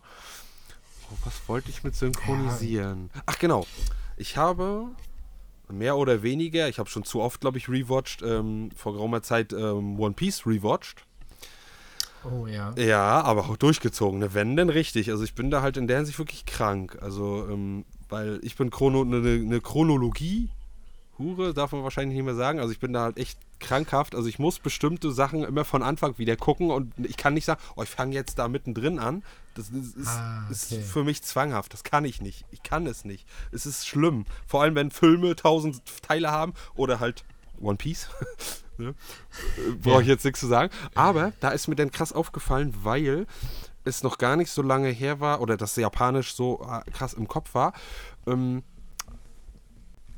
Oh, 1.12 1.18
was 1.26 1.34
wollte 1.48 1.70
ich 1.70 1.84
mit 1.84 1.96
synchronisieren? 1.96 3.10
Ach 3.26 3.38
genau. 3.40 3.66
Ich 4.16 4.38
habe 4.38 4.88
mehr 5.72 5.98
oder 5.98 6.24
weniger, 6.24 6.68
ich 6.68 6.80
habe 6.80 6.90
schon 6.90 7.04
zu 7.04 7.22
oft, 7.22 7.42
glaube 7.42 7.58
ich, 7.58 7.70
rewatcht, 7.70 8.22
ähm, 8.22 8.70
vor 8.76 8.94
geraumer 8.94 9.22
Zeit 9.22 9.54
ähm, 9.54 10.00
One 10.00 10.14
Piece 10.14 10.46
rewatcht. 10.46 11.06
Oh 12.24 12.48
ja. 12.48 12.74
Ja, 12.78 13.22
aber 13.22 13.50
auch 13.50 13.58
durchgezogen, 13.58 14.20
ne? 14.20 14.34
Wenn 14.34 14.56
denn 14.56 14.70
richtig. 14.70 15.10
Also 15.10 15.24
ich 15.24 15.36
bin 15.36 15.50
da 15.52 15.62
halt 15.62 15.78
in 15.78 15.88
der 15.88 15.98
Hinsicht 15.98 16.20
wirklich 16.20 16.46
krank. 16.46 16.98
Also, 17.02 17.48
ähm, 17.50 17.86
weil 18.10 18.40
ich 18.44 18.58
bin 18.58 18.70
Chrono, 18.70 19.02
eine 19.02 19.20
ne 19.20 19.62
Chronologie. 19.62 20.50
Hure, 21.18 21.54
darf 21.54 21.72
man 21.72 21.84
wahrscheinlich 21.84 22.16
nicht 22.18 22.26
mehr 22.26 22.36
sagen. 22.36 22.60
Also 22.60 22.72
ich 22.72 22.80
bin 22.80 22.94
da 22.94 23.04
halt 23.04 23.18
echt 23.18 23.40
krankhaft. 23.60 24.16
Also 24.16 24.28
ich 24.28 24.40
muss 24.40 24.60
bestimmte 24.60 25.12
Sachen 25.12 25.44
immer 25.44 25.66
von 25.66 25.84
Anfang 25.84 26.18
wieder 26.18 26.36
gucken 26.36 26.72
und 26.72 26.94
ich 26.98 27.18
kann 27.18 27.34
nicht 27.34 27.46
sagen, 27.46 27.62
oh, 27.76 27.84
ich 27.84 27.90
fange 27.90 28.16
jetzt 28.16 28.40
da 28.40 28.48
mittendrin 28.48 29.00
an. 29.00 29.24
Das 29.60 29.70
ist, 29.72 29.98
ist, 29.98 30.08
Ah, 30.08 30.48
ist 30.50 30.72
okay. 30.72 30.82
für 30.82 31.04
mich 31.04 31.22
zwanghaft. 31.22 31.74
Das 31.74 31.84
kann 31.84 32.06
ich 32.06 32.22
nicht. 32.22 32.46
Ich 32.50 32.64
kann 32.64 32.88
es 32.88 33.04
nicht. 33.04 33.28
Es 33.52 33.66
ist 33.66 33.86
schlimm. 33.86 34.24
Vor 34.48 34.62
allem, 34.62 34.74
wenn 34.76 34.90
Filme 34.90 35.36
tausend 35.36 35.82
Teile 36.02 36.32
haben 36.32 36.54
oder 36.76 37.02
halt 37.02 37.26
One 37.60 37.76
Piece. 37.76 38.08
ne? 38.78 38.96
Äh, 39.58 39.72
Brauche 39.82 40.02
ich 40.02 40.08
jetzt 40.08 40.24
nichts 40.24 40.40
zu 40.40 40.48
sagen. 40.48 40.72
Aber 40.96 41.34
da 41.42 41.50
ist 41.50 41.68
mir 41.68 41.76
dann 41.76 41.92
krass 41.92 42.14
aufgefallen, 42.14 42.74
weil 42.84 43.28
es 43.84 44.02
noch 44.02 44.18
gar 44.18 44.38
nicht 44.38 44.50
so 44.50 44.62
lange 44.62 44.88
her 44.92 45.20
war 45.20 45.42
oder 45.42 45.58
das 45.58 45.76
Japanisch 45.76 46.34
so 46.36 46.66
äh, 46.66 46.90
krass 46.92 47.14
im 47.14 47.28
Kopf 47.28 47.54
war. 47.54 47.74
Ähm, 48.28 48.64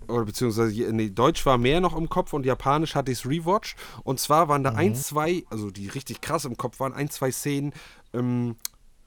oder 0.08 0.26
beziehungsweise 0.26 0.72
nee, 0.94 1.10
Deutsch 1.10 1.44
war 1.48 1.58
mehr 1.58 1.82
noch 1.82 1.96
im 1.98 2.10
Kopf 2.10 2.34
und 2.34 2.46
Japanisch 2.46 2.94
hatte 2.94 3.12
ich 3.12 3.18
es 3.20 3.26
rewatch. 3.26 3.76
Und 4.04 4.20
zwar 4.20 4.50
waren 4.50 4.64
da 4.64 4.74
ein, 4.74 4.94
zwei, 4.94 5.46
also 5.50 5.72
die 5.72 5.88
richtig 5.88 6.22
krass 6.22 6.46
im 6.46 6.58
Kopf 6.58 6.80
waren, 6.80 6.94
ein, 6.94 7.10
zwei 7.10 7.32
Szenen 7.32 7.74
ähm, 8.14 8.56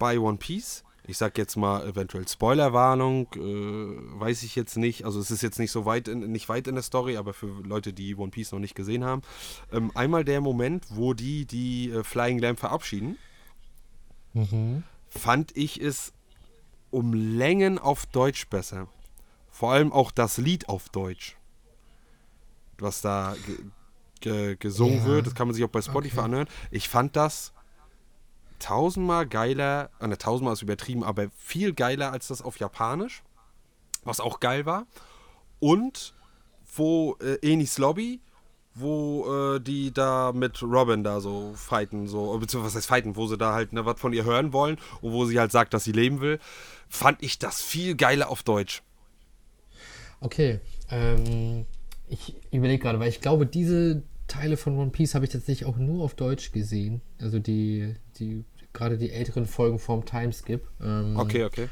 bei 0.04 0.18
One 0.18 0.36
Piece. 0.36 0.84
Ich 1.06 1.16
sag 1.16 1.38
jetzt 1.38 1.56
mal 1.56 1.88
eventuell 1.88 2.28
Spoilerwarnung, 2.28 3.26
äh, 3.36 4.20
weiß 4.20 4.42
ich 4.42 4.54
jetzt 4.54 4.76
nicht. 4.76 5.06
Also 5.06 5.18
es 5.18 5.30
ist 5.30 5.42
jetzt 5.42 5.58
nicht 5.58 5.70
so 5.70 5.86
weit 5.86 6.08
in, 6.08 6.30
nicht 6.30 6.50
weit 6.50 6.68
in 6.68 6.74
der 6.74 6.84
Story, 6.84 7.16
aber 7.16 7.32
für 7.32 7.46
Leute, 7.62 7.94
die 7.94 8.14
One 8.14 8.30
Piece 8.30 8.52
noch 8.52 8.58
nicht 8.58 8.74
gesehen 8.74 9.02
haben. 9.02 9.22
Ähm, 9.72 9.90
einmal 9.94 10.22
der 10.22 10.42
Moment, 10.42 10.84
wo 10.90 11.14
die 11.14 11.46
die 11.46 11.90
äh, 11.90 12.04
Flying 12.04 12.38
Lamb 12.38 12.58
verabschieden, 12.58 13.16
fand 15.08 15.56
ich 15.56 15.80
es 15.80 16.12
um 16.90 17.14
Längen 17.14 17.78
auf 17.78 18.04
Deutsch 18.04 18.46
besser. 18.50 18.88
Vor 19.50 19.72
allem 19.72 19.90
auch 19.90 20.10
das 20.10 20.36
Lied 20.36 20.68
auf 20.68 20.90
Deutsch. 20.90 21.38
Was 22.76 23.00
da 23.00 23.36
ge 23.46 23.56
ge 24.20 24.56
gesungen 24.58 24.98
Ja, 24.98 25.04
wird, 25.06 25.26
das 25.28 25.34
kann 25.34 25.48
man 25.48 25.54
sich 25.54 25.64
auch 25.64 25.70
bei 25.70 25.80
Spotify 25.80 26.18
okay. 26.18 26.24
anhören. 26.26 26.48
Ich 26.70 26.90
fand 26.90 27.16
das 27.16 27.53
tausendmal 28.64 29.27
geiler, 29.27 29.90
äh, 30.00 30.07
ne, 30.07 30.16
tausendmal 30.16 30.55
ist 30.55 30.62
übertrieben, 30.62 31.05
aber 31.05 31.29
viel 31.37 31.74
geiler 31.74 32.12
als 32.12 32.29
das 32.29 32.40
auf 32.40 32.59
Japanisch. 32.59 33.22
Was 34.05 34.20
auch 34.20 34.40
geil 34.40 34.64
war. 34.64 34.87
Und 35.61 36.14
wo 36.74 37.16
äh, 37.20 37.37
Enis 37.42 37.79
Lobby, 37.79 38.20
wo 38.74 39.55
äh, 39.55 39.61
die 39.61 39.92
da 39.92 40.33
mit 40.35 40.62
Robin 40.62 41.05
da 41.05 41.20
so 41.20 41.53
fighten, 41.55 42.09
so, 42.09 42.37
beziehungsweise 42.38 42.74
was 42.74 42.77
heißt 42.77 42.88
fighten, 42.88 43.16
wo 43.16 43.27
sie 43.27 43.37
da 43.37 43.53
halt 43.53 43.72
ne, 43.74 43.85
was 43.85 44.00
von 44.00 44.14
ihr 44.14 44.24
hören 44.24 44.53
wollen 44.53 44.79
und 45.03 45.12
wo 45.12 45.27
sie 45.27 45.38
halt 45.38 45.53
sagt, 45.53 45.74
dass 45.74 45.85
sie 45.85 45.92
leben 45.92 46.20
will, 46.20 46.38
fand 46.88 47.22
ich 47.22 47.38
das 47.38 47.61
viel 47.62 47.94
geiler 47.94 48.31
auf 48.31 48.42
Deutsch. 48.42 48.83
Okay. 50.20 50.61
Ähm, 50.90 51.66
ich 52.09 52.35
überlege 52.50 52.83
gerade, 52.83 52.98
weil 52.98 53.09
ich 53.09 53.20
glaube, 53.20 53.46
diese 53.46 54.03
Teile 54.27 54.57
von 54.57 54.79
One 54.79 54.90
Piece 54.90 55.14
habe 55.14 55.27
ich 55.27 55.31
tatsächlich 55.31 55.68
auch 55.68 55.77
nur 55.77 56.03
auf 56.03 56.14
Deutsch 56.14 56.53
gesehen. 56.53 57.03
Also 57.20 57.38
die, 57.38 57.94
die 58.18 58.44
gerade 58.74 58.98
die 58.98 59.10
älteren 59.10 59.46
Folgen 59.46 59.78
vom 59.78 60.04
Timeskip. 60.04 60.68
Ähm, 60.82 61.16
Okay, 61.16 61.44
okay. 61.44 61.68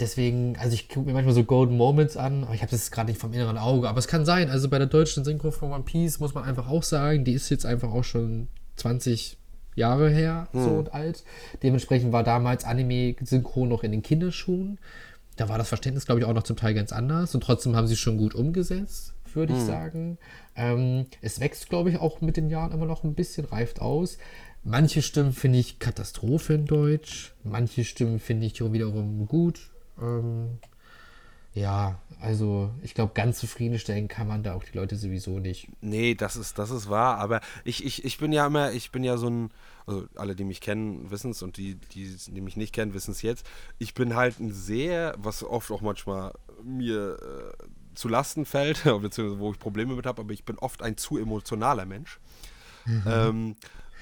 Deswegen, 0.00 0.56
also 0.58 0.74
ich 0.74 0.88
gucke 0.88 1.06
mir 1.06 1.12
manchmal 1.12 1.34
so 1.34 1.44
Golden 1.44 1.76
Moments 1.76 2.16
an, 2.16 2.42
aber 2.44 2.54
ich 2.54 2.62
habe 2.62 2.72
das 2.72 2.90
gerade 2.90 3.10
nicht 3.10 3.20
vom 3.20 3.32
inneren 3.32 3.58
Auge. 3.58 3.88
Aber 3.88 3.98
es 3.98 4.08
kann 4.08 4.24
sein, 4.24 4.50
also 4.50 4.68
bei 4.68 4.78
der 4.78 4.88
deutschen 4.88 5.22
Synchro 5.24 5.52
von 5.52 5.70
One 5.70 5.84
Piece 5.84 6.18
muss 6.18 6.34
man 6.34 6.42
einfach 6.44 6.68
auch 6.68 6.82
sagen, 6.82 7.24
die 7.24 7.34
ist 7.34 7.50
jetzt 7.50 7.66
einfach 7.66 7.92
auch 7.92 8.02
schon 8.02 8.48
20 8.76 9.38
Jahre 9.74 10.10
her 10.10 10.48
so 10.52 10.70
und 10.70 10.92
alt. 10.92 11.24
Dementsprechend 11.62 12.12
war 12.12 12.24
damals 12.24 12.64
Anime-Synchro 12.64 13.66
noch 13.66 13.84
in 13.84 13.92
den 13.92 14.02
Kinderschuhen. 14.02 14.78
Da 15.36 15.48
war 15.48 15.56
das 15.56 15.68
Verständnis, 15.68 16.04
glaube 16.04 16.20
ich, 16.20 16.26
auch 16.26 16.34
noch 16.34 16.42
zum 16.42 16.56
Teil 16.56 16.74
ganz 16.74 16.92
anders. 16.92 17.34
Und 17.34 17.42
trotzdem 17.42 17.76
haben 17.76 17.86
sie 17.86 17.94
es 17.94 18.00
schon 18.00 18.18
gut 18.18 18.34
umgesetzt, 18.34 19.14
würde 19.34 19.54
ich 19.54 19.60
sagen. 19.60 20.18
Ähm, 20.56 21.06
es 21.20 21.40
wächst, 21.40 21.70
glaube 21.70 21.90
ich, 21.90 21.98
auch 21.98 22.20
mit 22.20 22.36
den 22.36 22.50
Jahren 22.50 22.72
immer 22.72 22.86
noch 22.86 23.04
ein 23.04 23.14
bisschen, 23.14 23.44
reift 23.46 23.80
aus. 23.80 24.18
Manche 24.64 25.02
Stimmen 25.02 25.32
finde 25.32 25.58
ich 25.58 25.78
Katastrophe 25.78 26.54
in 26.54 26.66
Deutsch. 26.66 27.32
Manche 27.42 27.84
Stimmen 27.84 28.20
finde 28.20 28.46
ich 28.46 28.60
wiederum 28.60 29.26
gut. 29.26 29.70
Ähm, 30.00 30.58
ja, 31.54 32.00
also 32.20 32.70
ich 32.82 32.94
glaube, 32.94 33.12
ganz 33.14 33.38
zufriedenstellen 33.38 34.08
kann 34.08 34.28
man 34.28 34.42
da 34.42 34.54
auch 34.54 34.62
die 34.62 34.76
Leute 34.76 34.96
sowieso 34.96 35.38
nicht. 35.38 35.68
Nee, 35.80 36.14
das 36.14 36.36
ist, 36.36 36.58
das 36.58 36.70
ist 36.70 36.88
wahr, 36.88 37.18
aber 37.18 37.40
ich, 37.64 37.84
ich, 37.84 38.04
ich 38.04 38.18
bin 38.18 38.32
ja 38.32 38.46
immer, 38.46 38.72
ich 38.72 38.92
bin 38.92 39.02
ja 39.02 39.16
so 39.16 39.28
ein, 39.28 39.50
also 39.86 40.06
alle, 40.14 40.36
die 40.36 40.44
mich 40.44 40.60
kennen, 40.60 41.10
wissen 41.10 41.32
es 41.32 41.42
und 41.42 41.56
die, 41.56 41.74
die, 41.74 42.16
die 42.28 42.40
mich 42.40 42.56
nicht 42.56 42.72
kennen, 42.72 42.94
wissen 42.94 43.10
es 43.10 43.22
jetzt. 43.22 43.44
Ich 43.78 43.94
bin 43.94 44.14
halt 44.14 44.38
ein 44.38 44.52
sehr, 44.52 45.14
was 45.18 45.42
oft 45.42 45.70
auch 45.72 45.82
manchmal 45.82 46.32
mir 46.62 47.18
äh, 47.20 47.64
zu 47.94 48.08
Lasten 48.08 48.46
fällt, 48.46 48.84
beziehungsweise 49.02 49.40
wo 49.40 49.50
ich 49.50 49.58
Probleme 49.58 49.94
mit 49.94 50.06
habe, 50.06 50.22
aber 50.22 50.32
ich 50.32 50.44
bin 50.44 50.56
oft 50.58 50.82
ein 50.82 50.96
zu 50.96 51.18
emotionaler 51.18 51.84
Mensch. 51.84 52.20
Ähm, 53.06 53.56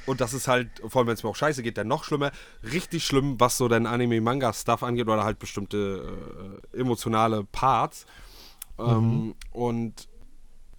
und 0.06 0.20
das 0.20 0.32
ist 0.32 0.48
halt, 0.48 0.68
vor 0.86 1.00
allem 1.00 1.08
wenn 1.08 1.14
es 1.14 1.22
mir 1.22 1.30
auch 1.30 1.36
scheiße 1.36 1.62
geht, 1.62 1.78
dann 1.78 1.88
noch 1.88 2.04
schlimmer. 2.04 2.32
Richtig 2.62 3.04
schlimm, 3.04 3.38
was 3.38 3.56
so 3.56 3.68
dein 3.68 3.86
Anime-Manga-Stuff 3.86 4.82
angeht 4.82 5.08
oder 5.08 5.24
halt 5.24 5.38
bestimmte 5.38 6.60
äh, 6.74 6.80
emotionale 6.80 7.44
Parts. 7.44 8.06
Ähm, 8.78 9.34
und 9.52 10.08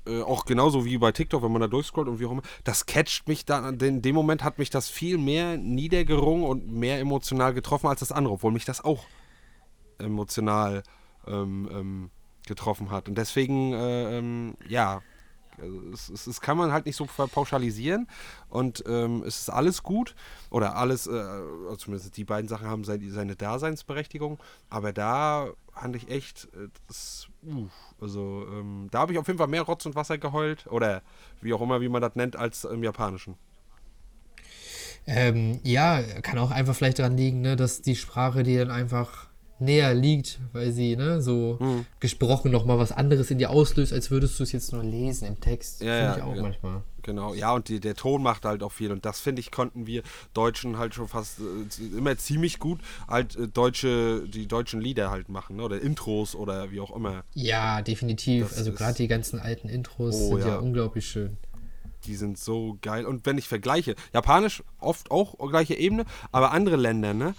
äh, 0.08 0.22
auch 0.22 0.46
genauso 0.46 0.86
wie 0.86 0.98
bei 0.98 1.12
TikTok, 1.12 1.44
wenn 1.44 1.52
man 1.52 1.62
da 1.62 1.68
durchscrollt 1.68 2.08
und 2.08 2.20
wie 2.20 2.26
auch 2.26 2.32
immer, 2.32 2.42
das 2.64 2.86
catcht 2.88 3.28
mich 3.28 3.46
dann, 3.46 3.80
in 3.80 4.02
dem 4.02 4.16
Moment 4.16 4.44
hat 4.44 4.58
mich 4.58 4.70
das 4.70 4.90
viel 4.90 5.18
mehr 5.18 5.58
niedergerungen 5.58 6.44
und 6.44 6.72
mehr 6.72 7.00
emotional 7.00 7.54
getroffen 7.54 7.88
als 7.88 8.00
das 8.00 8.12
andere, 8.12 8.34
obwohl 8.34 8.52
mich 8.52 8.66
das 8.66 8.84
auch 8.84 9.06
emotional 10.00 10.82
ähm, 11.28 11.70
ähm, 11.72 12.10
getroffen 12.48 12.90
hat. 12.90 13.08
Und 13.08 13.18
deswegen, 13.18 13.74
äh, 13.74 14.18
ähm, 14.18 14.56
ja, 14.68 15.02
also 15.60 15.82
es, 15.94 16.10
es, 16.10 16.28
es 16.28 16.42
kann 16.42 16.58
man 16.58 16.72
halt 16.72 16.86
nicht 16.86 16.96
so 16.96 17.06
pauschalisieren 17.06 18.08
und 18.50 18.84
ähm, 18.88 19.24
es 19.26 19.42
ist 19.42 19.50
alles 19.50 19.84
gut 19.84 20.16
oder 20.50 20.76
alles, 20.76 21.08
äh, 21.08 21.12
also 21.12 21.76
zumindest 21.78 22.16
die 22.18 22.24
beiden 22.24 22.48
Sachen 22.48 22.68
haben 22.68 22.84
seine, 22.84 23.10
seine 23.12 23.36
Daseinsberechtigung, 23.36 24.40
aber 24.70 24.94
da 24.94 25.50
fand 25.74 25.96
ich 25.96 26.10
echt, 26.10 26.46
äh, 26.54 26.68
das, 26.88 27.28
uh, 27.44 27.68
also 28.00 28.46
ähm, 28.52 28.88
da 28.92 29.00
habe 29.00 29.14
ich 29.14 29.20
auf 29.20 29.28
jeden 29.28 29.40
Fall 29.40 29.48
mehr 29.48 29.64
Rotz 29.64 29.86
und 29.86 29.96
Wasser 29.96 30.18
geheult 30.18 30.68
oder 30.68 31.02
wie 31.42 31.54
auch 31.54 31.62
immer, 31.62 31.82
wie 31.82 31.90
man 31.90 32.02
das 32.02 32.16
nennt, 32.16 32.36
als 32.36 32.64
im 32.64 32.84
Japanischen. 32.84 33.36
Ähm, 35.08 35.60
ja, 35.64 36.02
kann 36.22 36.38
auch 36.38 36.52
einfach 36.52 36.76
vielleicht 36.76 37.00
daran 37.00 37.18
liegen, 37.18 37.42
ne, 37.42 37.56
dass 37.56 37.82
die 37.82 37.96
Sprache 37.96 38.44
dir 38.44 38.66
dann 38.66 38.76
einfach 38.76 39.31
näher 39.62 39.94
liegt, 39.94 40.40
weil 40.54 40.72
sie 40.72 40.96
ne, 40.96 41.22
so 41.22 41.58
Mhm. 41.60 41.86
gesprochen 42.00 42.52
nochmal 42.52 42.78
was 42.80 42.92
anderes 42.92 43.32
in 43.32 43.38
dir 43.38 43.50
auslöst, 43.52 43.94
als 43.94 44.12
würdest 44.12 44.40
du 44.40 44.44
es 44.44 44.52
jetzt 44.52 44.74
nur 44.74 44.84
lesen 44.84 45.28
im 45.28 45.40
Text. 45.40 45.82
Ja, 45.82 46.14
Finde 46.14 46.18
ich 46.18 46.24
auch 46.24 46.36
ja. 46.36 46.42
manchmal. 46.42 46.82
Genau, 47.04 47.34
ja, 47.34 47.54
und 47.54 47.68
die, 47.68 47.80
der 47.80 47.96
Ton 47.96 48.22
macht 48.22 48.46
halt 48.46 48.62
auch 48.62 48.72
viel. 48.72 48.92
Und 48.92 49.06
das, 49.06 49.20
finde 49.20 49.40
ich, 49.40 49.50
konnten 49.52 49.88
wir 49.88 50.04
Deutschen 50.36 50.78
halt 50.78 50.94
schon 50.94 51.08
fast 51.08 51.40
äh, 51.40 51.98
immer 51.98 52.16
ziemlich 52.18 52.60
gut 52.60 52.80
halt 53.08 53.36
äh, 53.38 53.48
deutsche, 53.48 54.28
die 54.28 54.48
deutschen 54.48 54.82
Lieder 54.82 55.10
halt 55.10 55.28
machen, 55.30 55.56
ne? 55.56 55.64
oder 55.64 55.82
Intros 55.82 56.36
oder 56.36 56.70
wie 56.72 56.80
auch 56.80 56.96
immer. 56.96 57.24
Ja, 57.34 57.82
definitiv. 57.82 58.50
Das 58.50 58.58
also 58.60 58.72
gerade 58.74 58.94
die 58.96 59.08
ganzen 59.08 59.40
alten 59.40 59.68
Intros 59.68 60.16
Oh, 60.16 60.30
sind 60.36 60.40
ja. 60.42 60.48
ja. 60.50 60.58
unglaublich 60.58 61.08
schön. 61.08 61.38
Die 62.06 62.16
sind 62.16 62.38
so 62.40 62.78
geil. 62.82 63.06
Und 63.06 63.26
wenn 63.26 63.38
ich 63.38 63.48
vergleiche, 63.48 63.96
Japanisch 64.14 64.64
oft 64.80 65.12
auch 65.12 65.36
gleiche 65.50 65.76
Ebene, 65.76 66.06
aber 66.32 66.52
andere 66.52 66.76
Länder, 66.76 67.14
ne? 67.14 67.36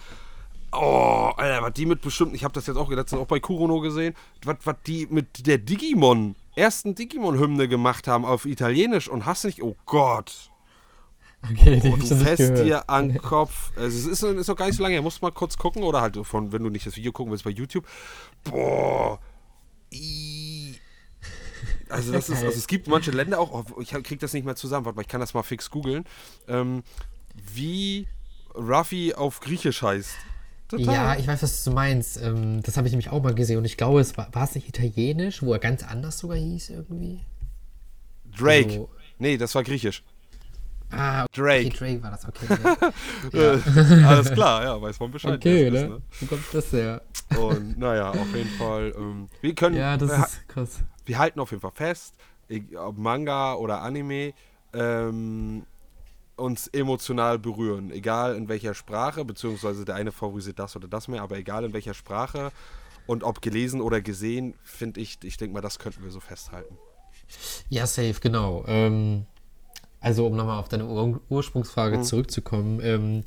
Oh, 0.72 1.32
Alter, 1.36 1.62
was 1.62 1.74
die 1.74 1.86
mit 1.86 2.00
bestimmt, 2.00 2.34
ich 2.34 2.44
habe 2.44 2.54
das 2.54 2.66
jetzt 2.66 2.76
auch 2.76 2.90
letztens 2.90 3.20
auch 3.20 3.26
bei 3.26 3.40
Kurono 3.40 3.80
gesehen, 3.80 4.14
was, 4.44 4.56
was 4.64 4.76
die 4.86 5.06
mit 5.10 5.46
der 5.46 5.58
Digimon, 5.58 6.34
ersten 6.56 6.94
Digimon-Hymne 6.94 7.68
gemacht 7.68 8.08
haben 8.08 8.24
auf 8.24 8.46
Italienisch 8.46 9.08
und 9.08 9.26
hast 9.26 9.44
nicht, 9.44 9.62
oh 9.62 9.76
Gott. 9.84 10.50
Okay, 11.50 11.82
Oh, 11.84 11.96
du 11.96 12.06
fest 12.06 12.56
dir 12.58 12.88
an 12.88 13.08
den 13.08 13.18
Kopf. 13.18 13.72
Also 13.76 13.98
es 13.98 14.06
ist, 14.06 14.22
ist 14.22 14.46
noch 14.46 14.56
gar 14.56 14.66
nicht 14.66 14.76
so 14.76 14.82
lange 14.82 14.94
her. 14.94 15.02
Musst 15.02 15.22
mal 15.22 15.32
kurz 15.32 15.56
gucken 15.56 15.82
oder 15.82 16.00
halt 16.00 16.16
von, 16.24 16.52
wenn 16.52 16.62
du 16.62 16.70
nicht 16.70 16.86
das 16.86 16.96
Video 16.96 17.10
gucken 17.10 17.32
willst 17.32 17.44
bei 17.44 17.50
YouTube. 17.50 17.84
Boah. 18.44 19.18
I. 19.92 20.76
Also 21.88 22.12
das 22.12 22.30
ist, 22.30 22.42
also 22.42 22.56
es 22.56 22.66
gibt 22.66 22.86
manche 22.86 23.10
Länder 23.10 23.38
auch, 23.38 23.52
oh, 23.52 23.80
ich 23.80 23.90
krieg 23.90 24.20
das 24.20 24.32
nicht 24.32 24.44
mehr 24.44 24.56
zusammen, 24.56 24.86
warte 24.86 24.96
mal, 24.96 25.02
ich 25.02 25.08
kann 25.08 25.20
das 25.20 25.34
mal 25.34 25.42
fix 25.42 25.70
googeln, 25.70 26.04
ähm, 26.48 26.82
wie 27.52 28.06
Ruffy 28.54 29.12
auf 29.14 29.40
Griechisch 29.40 29.82
heißt. 29.82 30.14
Total. 30.72 30.94
Ja, 30.94 31.16
ich 31.16 31.26
weiß, 31.26 31.42
was 31.42 31.64
du 31.64 31.70
meinst. 31.70 32.20
Ähm, 32.22 32.62
das 32.62 32.76
habe 32.76 32.86
ich 32.86 32.92
nämlich 32.92 33.10
auch 33.10 33.22
mal 33.22 33.34
gesehen 33.34 33.58
und 33.58 33.64
ich 33.66 33.76
glaube, 33.76 34.00
es 34.00 34.16
war, 34.16 34.28
war 34.34 34.44
es 34.44 34.54
nicht 34.54 34.68
italienisch, 34.68 35.42
wo 35.42 35.52
er 35.52 35.58
ganz 35.58 35.82
anders 35.84 36.18
sogar 36.18 36.36
hieß 36.38 36.70
irgendwie? 36.70 37.20
Drake. 38.36 38.64
Also- 38.70 38.88
nee, 39.18 39.36
das 39.36 39.54
war 39.54 39.62
Griechisch. 39.62 40.02
Ah, 40.90 41.24
Drake. 41.32 41.68
Okay, 41.68 41.76
Drake 41.78 42.02
war 42.02 42.10
das, 42.10 42.26
okay. 42.28 42.46
Ja. 44.02 44.08
Alles 44.08 44.30
klar, 44.32 44.62
ja, 44.64 44.80
weiß 44.82 45.00
man 45.00 45.10
Bescheid. 45.10 45.34
Okay, 45.34 45.70
ne? 45.70 46.00
ist, 46.10 46.22
Wo 46.22 46.26
kommt 46.26 46.44
das 46.52 46.72
her? 46.72 47.00
ne? 47.30 47.38
Und 47.40 47.78
naja, 47.78 48.10
auf 48.10 48.34
jeden 48.34 48.50
Fall, 48.58 48.92
ähm, 48.96 49.28
wir 49.40 49.54
können, 49.54 49.76
Ja, 49.76 49.96
das 49.96 50.10
wir, 50.10 50.18
ist 50.18 50.48
krass. 50.48 50.80
wir 51.06 51.18
halten 51.18 51.40
auf 51.40 51.50
jeden 51.50 51.62
Fall 51.62 51.70
fest, 51.72 52.14
ob 52.76 52.98
Manga 52.98 53.54
oder 53.54 53.80
Anime, 53.80 54.34
ähm, 54.74 55.64
uns 56.42 56.66
emotional 56.68 57.38
berühren. 57.38 57.90
Egal 57.90 58.36
in 58.36 58.48
welcher 58.48 58.74
Sprache, 58.74 59.24
beziehungsweise 59.24 59.84
der 59.84 59.94
eine 59.94 60.12
favorisiert 60.12 60.58
das 60.58 60.76
oder 60.76 60.88
das 60.88 61.08
mehr, 61.08 61.22
aber 61.22 61.38
egal 61.38 61.64
in 61.64 61.72
welcher 61.72 61.94
Sprache 61.94 62.50
und 63.06 63.24
ob 63.24 63.40
gelesen 63.40 63.80
oder 63.80 64.00
gesehen, 64.00 64.54
finde 64.62 65.00
ich, 65.00 65.18
ich 65.22 65.36
denke 65.36 65.54
mal, 65.54 65.60
das 65.60 65.78
könnten 65.78 66.02
wir 66.02 66.10
so 66.10 66.20
festhalten. 66.20 66.76
Ja, 67.68 67.86
safe, 67.86 68.16
genau. 68.20 68.64
Ähm, 68.66 69.26
also, 70.00 70.26
um 70.26 70.36
nochmal 70.36 70.58
auf 70.58 70.68
deine 70.68 70.86
Ur 70.86 71.20
Ursprungsfrage 71.28 71.98
Mhm. 71.98 72.02
zurückzukommen. 72.02 72.80
Ähm, 72.82 73.24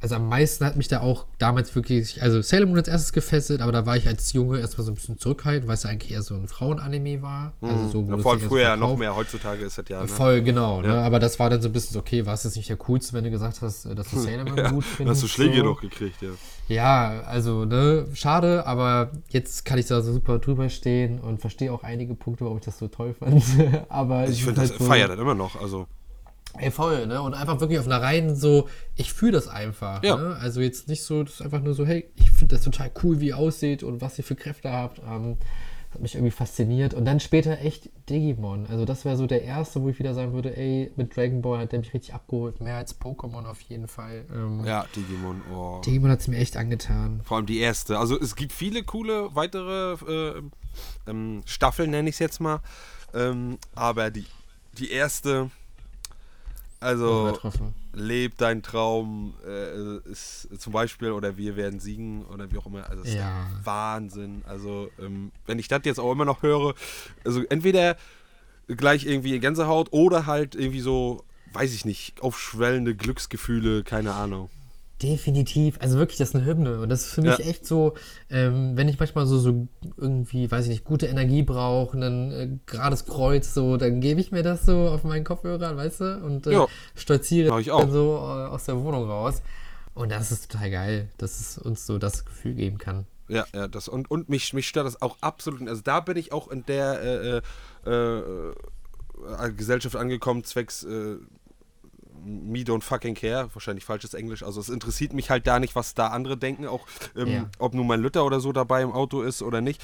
also, 0.00 0.14
am 0.16 0.28
meisten 0.28 0.64
hat 0.64 0.76
mich 0.76 0.88
da 0.88 1.00
auch 1.00 1.24
damals 1.38 1.74
wirklich, 1.74 2.22
also 2.22 2.42
Sailor 2.42 2.66
Moon 2.66 2.76
als 2.78 2.88
erstes 2.88 3.12
gefesselt, 3.12 3.60
aber 3.60 3.72
da 3.72 3.86
war 3.86 3.96
ich 3.96 4.06
als 4.06 4.32
Junge 4.32 4.58
erstmal 4.60 4.84
so 4.84 4.92
ein 4.92 4.94
bisschen 4.94 5.18
zurückhaltend, 5.18 5.66
weil 5.68 5.74
es 5.74 5.84
ja 5.84 5.90
eigentlich 5.90 6.12
eher 6.12 6.22
so 6.22 6.34
ein 6.34 6.48
Frauenanime 6.48 7.22
war. 7.22 7.54
Also, 7.62 7.88
so, 7.88 8.06
Ja, 8.10 8.18
vor 8.18 8.32
allem 8.32 8.40
früher 8.42 8.62
ja 8.62 8.76
noch 8.76 8.96
mehr, 8.96 9.16
heutzutage 9.16 9.64
ist 9.64 9.78
das 9.78 9.84
ja. 9.88 10.02
Ne? 10.02 10.08
Voll, 10.08 10.42
genau. 10.42 10.82
Ne? 10.82 10.88
Ja. 10.88 11.02
Aber 11.02 11.18
das 11.18 11.38
war 11.38 11.48
dann 11.50 11.62
so 11.62 11.68
ein 11.68 11.72
bisschen 11.72 11.94
so, 11.94 12.00
okay, 12.00 12.26
war 12.26 12.34
es 12.34 12.44
jetzt 12.44 12.56
nicht 12.56 12.68
der 12.68 12.76
coolste, 12.76 13.14
wenn 13.14 13.24
du 13.24 13.30
gesagt 13.30 13.62
hast, 13.62 13.86
äh, 13.86 13.94
dass 13.94 14.10
du 14.10 14.18
Sailor 14.20 14.44
Moon 14.44 14.56
Ja, 14.58 14.70
gut 14.70 14.84
findest. 14.84 15.22
hast 15.22 15.24
du 15.24 15.28
Schläge 15.34 15.58
so. 15.58 15.64
noch 15.64 15.80
gekriegt, 15.80 16.20
ja. 16.20 16.28
Ja, 16.68 17.20
also, 17.26 17.64
ne, 17.64 18.06
schade, 18.14 18.66
aber 18.66 19.12
jetzt 19.28 19.64
kann 19.64 19.78
ich 19.78 19.86
da 19.86 20.02
so 20.02 20.12
super 20.12 20.38
drüber 20.40 20.68
stehen 20.68 21.20
und 21.20 21.40
verstehe 21.40 21.72
auch 21.72 21.84
einige 21.84 22.14
Punkte, 22.14 22.44
warum 22.44 22.58
ich 22.58 22.64
das 22.64 22.78
so 22.78 22.88
toll 22.88 23.14
fand. 23.14 23.42
aber 23.88 24.16
Also 24.16 24.32
ich 24.32 24.38
ist 24.40 24.44
finde, 24.44 24.60
das 24.60 24.70
halt 24.70 24.80
so- 24.80 24.84
feiert 24.86 25.10
das 25.10 25.18
immer 25.18 25.34
noch. 25.34 25.60
Also, 25.60 25.86
Ey, 26.58 26.70
voll, 26.70 27.06
ne? 27.06 27.20
Und 27.22 27.34
einfach 27.34 27.60
wirklich 27.60 27.78
auf 27.78 27.86
einer 27.86 28.00
reinen 28.00 28.36
so, 28.36 28.68
ich 28.94 29.12
fühle 29.12 29.32
das 29.32 29.48
einfach. 29.48 30.02
Ja. 30.02 30.16
Ne? 30.16 30.36
Also 30.36 30.60
jetzt 30.60 30.88
nicht 30.88 31.02
so, 31.02 31.22
das 31.22 31.34
ist 31.34 31.42
einfach 31.42 31.60
nur 31.60 31.74
so, 31.74 31.86
hey, 31.86 32.10
ich 32.16 32.30
finde 32.30 32.56
das 32.56 32.64
total 32.64 32.90
cool, 33.02 33.20
wie 33.20 33.28
ihr 33.28 33.38
aussieht 33.38 33.82
und 33.82 34.00
was 34.00 34.18
ihr 34.18 34.24
für 34.24 34.36
Kräfte 34.36 34.72
habt. 34.72 35.00
Ähm, 35.00 35.38
hat 35.96 36.02
mich 36.02 36.14
irgendwie 36.14 36.30
fasziniert. 36.30 36.94
Und 36.94 37.04
dann 37.04 37.20
später 37.20 37.58
echt 37.60 37.90
Digimon. 38.08 38.66
Also 38.66 38.84
das 38.84 39.04
wäre 39.04 39.16
so 39.16 39.26
der 39.26 39.42
erste, 39.42 39.82
wo 39.82 39.88
ich 39.88 39.98
wieder 39.98 40.14
sagen 40.14 40.32
würde, 40.32 40.56
ey, 40.56 40.92
mit 40.96 41.16
Dragon 41.16 41.42
Ball 41.42 41.60
hat 41.60 41.72
der 41.72 41.80
mich 41.80 41.94
richtig 41.94 42.14
abgeholt. 42.14 42.60
Mehr 42.60 42.76
als 42.76 43.00
Pokémon 43.00 43.46
auf 43.46 43.60
jeden 43.62 43.88
Fall. 43.88 44.26
Ähm, 44.32 44.64
ja, 44.64 44.84
Digimon. 44.94 45.40
Oh. 45.54 45.80
Digimon 45.84 46.10
hat 46.10 46.20
es 46.20 46.28
mir 46.28 46.36
echt 46.36 46.56
angetan. 46.56 47.20
Vor 47.24 47.38
allem 47.38 47.46
die 47.46 47.58
erste. 47.58 47.98
Also 47.98 48.20
es 48.20 48.36
gibt 48.36 48.52
viele 48.52 48.82
coole 48.82 49.34
weitere 49.34 49.94
äh, 49.94 50.42
ähm, 51.06 51.42
Staffeln, 51.46 51.90
nenne 51.90 52.08
ich 52.08 52.16
es 52.16 52.18
jetzt 52.20 52.40
mal. 52.40 52.60
Ähm, 53.14 53.58
aber 53.74 54.10
die, 54.10 54.26
die 54.78 54.90
erste, 54.90 55.50
also 56.80 57.38
lebt 57.92 58.40
dein 58.40 58.62
Traum, 58.62 59.34
äh, 59.46 59.98
ist 60.10 60.48
zum 60.58 60.72
Beispiel, 60.72 61.12
oder 61.12 61.36
wir 61.36 61.56
werden 61.56 61.80
siegen, 61.80 62.24
oder 62.26 62.50
wie 62.52 62.58
auch 62.58 62.66
immer. 62.66 62.88
Also 62.88 63.02
es 63.02 63.08
ist 63.10 63.14
Ja. 63.14 63.46
Wahnsinn. 63.64 64.42
Also 64.46 64.90
ähm, 65.00 65.32
wenn 65.46 65.58
ich 65.58 65.68
das 65.68 65.80
jetzt 65.84 65.98
auch 65.98 66.12
immer 66.12 66.24
noch 66.24 66.42
höre, 66.42 66.74
also 67.24 67.42
entweder 67.48 67.96
gleich 68.68 69.06
irgendwie 69.06 69.38
Gänsehaut 69.38 69.88
oder 69.92 70.26
halt 70.26 70.54
irgendwie 70.54 70.80
so, 70.80 71.24
weiß 71.52 71.72
ich 71.72 71.84
nicht, 71.84 72.20
aufschwellende 72.20 72.94
Glücksgefühle, 72.94 73.82
keine 73.84 74.12
Ahnung. 74.14 74.50
Definitiv. 75.02 75.78
Also 75.80 75.98
wirklich, 75.98 76.16
das 76.16 76.30
ist 76.30 76.36
eine 76.36 76.46
Hymne. 76.46 76.80
Und 76.80 76.88
das 76.88 77.02
ist 77.02 77.12
für 77.12 77.22
mich 77.22 77.38
Ja. 77.38 77.44
echt 77.44 77.66
so, 77.66 77.94
ähm, 78.30 78.76
wenn 78.76 78.88
ich 78.88 78.98
manchmal 78.98 79.26
so, 79.26 79.38
so 79.38 79.68
irgendwie, 79.98 80.50
weiß 80.50 80.64
ich 80.64 80.70
nicht, 80.70 80.84
gute 80.84 81.06
Energie 81.06 81.42
brauche, 81.42 81.98
ein 81.98 82.32
äh, 82.32 82.48
gerades 82.64 83.04
Kreuz, 83.04 83.52
so, 83.52 83.76
dann 83.76 84.00
gebe 84.00 84.20
ich 84.20 84.32
mir 84.32 84.42
das 84.42 84.64
so 84.64 84.88
auf 84.88 85.04
meinen 85.04 85.24
Kopfhörer, 85.24 85.76
weißt 85.76 86.00
du, 86.00 86.16
und 86.24 86.46
äh, 86.46 86.58
stolziere 86.94 87.62
dann 87.62 87.90
so 87.90 88.16
äh, 88.16 88.46
aus 88.48 88.64
der 88.64 88.82
Wohnung 88.82 89.04
raus. 89.08 89.42
Und 89.94 90.10
das 90.12 90.32
ist 90.32 90.50
total 90.50 90.70
geil, 90.70 91.08
dass 91.18 91.40
es 91.40 91.58
uns 91.58 91.86
so 91.86 91.98
das 91.98 92.24
Gefühl 92.24 92.54
geben 92.54 92.78
kann. 92.78 93.06
Ja, 93.28 93.44
ja, 93.54 93.66
das 93.68 93.88
und, 93.88 94.10
und 94.10 94.28
mich, 94.28 94.52
mich 94.52 94.68
stört 94.68 94.86
das 94.86 95.02
auch 95.02 95.16
absolut. 95.20 95.66
Also 95.68 95.82
da 95.82 96.00
bin 96.00 96.16
ich 96.16 96.32
auch 96.32 96.48
in 96.48 96.64
der 96.66 97.02
äh, 97.02 97.90
äh, 97.90 98.20
äh, 98.20 99.52
Gesellschaft 99.52 99.96
angekommen, 99.96 100.44
zwecks 100.44 100.84
äh, 100.84 101.16
Me 102.28 102.58
don't 102.64 102.82
fucking 102.82 103.14
care, 103.14 103.48
wahrscheinlich 103.54 103.84
falsches 103.84 104.12
Englisch. 104.14 104.42
Also 104.42 104.60
es 104.60 104.68
interessiert 104.68 105.12
mich 105.12 105.30
halt 105.30 105.46
da 105.46 105.60
nicht, 105.60 105.76
was 105.76 105.94
da 105.94 106.08
andere 106.08 106.36
denken, 106.36 106.66
auch 106.66 106.86
ähm, 107.16 107.28
Ja. 107.28 107.50
ob 107.60 107.72
nun 107.74 107.86
mein 107.86 108.00
Lütter 108.00 108.24
oder 108.24 108.40
so 108.40 108.52
dabei 108.52 108.82
im 108.82 108.90
Auto 108.92 109.22
ist 109.22 109.42
oder 109.42 109.60
nicht. 109.60 109.80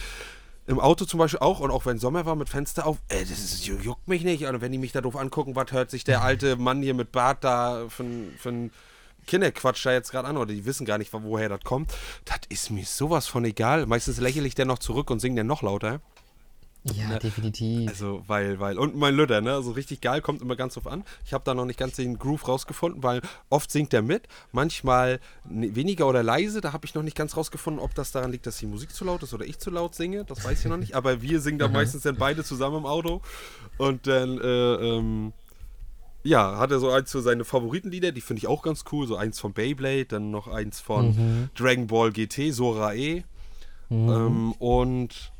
Im 0.67 0.79
Auto 0.81 1.05
zum 1.05 1.19
Beispiel 1.19 1.41
auch 1.41 1.61
und 1.61 1.71
auch 1.71 1.87
wenn 1.87 1.99
Sommer 1.99 2.27
war 2.27 2.35
mit 2.37 2.49
Fenster 2.49 2.87
auf, 2.87 2.99
ey, 3.09 3.21
das 3.21 3.31
ist, 3.39 3.67
juckt 3.67 4.07
mich 4.09 4.23
nicht. 4.25 4.45
Und 4.47 4.61
wenn 4.61 4.73
die 4.73 4.79
mich 4.79 4.93
da 4.93 5.01
doof 5.01 5.17
angucken, 5.17 5.55
was 5.57 5.71
hört 5.73 5.91
sich 5.91 6.05
der 6.05 6.23
alte 6.25 6.57
Mann 6.57 6.83
hier 6.83 6.95
mit 6.95 7.13
Bart 7.13 7.45
da 7.45 7.85
für, 7.89 8.03
ein- 8.05 8.71
Kinderquatsch 9.27 9.87
da 9.87 9.93
jetzt 9.93 10.11
gerade 10.11 10.27
an 10.27 10.37
oder 10.37 10.53
die 10.53 10.65
wissen 10.65 10.85
gar 10.85 10.99
nicht, 10.99 11.13
woher 11.13 11.49
das 11.49 11.61
kommt. 11.63 11.95
Das 12.25 12.41
ist 12.49 12.71
mir 12.71 12.85
sowas 12.85 13.29
von 13.29 13.45
egal. 13.45 13.87
Meistens 13.87 14.19
lächle 14.19 14.47
ich 14.49 14.57
dann 14.57 14.67
noch 14.67 14.81
zurück 14.81 15.11
und 15.11 15.21
singe 15.21 15.37
dann 15.37 15.47
noch 15.47 15.63
lauter. 15.63 16.01
Ja, 16.85 17.17
definitiv. 17.19 17.89
Also, 17.89 18.25
weil, 18.27 18.59
weil, 18.59 18.77
und 18.77 18.97
mein 18.97 19.15
Lütter, 19.15 19.41
ne, 19.41 19.53
also 19.53 19.71
richtig 19.71 20.01
geil, 20.01 20.21
kommt 20.21 20.43
immer 20.43 20.57
ganz 20.57 20.75
drauf 20.75 20.89
an. 20.89 21.05
Ich 21.25 21.33
habe 21.33 21.45
da 21.45 21.55
noch 21.55 21.65
nicht 21.65 21.79
ganz 21.79 21.95
den 21.95 22.19
Groove 22.19 22.49
rausgefunden, 22.49 23.03
weil 23.05 23.21
oft 23.51 23.71
singt 23.71 23.95
er 23.95 24.03
mit, 24.03 24.27
manchmal 24.51 25.21
ne- 25.49 25.75
weniger 25.77 26.09
oder 26.09 26.25
leise, 26.25 26.61
da 26.61 26.73
habe 26.73 26.85
ich 26.85 26.95
noch 26.95 27.05
nicht 27.05 27.17
ganz 27.17 27.37
rausgefunden, 27.37 27.81
ob 27.81 27.95
das 27.95 28.11
daran 28.11 28.33
liegt, 28.33 28.47
dass 28.47 28.59
die 28.59 28.67
Musik 28.67 28.91
zu 28.93 29.05
laut 29.05 29.23
ist 29.23 29.33
oder 29.33 29.45
ich 29.45 29.59
zu 29.61 29.71
laut 29.71 29.95
singe, 29.95 30.25
das 30.25 30.45
weiß 30.45 30.61
ich 30.65 30.67
noch 30.67 30.77
nicht, 30.77 30.95
aber 30.95 31.23
wir 31.23 31.41
singen 31.41 31.59
da 31.61 31.69
meistens 31.69 32.03
dann 32.03 32.17
beide 32.17 32.43
zusammen 32.43 32.79
im 32.79 32.87
Auto. 32.87 33.21
Und 33.79 34.09
dann, 34.09 34.39
äh, 34.39 34.75
ähm, 34.75 35.33
ja, 36.25 36.59
hat 36.59 36.71
er 36.73 36.81
so 36.81 36.91
eins 36.91 37.11
für 37.13 37.23
seine 37.23 37.45
Favoritenlieder, 37.45 38.11
die 38.13 38.21
finde 38.21 38.39
ich 38.39 38.47
auch 38.49 38.63
ganz 38.63 38.85
cool, 38.91 39.07
so 39.07 39.17
eins 39.17 39.39
von 39.39 39.53
Beyblade, 39.53 40.07
dann 40.07 40.31
noch 40.33 40.49
eins 40.49 40.81
von 40.81 41.51
Dragon 41.57 41.87
Ball 41.87 42.11
GT, 42.13 42.53
Sora 42.53 42.95
E. 42.95 43.25
Ähm, 43.91 44.53
und 44.53 45.33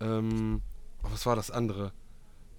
ähm, 0.00 0.62
oh, 1.04 1.08
was 1.12 1.26
war 1.26 1.36
das 1.36 1.50
andere? 1.50 1.92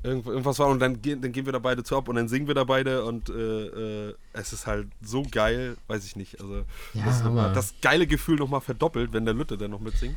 Irgendw 0.04 0.30
irgendwas 0.30 0.60
war 0.60 0.68
und 0.68 0.80
dann, 0.80 1.02
gehen- 1.02 1.20
dann 1.22 1.32
gehen 1.32 1.46
wir 1.48 1.54
da 1.54 1.58
beide 1.60 1.84
zu 1.84 1.98
ab 1.98 2.08
und 2.10 2.16
dann 2.16 2.28
singen 2.28 2.46
wir 2.48 2.54
da 2.54 2.64
beide 2.64 3.04
und 3.06 3.30
äh, 3.30 4.10
äh, 4.10 4.16
es 4.34 4.54
ist 4.54 4.68
halt 4.68 4.88
so 5.02 5.24
geil, 5.32 5.78
weiß 5.88 6.06
ich 6.06 6.16
nicht. 6.16 6.39
Also 6.39 6.64
Ja, 6.93 7.06
das, 7.06 7.16
ist 7.18 7.24
noch 7.24 7.34
mal, 7.34 7.43
Hammer. 7.46 7.54
das 7.54 7.74
geile 7.82 8.06
Gefühl 8.06 8.36
nochmal 8.36 8.62
verdoppelt, 8.62 9.14
wenn 9.14 9.26
der 9.26 9.34
Lütte 9.34 9.58
dann 9.58 9.72
noch 9.72 9.80
mitsingt. 9.80 10.16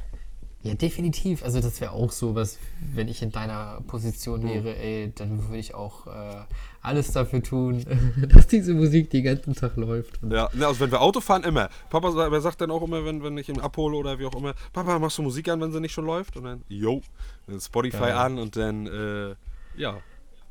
Ja, 0.62 0.74
definitiv. 0.74 1.44
Also 1.44 1.60
das 1.60 1.80
wäre 1.80 1.92
auch 1.92 2.10
so 2.10 2.34
was, 2.34 2.58
wenn 2.92 3.06
ich 3.06 3.22
in 3.22 3.30
deiner 3.30 3.80
Position 3.86 4.42
Hm. 4.42 4.48
wäre, 4.48 4.76
ey, 4.76 5.12
dann 5.14 5.42
würde 5.44 5.58
ich 5.58 5.74
auch 5.74 6.06
äh, 6.08 6.40
alles 6.82 7.12
dafür 7.12 7.42
tun, 7.42 7.84
dass 8.28 8.48
diese 8.48 8.74
Musik 8.74 9.10
den 9.10 9.22
ganzen 9.24 9.54
Tag 9.54 9.76
läuft. 9.76 10.18
Ja, 10.28 10.50
ne, 10.52 10.66
also 10.66 10.80
wenn 10.80 10.90
wir 10.90 11.00
Auto 11.00 11.20
fahren, 11.20 11.44
immer. 11.44 11.68
Papa 11.90 12.40
sagt 12.40 12.60
dann 12.60 12.72
auch 12.72 12.82
immer, 12.82 13.04
wenn, 13.04 13.22
wenn 13.22 13.38
ich 13.38 13.48
ihn 13.48 13.60
abhole 13.60 13.96
oder 13.96 14.18
wie 14.18 14.26
auch 14.26 14.34
immer, 14.34 14.54
Papa, 14.72 14.98
machst 14.98 15.18
du 15.18 15.22
Musik 15.22 15.48
an, 15.48 15.60
wenn 15.60 15.70
sie 15.72 15.80
nicht 15.80 15.92
schon 15.92 16.06
läuft? 16.06 16.36
Und 16.36 16.44
dann, 16.44 16.62
yo, 16.68 17.02
dann 17.46 17.60
Spotify 17.60 17.98
Geil. 17.98 18.12
an 18.12 18.38
und 18.38 18.56
dann, 18.56 18.86
äh, 18.86 19.34
ja, 19.76 19.98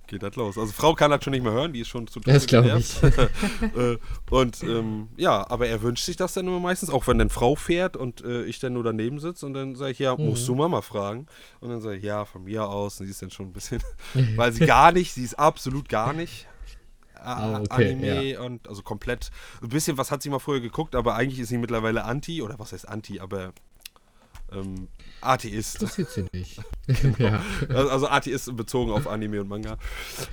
geht 0.07 0.23
das 0.23 0.35
los. 0.35 0.57
Also 0.57 0.71
Frau 0.73 0.93
kann 0.93 1.11
das 1.11 1.23
schon 1.23 1.31
nicht 1.31 1.43
mehr 1.43 1.51
hören, 1.53 1.73
die 1.73 1.81
ist 1.81 1.89
schon 1.89 2.07
zu 2.07 2.19
Das 2.21 2.45
Tode 2.45 2.63
glaub 2.69 2.79
ich. 2.79 3.03
äh, 3.77 3.97
und 4.29 4.63
ähm, 4.63 5.09
ja, 5.17 5.49
aber 5.49 5.67
er 5.67 5.81
wünscht 5.81 6.05
sich 6.05 6.15
das 6.15 6.33
dann 6.33 6.47
immer 6.47 6.59
meistens, 6.59 6.89
auch 6.89 7.07
wenn 7.07 7.17
dann 7.19 7.29
Frau 7.29 7.55
fährt 7.55 7.97
und 7.97 8.23
äh, 8.23 8.43
ich 8.45 8.59
dann 8.59 8.73
nur 8.73 8.83
daneben 8.83 9.19
sitze 9.19 9.45
und 9.45 9.53
dann 9.53 9.75
sage 9.75 9.91
ich, 9.91 9.99
ja, 9.99 10.15
musst 10.17 10.43
Mhm. 10.43 10.47
du 10.47 10.55
Mama 10.55 10.81
fragen? 10.81 11.27
Und 11.59 11.69
dann 11.69 11.81
sage 11.81 11.97
ich, 11.97 12.03
ja, 12.03 12.25
von 12.25 12.43
mir 12.43 12.67
aus. 12.67 12.99
Und 12.99 13.05
sie 13.05 13.11
ist 13.11 13.21
dann 13.21 13.31
schon 13.31 13.47
ein 13.47 13.53
bisschen, 13.53 13.81
weil 14.35 14.51
sie 14.51 14.65
gar 14.65 14.91
nicht, 14.91 15.13
sie 15.13 15.23
ist 15.23 15.37
absolut 15.37 15.89
gar 15.89 16.13
nicht. 16.13 16.47
Ah, 17.19 17.55
A- 17.57 17.59
okay, 17.61 17.91
Anime 17.93 18.39
und 18.41 18.67
also 18.69 18.83
komplett. 18.83 19.31
Ein 19.61 19.69
bisschen 19.69 19.97
was 19.97 20.11
hat 20.11 20.21
sie 20.21 20.29
mal 20.29 20.39
früher 20.39 20.59
geguckt, 20.61 20.95
aber 20.95 21.15
eigentlich 21.15 21.39
ist 21.39 21.49
sie 21.49 21.57
mittlerweile 21.57 22.03
Anti, 22.05 22.41
oder 22.43 22.59
was 22.59 22.73
heißt 22.73 22.87
Anti, 22.87 23.19
aber 23.19 23.53
ähm, 24.51 24.87
Atheist. 25.21 25.75
interessiert 25.81 26.09
sie 26.11 26.25
nicht. 26.31 26.61
ja. 27.19 27.41
Also 27.69 27.89
also 27.89 28.07
Atheist 28.09 28.55
bezogen 28.55 28.91
auf 28.91 29.07
Anime 29.07 29.41
und 29.41 29.47
Manga. 29.49 29.77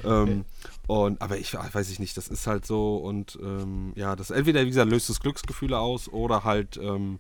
Ähm, 0.05 0.45
und, 0.87 1.21
aber 1.23 1.39
ich 1.39 1.55
weiß 1.55 1.91
ich 1.91 1.99
nicht, 1.99 2.17
das 2.17 2.29
ist 2.29 2.47
halt 2.47 2.67
so 2.67 2.97
und 2.99 3.39
ähm, 3.43 3.93
ja, 3.97 4.15
das 4.17 4.31
entweder, 4.31 4.63
wie 4.63 4.69
gesagt, 4.69 4.91
löst 4.91 5.09
es 5.11 5.21
Glücksgefühle 5.21 5.79
aus 5.79 6.09
oder 6.09 6.45
halt, 6.45 6.77
ähm, 6.77 7.19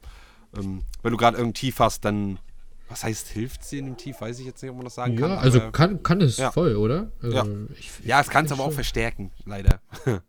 ähm, 0.56 0.82
wenn 1.02 1.10
du 1.12 1.16
gerade 1.16 1.36
irgendein 1.36 1.54
Tief 1.54 1.78
hast, 1.80 2.04
dann, 2.04 2.38
was 2.88 3.02
heißt, 3.02 3.28
hilft 3.28 3.64
sie 3.64 3.78
in 3.78 3.86
dem 3.86 3.96
Tief? 3.96 4.20
Weiß 4.20 4.38
ich 4.38 4.46
jetzt 4.46 4.62
nicht, 4.62 4.70
ob 4.70 4.76
man 4.76 4.84
das 4.84 4.94
sagen 4.94 5.16
kann. 5.16 5.30
Ja, 5.30 5.36
also 5.38 5.70
kann, 5.72 6.02
kann 6.02 6.20
es 6.20 6.36
Ja. 6.36 6.52
voll, 6.52 6.76
oder? 6.76 7.10
Also 7.22 7.36
Ja. 7.38 7.44
ich, 7.78 7.90
ja, 8.04 8.20
es 8.20 8.28
kann 8.28 8.44
es 8.44 8.50
ich 8.50 8.56
aber 8.56 8.62
auch 8.64 8.68
schon. 8.68 8.74
verstärken, 8.74 9.32
leider. 9.46 9.80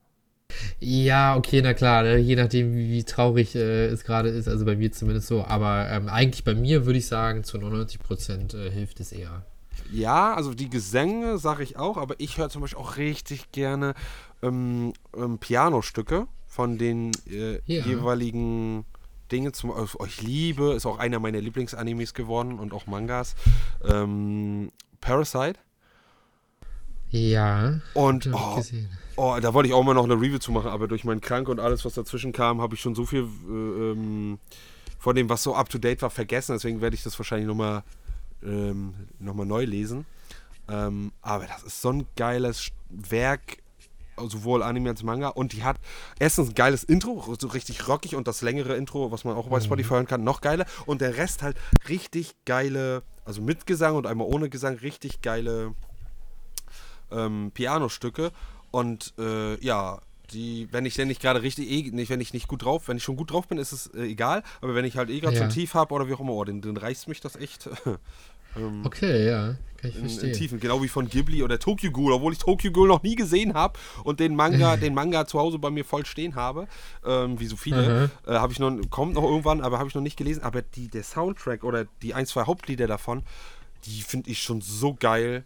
Ja, 0.79 1.35
okay, 1.35 1.61
na 1.61 1.73
klar, 1.73 2.03
ne? 2.03 2.17
je 2.17 2.35
nachdem, 2.35 2.75
wie, 2.75 2.91
wie 2.91 3.03
traurig 3.03 3.55
äh, 3.55 3.87
es 3.87 4.03
gerade 4.03 4.29
ist, 4.29 4.47
also 4.47 4.65
bei 4.65 4.75
mir 4.75 4.91
zumindest 4.91 5.27
so. 5.27 5.43
Aber 5.43 5.89
ähm, 5.89 6.09
eigentlich 6.09 6.43
bei 6.43 6.53
mir 6.53 6.85
würde 6.85 6.99
ich 6.99 7.07
sagen, 7.07 7.43
zu 7.43 7.57
99 7.57 7.99
Prozent 7.99 8.53
äh, 8.53 8.69
hilft 8.69 8.99
es 8.99 9.11
eher. 9.11 9.45
Ja, 9.91 10.33
also 10.33 10.53
die 10.53 10.69
Gesänge 10.69 11.37
sage 11.37 11.63
ich 11.63 11.77
auch, 11.77 11.97
aber 11.97 12.15
ich 12.19 12.37
höre 12.37 12.49
zum 12.49 12.61
Beispiel 12.61 12.79
auch 12.79 12.97
richtig 12.97 13.51
gerne 13.51 13.93
ähm, 14.41 14.93
ähm, 15.15 15.37
Pianostücke 15.39 16.27
von 16.47 16.77
den 16.77 17.11
äh, 17.29 17.59
Ja. 17.65 17.85
jeweiligen 17.85 18.85
Dingen. 19.31 19.53
Zum, 19.53 19.71
also 19.71 19.99
ich 20.05 20.21
liebe, 20.21 20.73
ist 20.73 20.85
auch 20.85 20.97
einer 20.99 21.19
meiner 21.19 21.41
Lieblingsanimes 21.41 22.13
geworden 22.13 22.59
und 22.59 22.73
auch 22.73 22.85
Mangas. 22.87 23.35
Ähm, 23.83 24.71
Parasite. 25.01 25.59
Ja, 27.09 27.79
Und 27.93 28.25
hab 28.27 28.33
ich 28.33 28.39
oh, 28.41 28.55
gesehen. 28.57 28.89
Oh, 29.15 29.37
da 29.41 29.53
wollte 29.53 29.67
ich 29.67 29.73
auch 29.73 29.83
mal 29.83 29.93
noch 29.93 30.03
eine 30.03 30.15
Review 30.15 30.39
zu 30.39 30.51
machen, 30.51 30.69
aber 30.69 30.87
durch 30.87 31.03
meinen 31.03 31.21
Krank 31.21 31.49
und 31.49 31.59
alles, 31.59 31.85
was 31.85 31.93
dazwischen 31.93 32.31
kam, 32.31 32.61
habe 32.61 32.75
ich 32.75 32.81
schon 32.81 32.95
so 32.95 33.05
viel 33.05 33.23
äh, 33.23 33.51
ähm, 33.51 34.39
von 34.99 35.15
dem, 35.15 35.29
was 35.29 35.43
so 35.43 35.55
up 35.55 35.69
to 35.69 35.77
date 35.77 36.01
war, 36.01 36.09
vergessen. 36.09 36.53
Deswegen 36.53 36.81
werde 36.81 36.95
ich 36.95 37.03
das 37.03 37.17
wahrscheinlich 37.19 37.47
nochmal 37.47 37.83
ähm, 38.43 38.93
noch 39.19 39.33
mal 39.33 39.45
neu 39.45 39.63
lesen. 39.65 40.05
Ähm, 40.67 41.11
aber 41.21 41.45
das 41.45 41.63
ist 41.63 41.81
so 41.81 41.89
ein 41.91 42.07
geiles 42.15 42.69
Werk, 42.89 43.57
sowohl 44.17 44.63
Anime 44.63 44.89
als 44.89 45.03
Manga. 45.03 45.29
Und 45.29 45.53
die 45.53 45.63
hat 45.63 45.77
erstens 46.19 46.49
ein 46.49 46.55
geiles 46.55 46.83
Intro, 46.83 47.35
so 47.39 47.47
richtig 47.47 47.87
rockig 47.87 48.15
und 48.15 48.27
das 48.27 48.41
längere 48.41 48.75
Intro, 48.75 49.11
was 49.11 49.23
man 49.23 49.35
auch 49.35 49.47
bei 49.47 49.59
Spotify 49.59 49.89
hören 49.95 50.07
kann, 50.07 50.23
noch 50.23 50.41
geiler. 50.41 50.65
Und 50.85 51.01
der 51.01 51.17
Rest 51.17 51.43
halt 51.43 51.57
richtig 51.87 52.35
geile, 52.45 53.03
also 53.25 53.41
mit 53.41 53.67
Gesang 53.67 53.95
und 53.95 54.07
einmal 54.07 54.27
ohne 54.27 54.49
Gesang, 54.49 54.75
richtig 54.75 55.21
geile 55.21 55.73
ähm, 57.11 57.51
Pianostücke. 57.53 58.31
Und 58.75 59.13
äh, 59.17 59.55
ja, 59.63 60.01
die, 60.33 60.67
wenn 60.71 60.85
ich 60.85 60.95
denn 60.95 61.07
nicht 61.07 61.21
gerade 61.21 61.41
richtig, 61.41 61.69
eh, 61.71 61.91
nicht, 61.91 62.09
wenn 62.09 62.19
ich 62.19 62.33
nicht 62.33 62.49
gut 62.49 62.63
drauf, 62.65 62.89
wenn 62.89 62.97
ich 62.97 63.03
schon 63.03 63.15
gut 63.15 63.31
drauf 63.31 63.47
bin, 63.47 63.57
ist 63.57 63.71
es 63.71 63.87
äh, 63.93 64.01
egal. 64.01 64.43
Aber 64.59 64.75
wenn 64.75 64.83
ich 64.83 64.97
halt 64.97 65.09
eh 65.09 65.21
gerade 65.21 65.37
so 65.37 65.43
Ja. 65.43 65.47
ein 65.47 65.53
Tief 65.53 65.73
habe 65.75 65.93
oder 65.93 66.09
wie 66.09 66.13
auch 66.13 66.19
immer, 66.19 66.33
oh, 66.33 66.43
dann, 66.43 66.59
dann 66.61 66.75
reißt 66.75 67.07
mich 67.07 67.21
das 67.21 67.37
echt 67.37 67.69
ähm, 68.57 68.81
Okay, 68.83 69.27
ja, 69.29 69.55
kann 69.77 69.89
ich 69.91 69.95
in, 69.95 70.01
in 70.03 70.09
verstehen. 70.09 70.33
Tiefen. 70.33 70.59
Genau 70.59 70.83
wie 70.83 70.89
von 70.89 71.07
Ghibli 71.07 71.41
oder 71.41 71.57
Tokyo 71.57 71.89
Ghoul, 71.91 72.11
obwohl 72.11 72.33
ich 72.33 72.39
Tokyo 72.39 72.69
Ghoul 72.71 72.89
noch 72.89 73.01
nie 73.03 73.15
gesehen 73.15 73.53
habe 73.53 73.79
und 74.03 74.19
den 74.19 74.35
Manga, 74.35 74.75
den 74.85 74.93
Manga 74.93 75.25
zu 75.25 75.39
Hause 75.39 75.57
bei 75.57 75.69
mir 75.69 75.85
voll 75.85 76.05
stehen 76.05 76.35
habe, 76.35 76.67
ähm, 77.05 77.39
wie 77.39 77.45
so 77.47 77.55
viele, 77.55 78.09
äh, 78.27 78.31
habe 78.33 78.51
ich 78.51 78.59
noch, 78.59 78.71
kommt 78.89 79.13
noch 79.13 79.23
irgendwann, 79.23 79.61
aber 79.61 79.79
habe 79.79 79.87
ich 79.87 79.95
noch 79.95 80.01
nicht 80.01 80.17
gelesen. 80.17 80.43
Aber 80.43 80.61
die, 80.63 80.89
der 80.89 81.03
Soundtrack 81.03 81.63
oder 81.63 81.85
die 82.01 82.13
ein, 82.13 82.25
zwei 82.25 82.43
Hauptlieder 82.43 82.87
davon, 82.87 83.23
die 83.85 84.01
finde 84.01 84.29
ich 84.31 84.41
schon 84.41 84.59
so 84.59 84.95
geil. 84.99 85.45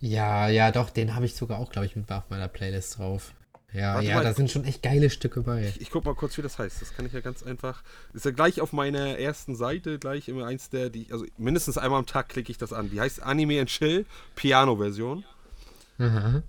Ja, 0.00 0.48
ja, 0.48 0.72
doch, 0.72 0.90
den 0.90 1.14
habe 1.14 1.26
ich 1.26 1.34
sogar 1.34 1.58
auch, 1.58 1.70
glaube 1.70 1.86
ich, 1.86 1.96
mit 1.96 2.10
auf 2.10 2.24
meiner 2.30 2.48
Playlist 2.48 2.98
drauf. 2.98 3.34
Ja, 3.72 3.94
Warte 3.94 4.08
ja, 4.08 4.16
mal. 4.16 4.24
da 4.24 4.34
sind 4.34 4.50
schon 4.50 4.64
echt 4.64 4.82
geile 4.82 5.10
Stücke 5.10 5.42
bei. 5.42 5.72
Ich 5.78 5.90
guck 5.90 6.04
mal 6.04 6.14
kurz, 6.14 6.36
wie 6.36 6.42
das 6.42 6.58
heißt. 6.58 6.82
Das 6.82 6.92
kann 6.92 7.06
ich 7.06 7.12
ja 7.12 7.20
ganz 7.20 7.42
einfach. 7.44 7.82
Ist 8.12 8.24
ja 8.24 8.32
gleich 8.32 8.60
auf 8.60 8.72
meiner 8.72 9.18
ersten 9.18 9.54
Seite, 9.54 9.98
gleich 9.98 10.28
immer 10.28 10.46
eins 10.46 10.70
der, 10.70 10.90
die 10.90 11.02
ich, 11.02 11.12
also 11.12 11.24
mindestens 11.38 11.78
einmal 11.78 12.00
am 12.00 12.06
Tag 12.06 12.28
klicke 12.28 12.50
ich 12.50 12.58
das 12.58 12.72
an. 12.72 12.90
Die 12.90 13.00
heißt 13.00 13.22
Anime 13.22 13.60
and 13.60 13.68
Chill, 13.68 14.06
Piano-Version. 14.34 15.24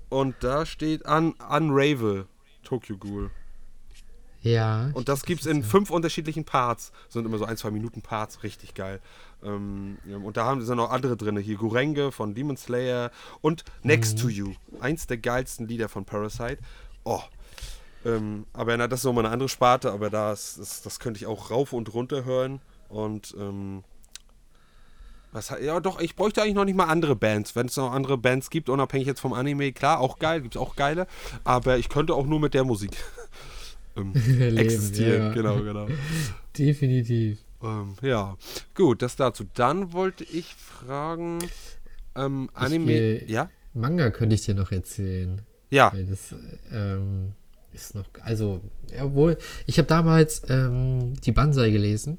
Und 0.09 0.35
da 0.39 0.65
steht 0.65 1.05
un, 1.05 1.33
Unravel, 1.33 2.25
Tokyo 2.63 2.97
Ghoul. 2.97 3.29
Ja. 4.41 4.89
Und 4.93 5.09
das 5.09 5.23
gibt's 5.23 5.45
in 5.45 5.61
fünf 5.61 5.89
unterschiedlichen 5.91 6.45
Parts. 6.45 6.91
Sind 7.09 7.25
immer 7.25 7.37
so 7.37 7.45
ein, 7.45 7.57
zwei 7.57 7.69
Minuten 7.69 8.01
Parts, 8.01 8.43
richtig 8.43 8.73
geil. 8.73 9.01
Ähm, 9.43 9.97
ja, 10.05 10.17
und 10.17 10.37
da 10.37 10.45
haben 10.45 10.61
sind 10.61 10.77
noch 10.77 10.91
andere 10.91 11.17
drin. 11.17 11.37
Hier 11.37 11.57
Gurenge 11.57 12.11
von 12.11 12.33
Demon 12.33 12.57
Slayer 12.57 13.11
und 13.41 13.63
Next 13.83 14.19
to 14.19 14.29
You. 14.29 14.53
Eins 14.79 15.07
der 15.07 15.17
geilsten 15.17 15.67
Lieder 15.67 15.89
von 15.89 16.05
Parasite. 16.05 16.59
Oh. 17.03 17.21
Ähm, 18.05 18.45
aber 18.53 18.75
na, 18.77 18.87
das 18.87 19.01
ist 19.01 19.03
nochmal 19.05 19.25
eine 19.25 19.33
andere 19.33 19.49
Sparte, 19.49 19.91
aber 19.91 20.09
das, 20.09 20.55
das, 20.57 20.81
das 20.81 20.99
könnte 20.99 21.19
ich 21.19 21.27
auch 21.27 21.51
rauf 21.51 21.73
und 21.73 21.93
runter 21.93 22.25
hören. 22.25 22.61
Und 22.89 23.35
ähm, 23.37 23.83
was, 25.31 25.49
ja 25.61 25.79
doch, 25.79 26.01
ich 26.01 26.15
bräuchte 26.15 26.41
eigentlich 26.41 26.55
noch 26.55 26.65
nicht 26.65 26.75
mal 26.75 26.85
andere 26.85 27.15
Bands. 27.15 27.55
Wenn 27.55 27.67
es 27.67 27.77
noch 27.77 27.91
andere 27.91 28.17
Bands 28.17 28.49
gibt, 28.49 28.69
unabhängig 28.69 29.07
jetzt 29.07 29.21
vom 29.21 29.33
Anime, 29.33 29.71
klar, 29.71 29.99
auch 29.99 30.19
geil, 30.19 30.41
gibt 30.41 30.55
es 30.55 30.61
auch 30.61 30.75
geile. 30.75 31.07
Aber 31.43 31.77
ich 31.77 31.89
könnte 31.89 32.15
auch 32.15 32.25
nur 32.25 32.39
mit 32.39 32.53
der 32.53 32.63
Musik 32.63 32.91
ähm, 33.95 34.13
Leben, 34.25 34.57
existieren. 34.57 35.27
ja. 35.27 35.33
Genau, 35.33 35.61
genau. 35.61 35.87
Definitiv. 36.57 37.39
Ähm, 37.63 37.95
ja, 38.01 38.37
gut, 38.75 39.01
das 39.01 39.15
dazu. 39.15 39.45
Dann 39.53 39.93
wollte 39.93 40.23
ich 40.23 40.53
fragen, 40.55 41.39
ähm, 42.15 42.49
Anime, 42.53 42.87
will- 42.87 43.23
ja? 43.27 43.49
Manga 43.73 44.09
könnte 44.09 44.35
ich 44.35 44.41
dir 44.43 44.55
noch 44.55 44.71
erzählen. 44.71 45.41
Ja, 45.69 45.93
Weil 45.93 46.05
das 46.05 46.35
ähm, 46.73 47.31
ist 47.73 47.95
noch, 47.95 48.05
also, 48.23 48.59
obwohl, 49.01 49.37
ich 49.65 49.77
habe 49.77 49.87
damals 49.87 50.41
ähm, 50.49 51.13
die 51.21 51.31
Banzai 51.31 51.69
gelesen. 51.71 52.17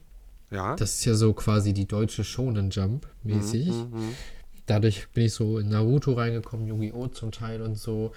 ja. 0.51 0.75
Das 0.77 0.95
ist 0.95 1.05
ja 1.05 1.15
so 1.15 1.35
quasi 1.35 1.75
die 1.75 1.87
deutsche 1.87 2.25
Shonen 2.25 2.71
Jump 2.71 3.07
mäßig. 3.23 3.69
Mhm, 3.69 4.15
Dadurch 4.67 5.09
bin 5.13 5.25
ich 5.25 5.35
so 5.35 5.59
in 5.59 5.69
Naruto 5.69 6.13
reingekommen, 6.15 6.67
Yu-Gi-Oh! 6.69 7.09
zum 7.09 7.33
Teil 7.33 7.61
und 7.61 7.77
so. 7.77 8.13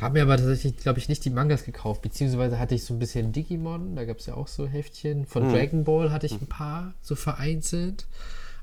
Habe 0.00 0.14
mir 0.14 0.22
aber 0.22 0.36
tatsächlich, 0.36 0.76
glaube 0.78 0.98
ich, 0.98 1.08
nicht 1.08 1.24
die 1.24 1.30
Mangas 1.30 1.64
gekauft, 1.64 2.00
beziehungsweise 2.02 2.58
hatte 2.58 2.74
ich 2.74 2.84
so 2.84 2.94
ein 2.94 2.98
bisschen 2.98 3.32
Digimon, 3.32 3.96
da 3.96 4.04
gab 4.04 4.18
es 4.18 4.26
ja 4.26 4.34
auch 4.34 4.48
so 4.48 4.66
Heftchen. 4.66 5.26
Von 5.26 5.48
Mhm. 5.48 5.52
Dragon 5.52 5.84
Ball 5.84 6.10
hatte 6.12 6.26
ich 6.26 6.40
ein 6.40 6.46
paar, 6.46 6.94
so 7.02 7.14
vereinzelt. 7.16 8.06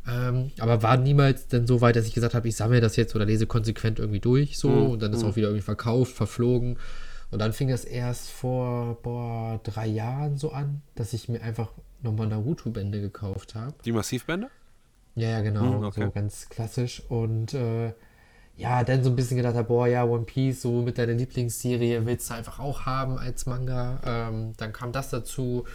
Ähm, 0.07 0.51
aber 0.59 0.82
war 0.84 0.97
niemals 0.97 1.47
dann 1.47 1.67
so 1.67 1.82
weit, 1.82 1.95
dass 1.95 2.07
ich 2.07 2.13
gesagt 2.13 2.34
habe, 2.34 2.47
ich 2.47 2.55
sammle 2.55 2.80
das 2.80 2.95
jetzt 2.95 3.13
oder 3.15 3.25
lese 3.25 3.45
konsequent 3.45 3.99
irgendwie 3.99 4.21
durch, 4.21 4.57
so. 4.57 4.69
Mhm. 4.69 4.89
Und 4.91 5.01
dann 5.01 5.13
ist 5.13 5.23
auch 5.23 5.36
wieder 5.36 5.47
irgendwie 5.49 5.63
verkauft, 5.65 6.13
verflogen. 6.13 6.78
Und 7.30 7.39
dann 7.39 7.51
fing 7.51 7.67
das 7.67 7.84
erst 7.84 8.30
vor, 8.30 8.97
boah, 9.03 9.59
drei 9.63 9.86
Jahren 9.86 10.38
so 10.38 10.51
an, 10.53 10.82
dass 10.95 11.11
ich 11.11 11.28
mir 11.28 11.41
einfach 11.41 11.71
nochmal 12.01 12.28
Naruto-Bände 12.28 13.01
gekauft 13.01 13.53
habe. 13.53 13.75
Die 13.84 13.91
Massivbände? 13.91 14.49
Ja, 15.15 15.30
ja, 15.30 15.41
genau. 15.41 15.73
Hm, 15.73 15.84
okay. 15.84 16.05
So 16.05 16.11
ganz 16.11 16.47
klassisch. 16.47 17.01
Und 17.09 17.53
äh, 17.53 17.91
ja, 18.58 18.84
dann 18.84 19.03
so 19.03 19.10
ein 19.12 19.16
bisschen 19.16 19.38
gedacht 19.38 19.55
habe, 19.55 19.68
boah, 19.68 19.88
ja, 19.88 20.03
One 20.03 20.24
Piece, 20.26 20.62
so 20.64 20.82
mit 20.82 20.97
deiner 20.97 21.14
Lieblingsserie 21.14 22.05
willst 22.05 22.30
du 22.30 22.34
einfach 22.34 22.60
auch 22.60 22.86
haben 22.86 23.18
als 23.18 23.45
Manga. 23.45 23.99
Ähm, 24.05 24.53
dann 24.58 24.74
kam 24.74 24.91
das 24.91 25.10
dazu. 25.12 25.66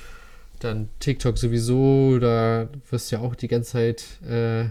Dann 0.59 0.89
TikTok 1.01 1.39
sowieso, 1.39 2.19
da 2.19 2.69
wirst 2.91 3.11
du 3.11 3.17
ja 3.17 3.23
auch 3.23 3.35
die 3.35 3.49
ganze 3.49 3.73
Zeit 3.73 4.05
äh, 4.29 4.67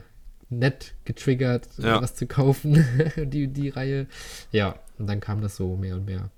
nett 0.50 0.94
getriggert, 1.06 1.68
Ja. 1.78 2.02
was 2.02 2.16
zu 2.16 2.28
kaufen, 2.28 2.86
die, 3.18 3.48
die 3.48 3.70
Reihe. 3.70 4.08
Ja, 4.52 4.76
und 4.98 5.08
dann 5.08 5.20
kam 5.20 5.42
das 5.42 5.56
so 5.56 5.76
mehr 5.78 5.96
und 5.96 6.06
mehr. 6.06 6.30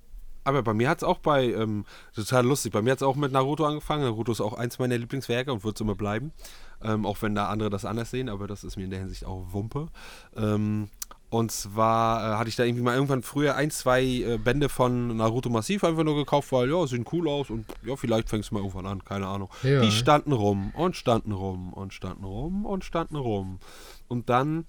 Aber 0.46 0.62
bei 0.62 0.74
mir 0.74 0.88
hat 0.90 0.98
es 0.98 1.04
auch 1.04 1.18
bei, 1.18 1.44
ähm, 1.46 1.84
total 2.14 2.44
lustig, 2.44 2.72
bei 2.72 2.82
mir 2.82 2.90
hat 2.90 2.98
es 2.98 3.02
auch 3.02 3.16
mit 3.16 3.32
Naruto 3.32 3.64
angefangen. 3.64 4.02
Naruto 4.02 4.30
ist 4.30 4.40
auch 4.42 4.52
eins 4.54 4.78
meiner 4.78 4.98
Lieblingswerke 4.98 5.52
und 5.52 5.64
wird 5.64 5.76
es 5.76 5.80
immer 5.80 5.94
bleiben. 5.94 6.32
Ähm, 6.82 7.06
auch 7.06 7.22
wenn 7.22 7.34
da 7.34 7.48
andere 7.48 7.70
das 7.70 7.84
anders 7.86 8.10
sehen, 8.10 8.28
aber 8.28 8.46
das 8.46 8.62
ist 8.62 8.76
mir 8.76 8.84
in 8.84 8.90
der 8.90 8.98
Hinsicht 9.00 9.24
auch 9.24 9.52
Wumpe. 9.52 9.88
Ähm, 10.36 10.88
und 11.30 11.50
zwar 11.50 12.34
äh, 12.34 12.36
hatte 12.38 12.48
ich 12.48 12.56
da 12.56 12.64
irgendwie 12.64 12.82
mal 12.82 12.94
irgendwann 12.94 13.22
früher 13.22 13.56
ein, 13.56 13.70
zwei 13.70 14.02
äh, 14.04 14.38
Bände 14.38 14.68
von 14.68 15.16
Naruto 15.16 15.50
Massiv 15.50 15.82
einfach 15.84 16.04
nur 16.04 16.14
gekauft, 16.16 16.52
weil 16.52 16.70
ja, 16.70 16.86
sehen 16.86 17.04
cool 17.12 17.28
aus 17.28 17.50
und 17.50 17.66
ja, 17.84 17.96
vielleicht 17.96 18.28
fängst 18.28 18.50
du 18.50 18.54
mal 18.54 18.60
irgendwann 18.60 18.86
an, 18.86 19.04
keine 19.04 19.26
Ahnung. 19.26 19.50
Ja. 19.62 19.80
Die 19.80 19.90
standen 19.90 20.32
rum 20.32 20.70
und 20.76 20.96
standen 20.96 21.32
rum 21.32 21.72
und 21.72 21.92
standen 21.92 22.24
rum 22.24 22.64
und 22.66 22.84
standen 22.84 23.16
rum. 23.16 23.58
Und 24.08 24.28
dann 24.30 24.64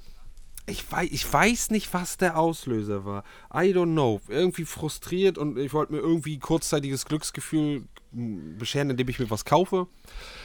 ich 0.67 0.91
weiß, 0.91 1.09
ich 1.11 1.31
weiß 1.31 1.69
nicht, 1.69 1.93
was 1.93 2.17
der 2.17 2.39
Auslöser 2.39 3.05
war. 3.05 3.23
I 3.53 3.71
don't 3.71 3.91
know. 3.91 4.19
Irgendwie 4.27 4.65
frustriert 4.65 5.37
und 5.37 5.59
ich 5.59 5.73
wollte 5.73 5.93
mir 5.93 5.99
irgendwie 5.99 6.39
kurzzeitiges 6.39 7.05
Glücksgefühl 7.05 7.83
m, 8.11 8.57
bescheren, 8.57 8.89
indem 8.89 9.07
ich 9.09 9.19
mir 9.19 9.29
was 9.29 9.45
kaufe. 9.45 9.81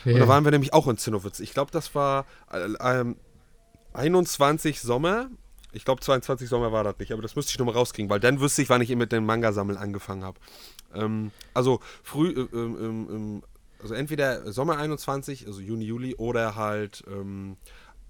Und 0.04 0.12
Ja. 0.12 0.18
da 0.18 0.28
waren 0.28 0.44
wir 0.44 0.50
nämlich 0.50 0.74
auch 0.74 0.88
in 0.88 0.98
Zinnowitz. 0.98 1.40
Ich 1.40 1.54
glaube, 1.54 1.70
das 1.70 1.94
war 1.94 2.26
äh, 2.52 2.68
ähm, 3.00 3.16
21 3.94 4.80
Sommer. 4.80 5.30
Ich 5.72 5.84
glaube, 5.84 6.00
22 6.00 6.48
Sommer 6.48 6.72
war 6.72 6.84
das 6.84 6.98
nicht, 6.98 7.12
aber 7.12 7.22
das 7.22 7.36
müsste 7.36 7.52
ich 7.52 7.58
nochmal 7.58 7.74
rauskriegen, 7.74 8.10
weil 8.10 8.20
dann 8.20 8.40
wüsste 8.40 8.62
ich, 8.62 8.68
wann 8.68 8.82
ich 8.82 8.94
mit 8.94 9.12
dem 9.12 9.24
Manga-Sammeln 9.24 9.78
angefangen 9.78 10.24
habe. 10.24 10.38
Ähm, 10.94 11.30
also 11.54 11.80
früh, 12.02 12.30
äh, 12.30 12.56
ähm, 12.56 13.08
ähm, 13.10 13.42
also 13.80 13.94
entweder 13.94 14.52
Sommer 14.52 14.78
21, 14.78 15.46
also 15.46 15.60
Juni, 15.60 15.84
Juli, 15.84 16.14
oder 16.16 16.54
halt 16.54 17.04
ähm, 17.06 17.56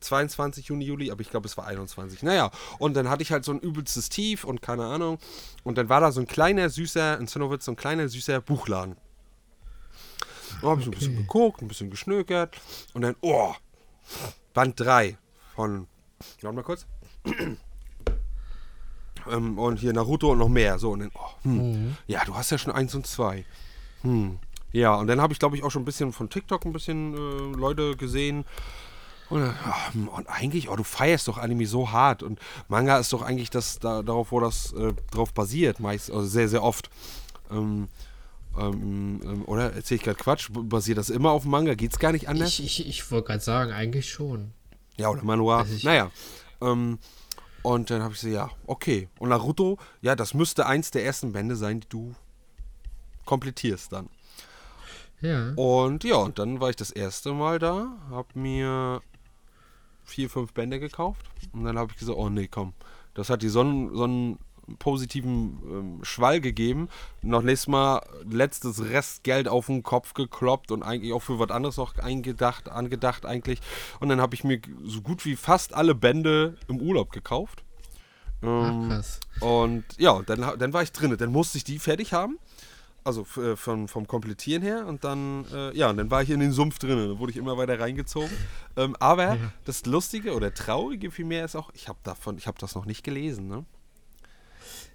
22 0.00 0.66
Juni, 0.66 0.84
Juli, 0.84 1.10
aber 1.10 1.20
ich 1.20 1.30
glaube, 1.30 1.46
es 1.46 1.56
war 1.56 1.66
21. 1.66 2.22
Naja, 2.22 2.50
und 2.78 2.94
dann 2.94 3.08
hatte 3.08 3.22
ich 3.22 3.32
halt 3.32 3.44
so 3.44 3.52
ein 3.52 3.60
übelstes 3.60 4.08
Tief 4.08 4.44
und 4.44 4.62
keine 4.62 4.86
Ahnung. 4.86 5.18
Und 5.62 5.78
dann 5.78 5.88
war 5.88 6.00
da 6.00 6.12
so 6.12 6.20
ein 6.20 6.26
kleiner, 6.26 6.70
süßer, 6.70 7.18
in 7.18 7.28
Zinnowitz, 7.28 7.66
so 7.66 7.72
ein 7.72 7.76
kleiner, 7.76 8.08
süßer 8.08 8.40
Buchladen. 8.40 8.96
Da 10.62 10.68
habe 10.68 10.80
ich 10.80 10.86
so 10.86 10.90
ein 10.90 10.98
bisschen 10.98 11.16
geguckt, 11.16 11.62
ein 11.62 11.68
bisschen 11.68 11.90
geschnökert 11.90 12.56
und 12.92 13.02
dann, 13.02 13.16
oh, 13.20 13.54
Band 14.52 14.78
3 14.80 15.16
von, 15.54 15.86
warte 16.42 16.56
mal 16.56 16.62
kurz. 16.62 16.86
ähm, 19.30 19.58
und 19.58 19.78
hier 19.78 19.92
Naruto 19.92 20.32
und 20.32 20.38
noch 20.38 20.48
mehr. 20.48 20.78
So, 20.78 20.92
und 20.92 21.00
dann, 21.00 21.10
oh, 21.14 21.44
hm, 21.44 21.96
ja, 22.06 22.24
du 22.24 22.34
hast 22.34 22.50
ja 22.50 22.58
schon 22.58 22.72
1 22.72 22.94
und 22.94 23.06
2. 23.06 23.44
Hm. 24.02 24.38
Ja, 24.72 24.94
und 24.94 25.08
dann 25.08 25.20
habe 25.20 25.32
ich, 25.32 25.38
glaube 25.38 25.56
ich, 25.56 25.64
auch 25.64 25.70
schon 25.70 25.82
ein 25.82 25.86
bisschen 25.86 26.12
von 26.12 26.30
TikTok 26.30 26.64
ein 26.64 26.72
bisschen 26.72 27.14
äh, 27.14 27.56
Leute 27.56 27.96
gesehen. 27.96 28.44
Und, 29.28 29.42
dann, 29.42 30.08
und, 30.08 30.28
eigentlich, 30.28 30.68
oh, 30.68 30.76
du 30.76 30.82
feierst 30.82 31.28
doch 31.28 31.38
Anime 31.38 31.66
so 31.66 31.92
hart 31.92 32.22
und 32.22 32.40
Manga 32.68 32.98
ist 32.98 33.12
doch 33.12 33.22
eigentlich 33.22 33.50
das 33.50 33.78
da, 33.78 34.02
darauf, 34.02 34.32
wo 34.32 34.40
das 34.40 34.72
äh, 34.72 34.92
drauf 35.12 35.32
basiert, 35.32 35.78
meist, 35.78 36.10
also 36.10 36.26
sehr, 36.26 36.48
sehr 36.48 36.62
oft. 36.64 36.90
Ähm, 37.50 37.88
ähm, 38.58 39.20
ähm, 39.24 39.44
oder 39.46 39.72
erzähle 39.72 39.98
ich 39.98 40.02
gerade 40.02 40.18
Quatsch? 40.18 40.48
Basiert 40.52 40.98
das 40.98 41.10
immer 41.10 41.30
auf 41.30 41.44
Manga? 41.44 41.74
Geht 41.74 41.92
es 41.92 41.98
gar 41.98 42.12
nicht 42.12 42.28
anders? 42.28 42.48
Ich, 42.58 42.80
ich, 42.80 42.88
ich 42.88 43.10
wollte 43.10 43.28
gerade 43.28 43.40
sagen, 43.40 43.72
eigentlich 43.72 44.10
schon. 44.10 44.52
Ja, 44.96 45.08
oder 45.08 45.22
Manua. 45.22 45.60
Also 45.60 45.86
naja. 45.86 46.10
Ähm, 46.60 46.98
und 47.62 47.90
dann 47.90 48.02
habe 48.02 48.14
ich 48.14 48.20
so, 48.20 48.28
ja, 48.28 48.50
okay. 48.66 49.08
Und 49.18 49.28
Naruto, 49.28 49.78
ja, 50.00 50.16
das 50.16 50.34
müsste 50.34 50.66
eins 50.66 50.90
der 50.90 51.04
ersten 51.04 51.32
Bände 51.32 51.56
sein, 51.56 51.80
die 51.80 51.88
du 51.88 52.14
komplettierst 53.26 53.92
dann. 53.92 54.08
Ja. 55.20 55.52
Und 55.54 56.04
ja, 56.04 56.16
und 56.16 56.38
dann 56.38 56.60
war 56.60 56.70
ich 56.70 56.76
das 56.76 56.90
erste 56.90 57.32
Mal 57.32 57.58
da, 57.58 57.92
habe 58.10 58.28
mir 58.38 59.02
vier, 60.04 60.30
fünf 60.30 60.52
Bände 60.52 60.80
gekauft. 60.80 61.26
Und 61.52 61.64
dann 61.64 61.78
habe 61.78 61.92
ich 61.92 61.98
gesagt, 61.98 62.18
oh 62.18 62.30
nee, 62.30 62.48
komm. 62.48 62.72
Das 63.14 63.28
hat 63.28 63.42
die 63.42 63.48
so 63.48 63.60
einen, 63.60 63.94
so 63.94 64.04
einen 64.04 64.38
positiven 64.78 65.58
ähm, 65.64 66.04
Schwall 66.04 66.40
gegeben. 66.40 66.88
Noch 67.22 67.42
nächstes 67.42 67.68
Mal 67.68 68.02
letztes 68.28 68.82
Restgeld 68.82 69.48
auf 69.48 69.66
den 69.66 69.82
Kopf 69.82 70.14
gekloppt 70.14 70.70
und 70.70 70.82
eigentlich 70.82 71.12
auch 71.12 71.22
für 71.22 71.38
was 71.38 71.50
anderes 71.50 71.76
noch 71.76 71.98
eingedacht, 71.98 72.68
angedacht 72.68 73.26
eigentlich. 73.26 73.60
Und 74.00 74.08
dann 74.08 74.20
habe 74.20 74.34
ich 74.34 74.44
mir 74.44 74.60
so 74.84 75.02
gut 75.02 75.24
wie 75.24 75.36
fast 75.36 75.74
alle 75.74 75.94
Bände 75.94 76.56
im 76.68 76.80
Urlaub 76.80 77.12
gekauft. 77.12 77.64
Ähm, 78.42 78.48
Ach, 78.84 78.88
krass. 78.88 79.20
Und 79.40 79.84
ja, 79.98 80.22
dann, 80.22 80.58
dann 80.58 80.72
war 80.72 80.82
ich 80.82 80.92
drin. 80.92 81.14
Dann 81.16 81.32
musste 81.32 81.58
ich 81.58 81.64
die 81.64 81.78
fertig 81.78 82.12
haben 82.12 82.38
also 83.04 83.26
äh, 83.40 83.56
von, 83.56 83.88
vom 83.88 84.06
Komplettieren 84.06 84.62
her 84.62 84.86
und 84.86 85.04
dann, 85.04 85.44
äh, 85.52 85.76
ja, 85.76 85.90
und 85.90 85.96
dann 85.96 86.10
war 86.10 86.22
ich 86.22 86.30
in 86.30 86.40
den 86.40 86.52
Sumpf 86.52 86.78
drin, 86.78 86.98
dann 86.98 87.18
wurde 87.18 87.32
ich 87.32 87.38
immer 87.38 87.56
weiter 87.56 87.78
reingezogen. 87.78 88.30
Ähm, 88.76 88.96
aber 89.00 89.34
ja. 89.34 89.52
das 89.64 89.86
Lustige 89.86 90.34
oder 90.34 90.52
Traurige 90.54 91.10
vielmehr 91.10 91.44
ist 91.44 91.56
auch, 91.56 91.70
ich 91.74 91.88
habe 91.88 91.98
davon, 92.02 92.38
ich 92.38 92.46
habe 92.46 92.58
das 92.58 92.74
noch 92.74 92.86
nicht 92.86 93.02
gelesen, 93.02 93.48
ne? 93.48 93.64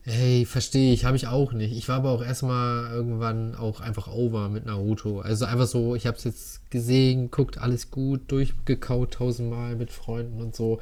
Hey, 0.07 0.45
verstehe 0.45 0.93
ich, 0.93 1.03
habe 1.03 1.17
ich 1.17 1.25
auch 1.25 1.51
nicht. 1.51 1.75
Ich 1.75 1.89
war 1.89 1.95
aber 1.95 2.11
auch 2.11 2.23
erstmal 2.23 2.91
irgendwann 2.91 3.55
auch 3.55 3.79
einfach 3.79 4.07
over 4.07 4.49
mit 4.49 4.67
Naruto. 4.67 5.19
Also 5.21 5.45
einfach 5.45 5.65
so, 5.65 5.95
ich 5.95 6.05
habe 6.05 6.15
es 6.15 6.23
jetzt 6.23 6.69
gesehen, 6.69 7.31
guckt, 7.31 7.57
alles 7.57 7.89
gut, 7.89 8.31
durchgekaut 8.31 9.15
tausendmal 9.15 9.75
mit 9.75 9.89
Freunden 9.89 10.41
und 10.41 10.55
so. 10.55 10.79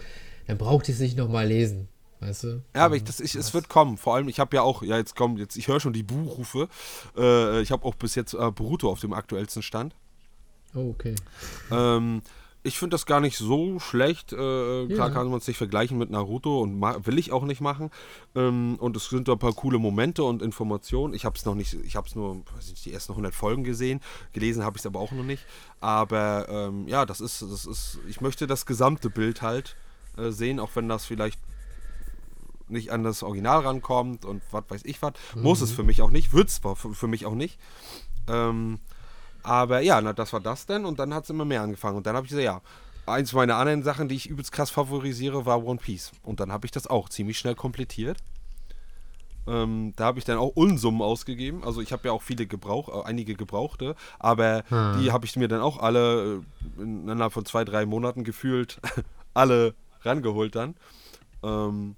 Dann 0.47 0.57
brauchte 0.57 0.91
ich 0.91 0.97
es 0.97 1.01
nicht 1.01 1.17
nochmal 1.17 1.47
lesen. 1.47 1.87
Weißt 2.19 2.43
du? 2.43 2.61
Ja, 2.75 2.83
aber 2.85 2.97
ich, 2.97 3.05
das, 3.05 3.21
ich, 3.21 3.33
es 3.35 3.53
wird 3.53 3.69
kommen. 3.69 3.95
Vor 3.95 4.15
allem, 4.15 4.27
ich 4.27 4.41
habe 4.41 4.57
ja 4.57 4.61
auch, 4.61 4.83
ja, 4.83 4.97
jetzt 4.97 5.15
kommt, 5.15 5.39
jetzt, 5.39 5.55
ich 5.55 5.69
höre 5.69 5.79
schon 5.79 5.93
die 5.93 6.03
Buchrufe. 6.03 6.67
Äh, 7.17 7.61
ich 7.61 7.71
habe 7.71 7.85
auch 7.85 7.95
bis 7.95 8.15
jetzt 8.15 8.33
äh, 8.33 8.51
Boruto 8.51 8.89
auf 8.89 8.99
dem 8.99 9.13
aktuellsten 9.13 9.61
Stand. 9.61 9.95
Oh, 10.75 10.89
okay. 10.89 11.15
Ähm, 11.71 12.21
ich 12.63 12.79
finde 12.79 12.93
das 12.93 13.05
gar 13.05 13.19
nicht 13.19 13.37
so 13.37 13.79
schlecht. 13.79 14.31
Äh, 14.31 14.87
klar 14.87 15.11
kann 15.11 15.27
man 15.27 15.37
es 15.37 15.47
nicht 15.47 15.57
vergleichen 15.57 15.97
mit 15.97 16.09
Naruto 16.09 16.61
und 16.61 16.81
will 16.81 17.19
ich 17.19 17.33
auch 17.33 17.43
nicht 17.43 17.59
machen. 17.59 17.91
Ähm, 18.35 18.77
und 18.79 18.95
es 18.95 19.09
sind 19.09 19.27
da 19.27 19.33
ein 19.33 19.39
paar 19.39 19.53
coole 19.53 19.79
Momente 19.79 20.23
und 20.23 20.41
Informationen. 20.41 21.13
Ich 21.13 21.25
habe 21.25 21.37
es 21.37 21.43
noch 21.45 21.55
nicht, 21.55 21.73
ich 21.73 21.97
habe 21.97 22.07
es 22.07 22.15
nur, 22.15 22.37
weiß 22.55 22.69
nicht, 22.69 22.85
die 22.85 22.93
ersten 22.93 23.11
100 23.11 23.35
Folgen 23.35 23.65
gesehen. 23.65 23.99
Gelesen 24.31 24.63
habe 24.63 24.77
ich 24.77 24.81
es 24.81 24.85
aber 24.85 25.01
auch 25.01 25.11
noch 25.11 25.25
nicht. 25.25 25.45
Aber 25.81 26.47
ähm, 26.49 26.87
ja, 26.87 27.05
das 27.05 27.19
ist, 27.19 27.41
das 27.41 27.65
ist, 27.65 27.99
ich 28.07 28.21
möchte 28.21 28.47
das 28.47 28.65
gesamte 28.65 29.09
Bild 29.09 29.41
halt 29.41 29.75
äh, 30.17 30.31
sehen, 30.31 30.61
auch 30.61 30.71
wenn 30.75 30.87
das 30.87 31.05
vielleicht 31.05 31.39
nicht 32.69 32.91
an 32.91 33.03
das 33.03 33.23
Original 33.23 33.59
rankommt 33.59 34.23
und 34.23 34.41
was 34.51 34.63
weiß 34.69 34.81
ich 34.85 35.01
was. 35.01 35.13
Mhm. 35.35 35.41
Muss 35.41 35.59
es 35.59 35.73
für 35.73 35.83
mich 35.83 36.01
auch 36.01 36.11
nicht, 36.11 36.31
wird 36.31 36.47
es 36.47 36.59
für, 36.59 36.75
für 36.75 37.07
mich 37.07 37.25
auch 37.25 37.35
nicht. 37.35 37.59
Ähm, 38.29 38.79
aber 39.43 39.81
ja, 39.81 40.01
na, 40.01 40.13
das 40.13 40.33
war 40.33 40.39
das 40.39 40.65
denn 40.65 40.85
und 40.85 40.99
dann 40.99 41.13
hat 41.13 41.25
es 41.25 41.29
immer 41.29 41.45
mehr 41.45 41.61
angefangen. 41.61 41.97
Und 41.97 42.07
dann 42.07 42.15
habe 42.15 42.25
ich 42.25 42.31
gesagt, 42.31 42.45
ja, 42.45 42.61
eins 43.05 43.33
meiner 43.33 43.57
anderen 43.57 43.83
Sachen, 43.83 44.07
die 44.07 44.15
ich 44.15 44.29
übelst 44.29 44.51
krass 44.51 44.69
favorisiere, 44.69 45.45
war 45.45 45.63
One 45.63 45.79
Piece. 45.79 46.11
Und 46.23 46.39
dann 46.39 46.51
habe 46.51 46.65
ich 46.65 46.71
das 46.71 46.87
auch 46.87 47.09
ziemlich 47.09 47.37
schnell 47.37 47.55
komplettiert. 47.55 48.17
Ähm, 49.45 49.93
da 49.97 50.05
habe 50.05 50.19
ich 50.19 50.25
dann 50.25 50.37
auch 50.37 50.55
Unsummen 50.55 51.01
ausgegeben. 51.01 51.63
Also 51.65 51.81
ich 51.81 51.91
habe 51.91 52.07
ja 52.07 52.13
auch 52.13 52.21
viele 52.21 52.45
Gebrauch, 52.45 52.87
äh, 52.87 53.07
einige 53.07 53.35
gebrauchte, 53.35 53.95
aber 54.19 54.63
hm. 54.69 55.01
die 55.01 55.11
habe 55.11 55.25
ich 55.25 55.35
mir 55.35 55.49
dann 55.49 55.59
auch 55.59 55.79
alle 55.79 56.41
äh, 56.79 56.81
innerhalb 56.81 57.33
von 57.33 57.45
zwei, 57.45 57.65
drei 57.65 57.85
Monaten 57.85 58.23
gefühlt 58.23 58.79
alle 59.33 59.73
rangeholt 60.01 60.55
dann. 60.55 60.75
Ähm, 61.43 61.97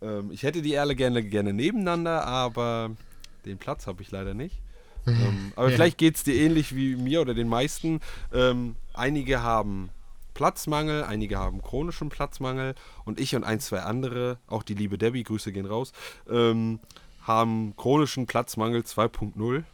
ähm, 0.00 0.30
ich 0.30 0.44
hätte 0.44 0.62
die 0.62 0.74
Erle 0.74 0.94
gerne, 0.94 1.24
gerne 1.24 1.52
nebeneinander, 1.52 2.24
aber 2.26 2.90
den 3.44 3.58
Platz 3.58 3.88
habe 3.88 4.02
ich 4.02 4.12
leider 4.12 4.34
nicht. 4.34 4.62
Ähm, 5.10 5.52
aber 5.56 5.68
ja. 5.68 5.76
vielleicht 5.76 5.98
geht 5.98 6.16
es 6.16 6.24
dir 6.24 6.34
ähnlich 6.34 6.74
wie 6.74 6.96
mir 6.96 7.20
oder 7.20 7.34
den 7.34 7.48
meisten. 7.48 8.00
Ähm, 8.32 8.76
einige 8.94 9.42
haben 9.42 9.90
Platzmangel, 10.34 11.02
einige 11.04 11.38
haben 11.38 11.62
chronischen 11.62 12.10
Platzmangel 12.10 12.74
und 13.04 13.18
ich 13.18 13.34
und 13.34 13.44
ein, 13.44 13.60
zwei 13.60 13.80
andere, 13.80 14.38
auch 14.46 14.62
die 14.62 14.74
liebe 14.74 14.96
Debbie, 14.96 15.24
Grüße 15.24 15.50
gehen 15.52 15.66
raus, 15.66 15.92
ähm, 16.30 16.78
haben 17.22 17.74
chronischen 17.76 18.26
Platzmangel 18.26 18.82
2.0. 18.82 19.64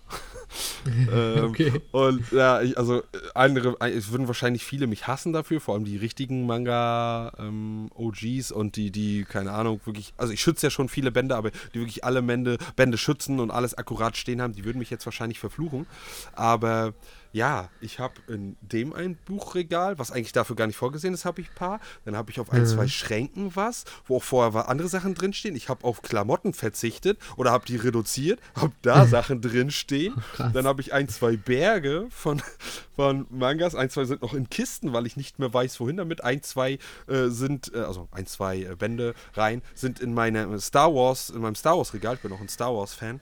ähm, 1.12 1.44
okay. 1.44 1.80
Und 1.92 2.30
ja, 2.32 2.62
ich, 2.62 2.78
also 2.78 3.02
andere, 3.34 3.76
es 3.80 4.10
würden 4.10 4.26
wahrscheinlich 4.26 4.64
viele 4.64 4.86
mich 4.86 5.06
hassen 5.06 5.32
dafür, 5.32 5.60
vor 5.60 5.74
allem 5.74 5.84
die 5.84 5.96
richtigen 5.96 6.46
Manga-OGs 6.46 7.40
ähm, 7.40 8.56
und 8.56 8.76
die, 8.76 8.90
die, 8.90 9.24
keine 9.24 9.52
Ahnung, 9.52 9.80
wirklich, 9.84 10.14
also 10.16 10.32
ich 10.32 10.40
schütze 10.40 10.66
ja 10.66 10.70
schon 10.70 10.88
viele 10.88 11.10
Bände, 11.10 11.36
aber 11.36 11.50
die 11.50 11.80
wirklich 11.80 12.04
alle 12.04 12.22
Bände, 12.22 12.58
Bände 12.76 12.98
schützen 12.98 13.40
und 13.40 13.50
alles 13.50 13.76
akkurat 13.76 14.16
stehen 14.16 14.40
haben, 14.40 14.54
die 14.54 14.64
würden 14.64 14.78
mich 14.78 14.90
jetzt 14.90 15.06
wahrscheinlich 15.06 15.38
verfluchen. 15.38 15.86
Aber 16.34 16.94
ja, 17.34 17.68
ich 17.80 17.98
habe 17.98 18.14
in 18.28 18.56
dem 18.60 18.92
ein 18.92 19.16
Buchregal, 19.16 19.98
was 19.98 20.12
eigentlich 20.12 20.30
dafür 20.30 20.54
gar 20.54 20.68
nicht 20.68 20.76
vorgesehen 20.76 21.12
ist, 21.14 21.24
habe 21.24 21.40
ich 21.40 21.48
ein 21.48 21.54
paar. 21.56 21.80
Dann 22.04 22.16
habe 22.16 22.30
ich 22.30 22.38
auf 22.38 22.50
ein, 22.52 22.60
mhm. 22.60 22.66
zwei 22.66 22.86
Schränken 22.86 23.56
was, 23.56 23.86
wo 24.06 24.18
auch 24.18 24.22
vorher 24.22 24.68
andere 24.68 24.86
Sachen 24.86 25.14
drinstehen. 25.16 25.56
Ich 25.56 25.68
habe 25.68 25.82
auf 25.82 26.00
Klamotten 26.00 26.54
verzichtet 26.54 27.18
oder 27.36 27.50
habe 27.50 27.66
die 27.66 27.74
reduziert, 27.74 28.38
habe 28.54 28.72
da 28.82 29.04
Sachen 29.08 29.40
drinstehen. 29.40 30.03
Oh, 30.10 30.42
dann 30.52 30.66
habe 30.66 30.80
ich 30.80 30.92
ein, 30.92 31.08
zwei 31.08 31.36
Berge 31.36 32.06
von, 32.10 32.42
von 32.96 33.26
Mangas. 33.30 33.74
Ein, 33.74 33.90
zwei 33.90 34.04
sind 34.04 34.22
noch 34.22 34.34
in 34.34 34.48
Kisten, 34.50 34.92
weil 34.92 35.06
ich 35.06 35.16
nicht 35.16 35.38
mehr 35.38 35.52
weiß, 35.52 35.80
wohin 35.80 35.96
damit. 35.96 36.24
Ein, 36.24 36.42
zwei 36.42 36.78
äh, 37.06 37.28
sind, 37.28 37.72
äh, 37.74 37.80
also 37.80 38.08
ein, 38.12 38.26
zwei 38.26 38.62
äh, 38.62 38.76
Bände 38.76 39.14
rein, 39.34 39.62
sind 39.74 40.00
in 40.00 40.14
meinem 40.14 40.58
Star 40.58 40.94
Wars, 40.94 41.30
in 41.30 41.40
meinem 41.40 41.54
Star 41.54 41.76
Wars 41.76 41.94
Regal. 41.94 42.14
Ich 42.14 42.20
bin 42.20 42.32
auch 42.32 42.40
ein 42.40 42.48
Star 42.48 42.74
Wars 42.74 42.94
Fan. 42.94 43.20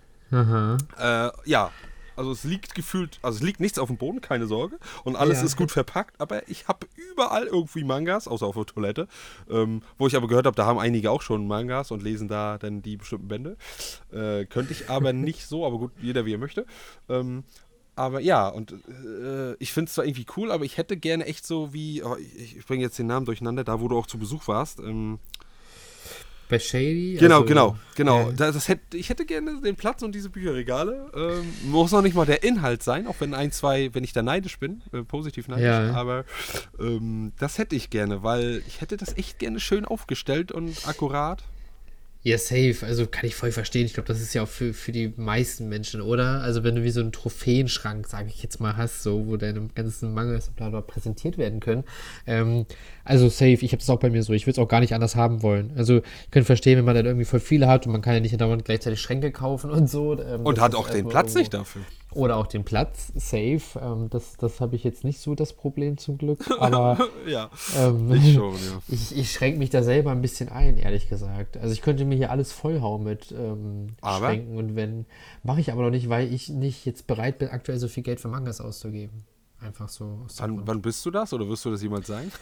Äh, 0.98 1.30
ja, 1.44 1.70
also 2.16 2.32
es 2.32 2.44
liegt 2.44 2.74
gefühlt, 2.74 3.18
also 3.22 3.36
es 3.36 3.42
liegt 3.42 3.60
nichts 3.60 3.78
auf 3.78 3.88
dem 3.88 3.96
Boden, 3.96 4.20
keine 4.20 4.46
Sorge. 4.46 4.78
Und 5.04 5.16
alles 5.16 5.38
ja. 5.38 5.44
ist 5.44 5.56
gut 5.56 5.70
verpackt, 5.70 6.20
aber 6.20 6.48
ich 6.48 6.68
habe 6.68 6.86
überall 6.94 7.46
irgendwie 7.46 7.84
Mangas, 7.84 8.28
außer 8.28 8.46
auf 8.46 8.54
der 8.54 8.66
Toilette. 8.66 9.08
Ähm, 9.50 9.82
wo 9.98 10.06
ich 10.06 10.16
aber 10.16 10.28
gehört 10.28 10.46
habe, 10.46 10.56
da 10.56 10.66
haben 10.66 10.78
einige 10.78 11.10
auch 11.10 11.22
schon 11.22 11.46
Mangas 11.46 11.90
und 11.90 12.02
lesen 12.02 12.28
da 12.28 12.58
dann 12.58 12.82
die 12.82 12.96
bestimmten 12.96 13.28
Bände. 13.28 13.56
Äh, 14.12 14.46
könnte 14.46 14.72
ich 14.72 14.90
aber 14.90 15.12
nicht 15.12 15.46
so, 15.46 15.66
aber 15.66 15.78
gut, 15.78 15.92
jeder 16.00 16.26
wie 16.26 16.34
er 16.34 16.38
möchte. 16.38 16.66
Ähm, 17.08 17.44
aber 17.94 18.20
ja, 18.20 18.48
und 18.48 18.72
äh, 18.72 19.54
ich 19.58 19.72
finde 19.72 19.88
es 19.88 19.94
zwar 19.94 20.06
irgendwie 20.06 20.26
cool, 20.36 20.50
aber 20.50 20.64
ich 20.64 20.78
hätte 20.78 20.96
gerne 20.96 21.26
echt 21.26 21.46
so 21.46 21.74
wie, 21.74 22.02
oh, 22.02 22.16
ich, 22.16 22.56
ich 22.56 22.66
bringe 22.66 22.82
jetzt 22.82 22.98
den 22.98 23.06
Namen 23.06 23.26
durcheinander, 23.26 23.64
da 23.64 23.80
wo 23.80 23.88
du 23.88 23.98
auch 23.98 24.06
zu 24.06 24.18
Besuch 24.18 24.48
warst. 24.48 24.80
Ähm, 24.80 25.18
bei 26.52 26.58
Shady? 26.58 27.16
Genau, 27.18 27.36
also, 27.36 27.46
genau, 27.46 27.76
genau. 27.96 28.28
Ja. 28.28 28.32
Das, 28.36 28.54
das 28.54 28.68
hätte, 28.68 28.96
ich 28.96 29.08
hätte 29.08 29.24
gerne 29.24 29.60
den 29.60 29.74
Platz 29.74 30.02
und 30.02 30.14
diese 30.14 30.30
Bücherregale. 30.30 31.10
Ähm, 31.16 31.52
muss 31.70 31.90
noch 31.92 32.02
nicht 32.02 32.14
mal 32.14 32.26
der 32.26 32.44
Inhalt 32.44 32.82
sein, 32.82 33.06
auch 33.06 33.16
wenn 33.20 33.34
ein, 33.34 33.50
zwei, 33.50 33.90
wenn 33.94 34.04
ich 34.04 34.12
da 34.12 34.22
neidisch 34.22 34.58
bin, 34.58 34.82
äh, 34.92 35.02
positiv 35.02 35.48
neidisch. 35.48 35.64
Ja. 35.64 35.94
Aber 35.94 36.24
ähm, 36.78 37.32
das 37.38 37.58
hätte 37.58 37.74
ich 37.74 37.90
gerne, 37.90 38.22
weil 38.22 38.62
ich 38.68 38.80
hätte 38.82 38.96
das 38.96 39.16
echt 39.16 39.38
gerne 39.38 39.60
schön 39.60 39.84
aufgestellt 39.84 40.52
und 40.52 40.86
akkurat. 40.86 41.42
Ja, 42.24 42.38
safe. 42.38 42.76
Also 42.82 43.06
kann 43.08 43.26
ich 43.26 43.34
voll 43.34 43.50
verstehen. 43.50 43.84
Ich 43.84 43.94
glaube, 43.94 44.06
das 44.06 44.20
ist 44.20 44.32
ja 44.32 44.44
auch 44.44 44.48
für, 44.48 44.72
für 44.74 44.92
die 44.92 45.12
meisten 45.16 45.68
Menschen, 45.68 46.00
oder? 46.00 46.40
Also 46.42 46.62
wenn 46.62 46.76
du 46.76 46.84
wie 46.84 46.90
so 46.90 47.00
einen 47.00 47.10
Trophäenschrank, 47.10 48.06
sage 48.06 48.28
ich 48.28 48.40
jetzt 48.44 48.60
mal, 48.60 48.76
hast, 48.76 49.02
so, 49.02 49.26
wo 49.26 49.36
deine 49.36 49.68
ganzen 49.74 50.14
Mangels 50.14 50.50
präsentiert 50.86 51.36
werden 51.36 51.58
können. 51.58 51.82
Ähm, 52.28 52.66
also 53.04 53.28
safe, 53.28 53.64
ich 53.64 53.72
habe 53.72 53.78
das 53.78 53.90
auch 53.90 53.98
bei 53.98 54.08
mir 54.08 54.22
so. 54.22 54.32
Ich 54.34 54.46
würde 54.46 54.52
es 54.52 54.58
auch 54.58 54.68
gar 54.68 54.78
nicht 54.78 54.94
anders 54.94 55.16
haben 55.16 55.42
wollen. 55.42 55.72
Also 55.76 55.98
ich 55.98 56.30
könnte 56.30 56.46
verstehen, 56.46 56.78
wenn 56.78 56.84
man 56.84 56.94
dann 56.94 57.06
irgendwie 57.06 57.24
voll 57.24 57.40
viele 57.40 57.66
hat 57.66 57.86
und 57.86 57.92
man 57.92 58.02
kann 58.02 58.14
ja 58.14 58.20
nicht 58.20 58.40
dauernd 58.40 58.64
gleichzeitig 58.64 59.00
Schränke 59.00 59.32
kaufen 59.32 59.72
und 59.72 59.90
so. 59.90 60.16
Ähm, 60.22 60.46
und 60.46 60.60
hat 60.60 60.76
auch 60.76 60.88
den 60.88 61.08
Platz 61.08 61.34
nicht 61.34 61.52
dafür. 61.52 61.82
Oder 62.14 62.36
auch 62.36 62.46
den 62.46 62.64
Platz, 62.64 63.12
safe. 63.14 63.62
Ähm, 63.80 64.08
das 64.10 64.36
das 64.36 64.60
habe 64.60 64.76
ich 64.76 64.84
jetzt 64.84 65.04
nicht 65.04 65.20
so 65.20 65.34
das 65.34 65.52
Problem 65.52 65.98
zum 65.98 66.18
Glück. 66.18 66.44
Aber 66.58 66.98
ja, 67.26 67.50
ähm, 67.78 68.12
ich 68.14 68.34
schon, 68.34 68.54
ja. 68.54 68.82
Ich, 68.88 69.16
ich 69.16 69.32
schränke 69.32 69.58
mich 69.58 69.70
da 69.70 69.82
selber 69.82 70.10
ein 70.10 70.22
bisschen 70.22 70.48
ein, 70.48 70.76
ehrlich 70.76 71.08
gesagt. 71.08 71.56
Also 71.56 71.72
ich 71.72 71.82
könnte 71.82 72.04
mir 72.04 72.16
hier 72.16 72.30
alles 72.30 72.52
vollhauen 72.52 73.04
mit 73.04 73.32
ähm, 73.32 73.88
Schränken 74.04 74.56
und 74.56 74.76
wenn, 74.76 75.06
mache 75.42 75.60
ich 75.60 75.72
aber 75.72 75.82
noch 75.82 75.90
nicht, 75.90 76.08
weil 76.08 76.32
ich 76.32 76.48
nicht 76.48 76.84
jetzt 76.86 77.06
bereit 77.06 77.38
bin, 77.38 77.48
aktuell 77.48 77.78
so 77.78 77.88
viel 77.88 78.02
Geld 78.02 78.20
für 78.20 78.28
Mangas 78.28 78.60
auszugeben. 78.60 79.24
Einfach 79.60 79.88
so. 79.88 80.26
Wann, 80.38 80.66
wann, 80.66 80.82
bist 80.82 81.06
du 81.06 81.12
das 81.12 81.32
oder 81.32 81.48
wirst 81.48 81.64
du 81.64 81.70
das 81.70 81.82
jemals 81.82 82.08
sein? 82.08 82.32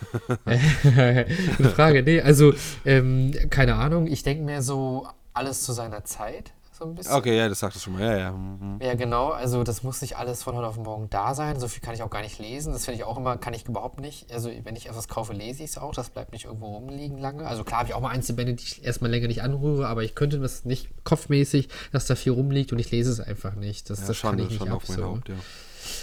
Eine 0.47 1.27
Frage, 1.75 2.03
nee, 2.03 2.21
also 2.23 2.55
ähm, 2.87 3.35
keine 3.51 3.75
Ahnung. 3.75 4.07
Ich 4.07 4.23
denke 4.23 4.43
mir 4.43 4.63
so, 4.63 5.07
alles 5.35 5.63
zu 5.63 5.73
seiner 5.73 6.05
Zeit 6.05 6.55
so 6.81 6.87
ein 6.87 6.95
bisschen. 6.95 7.13
Okay, 7.15 7.37
ja, 7.37 7.49
das 7.49 7.61
sagtest 7.61 7.85
du 7.87 7.91
schon 7.91 7.99
mal. 8.01 8.03
Ja, 8.11 8.19
ja. 8.19 8.33
Mhm. 8.33 8.79
Ja, 8.83 8.95
genau. 8.95 9.29
Also 9.29 9.63
das 9.63 9.83
muss 9.83 10.01
nicht 10.01 10.17
alles 10.17 10.43
von 10.43 10.57
heute 10.57 10.67
auf 10.67 10.77
morgen 10.79 11.09
da 11.11 11.35
sein. 11.35 11.61
So 11.61 11.69
viel 11.69 11.83
kann 11.83 11.95
ich 11.95 12.03
auch 12.03 12.11
gar 12.11 12.23
nicht 12.23 12.39
lesen. 12.39 12.73
Das 12.73 12.87
finde 12.87 12.99
ich 12.99 13.05
auch 13.05 13.17
immer, 13.19 13.37
kann 13.37 13.55
ich 13.55 13.69
überhaupt 13.69 14.01
nicht. 14.01 14.33
Also 14.33 14.51
wenn 14.65 14.75
ich 14.75 14.89
etwas 14.89 15.07
kaufe, 15.07 15.33
lese 15.35 15.63
ich 15.63 15.71
es 15.71 15.79
auch. 15.79 15.95
Das 15.95 16.11
bleibt 16.11 16.33
nicht 16.33 16.47
irgendwo 16.47 16.67
rumliegen 16.67 17.19
lange. 17.19 17.47
Also 17.47 17.63
klar 17.63 17.81
habe 17.81 17.89
ich 17.91 17.95
auch 17.95 18.01
mal 18.01 18.09
Einzelbände, 18.11 18.55
die 18.55 18.65
ich 18.65 18.85
erstmal 18.85 19.11
länger 19.11 19.29
nicht 19.29 19.43
anrühre, 19.43 19.87
aber 19.87 20.03
ich 20.03 20.15
könnte 20.15 20.41
das 20.41 20.65
nicht 20.65 20.89
kopfmäßig, 21.05 21.69
dass 21.93 22.07
da 22.07 22.15
viel 22.17 22.33
rumliegt 22.33 22.73
und 22.73 22.79
ich 22.79 22.91
lese 22.91 23.11
es 23.13 23.21
einfach 23.21 23.55
nicht. 23.55 23.91
Das, 23.91 24.01
Ja, 24.01 24.07
das 24.07 24.21
kann 24.21 24.31
Schande, 24.31 24.43
ich 24.45 24.49
nicht 24.51 24.59
Schande 24.59 24.75
auf 24.75 24.89
mein. 24.89 25.03
Haupt, 25.05 25.29
ja. 25.29 25.35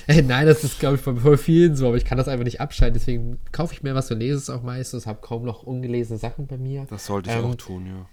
Äh, 0.07 0.21
Nein, 0.21 0.47
das 0.47 0.63
ist, 0.63 0.79
glaube 0.79 0.95
ich, 0.95 1.03
bei 1.03 1.37
vielen 1.37 1.75
so, 1.75 1.87
aber 1.87 1.97
ich 1.97 2.03
kann 2.05 2.17
das 2.17 2.27
einfach 2.27 2.43
nicht 2.43 2.59
abschalten. 2.59 2.95
Deswegen 2.97 3.39
kaufe 3.51 3.73
ich 3.73 3.83
mir 3.83 3.93
was 3.95 4.09
und 4.11 4.19
lese 4.19 4.37
es 4.37 4.49
auch 4.49 4.61
meistens. 4.63 5.05
Habe 5.05 5.19
kaum 5.21 5.43
noch 5.45 5.63
ungelesene 5.63 6.17
Sachen 6.17 6.47
bei 6.47 6.57
mir. 6.57 6.85
Das 6.89 7.05
sollte 7.05 7.29
ich 7.29 7.35
Ähm, 7.35 7.45
auch 7.45 7.55
tun, 7.55 7.85
ja. 7.85 8.05